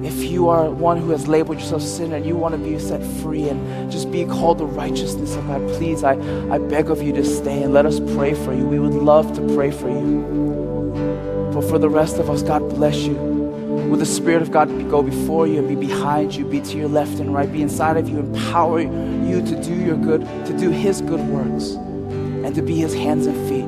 if 0.05 0.31
you 0.31 0.49
are 0.49 0.71
one 0.71 0.99
who 0.99 1.11
has 1.11 1.27
labeled 1.27 1.59
yourself 1.59 1.83
sinner 1.83 2.17
and 2.17 2.27
you 2.27 2.37
want 2.37 2.55
to 2.55 2.59
be 2.59 2.79
set 2.79 3.03
free 3.23 3.49
and 3.49 3.91
just 3.91 4.11
be 4.11 4.25
called 4.25 4.59
the 4.59 4.67
righteousness 4.67 5.35
of 5.37 5.47
God, 5.47 5.67
please, 5.79 6.05
I, 6.05 6.13
I 6.53 6.59
beg 6.59 6.91
of 6.91 7.03
you 7.03 7.13
to 7.15 7.25
stay 7.25 7.63
and 7.63 7.73
let 7.73 7.87
us 7.87 7.99
pray 8.15 8.35
for 8.35 8.53
you. 8.53 8.67
We 8.67 8.79
would 8.79 8.95
love 8.95 9.33
to 9.35 9.55
pray 9.55 9.71
for 9.71 9.89
you. 9.89 11.51
But 11.55 11.63
for 11.63 11.79
the 11.79 11.89
rest 11.89 12.19
of 12.19 12.29
us, 12.29 12.43
God 12.43 12.69
bless 12.71 12.97
you. 12.97 13.15
Will 13.15 13.97
the 13.97 14.07
Spirit 14.07 14.43
of 14.43 14.51
God 14.51 14.69
go 14.91 15.03
before 15.03 15.47
you 15.47 15.59
and 15.59 15.69
be 15.69 15.75
behind 15.75 16.35
you, 16.35 16.45
be 16.45 16.61
to 16.61 16.77
your 16.77 16.89
left 16.89 17.19
and 17.19 17.33
right, 17.33 17.51
be 17.51 17.63
inside 17.63 17.97
of 17.97 18.09
you, 18.09 18.19
empower 18.19 18.81
you 18.81 19.41
to 19.47 19.63
do 19.63 19.75
your 19.75 19.97
good, 19.97 20.23
to 20.47 20.59
do 20.59 20.71
His 20.71 21.01
good 21.01 21.21
works, 21.21 21.71
and 22.45 22.55
to 22.55 22.63
be 22.63 22.77
His 22.77 22.95
hands 22.95 23.27
and 23.27 23.37
feet, 23.49 23.65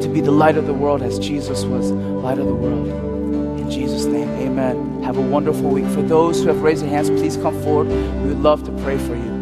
to 0.00 0.08
be 0.08 0.20
the 0.20 0.30
light 0.30 0.56
of 0.56 0.66
the 0.66 0.74
world 0.74 1.02
as 1.02 1.18
Jesus 1.18 1.64
was 1.64 1.90
light 1.90 2.38
of 2.38 2.46
the 2.46 2.54
world. 2.54 2.88
In 3.58 3.70
Jesus' 3.70 4.04
name, 4.04 4.28
amen. 4.30 5.02
Have 5.02 5.16
a 5.16 5.22
wonderful 5.22 5.70
week. 5.70 5.86
For 5.86 6.02
those 6.02 6.40
who 6.40 6.48
have 6.48 6.62
raised 6.62 6.82
their 6.82 6.90
hands, 6.90 7.10
please 7.10 7.36
come 7.36 7.60
forward. 7.62 7.88
We 7.88 8.28
would 8.28 8.42
love 8.42 8.64
to 8.64 8.72
pray 8.82 8.98
for 8.98 9.14
you. 9.14 9.39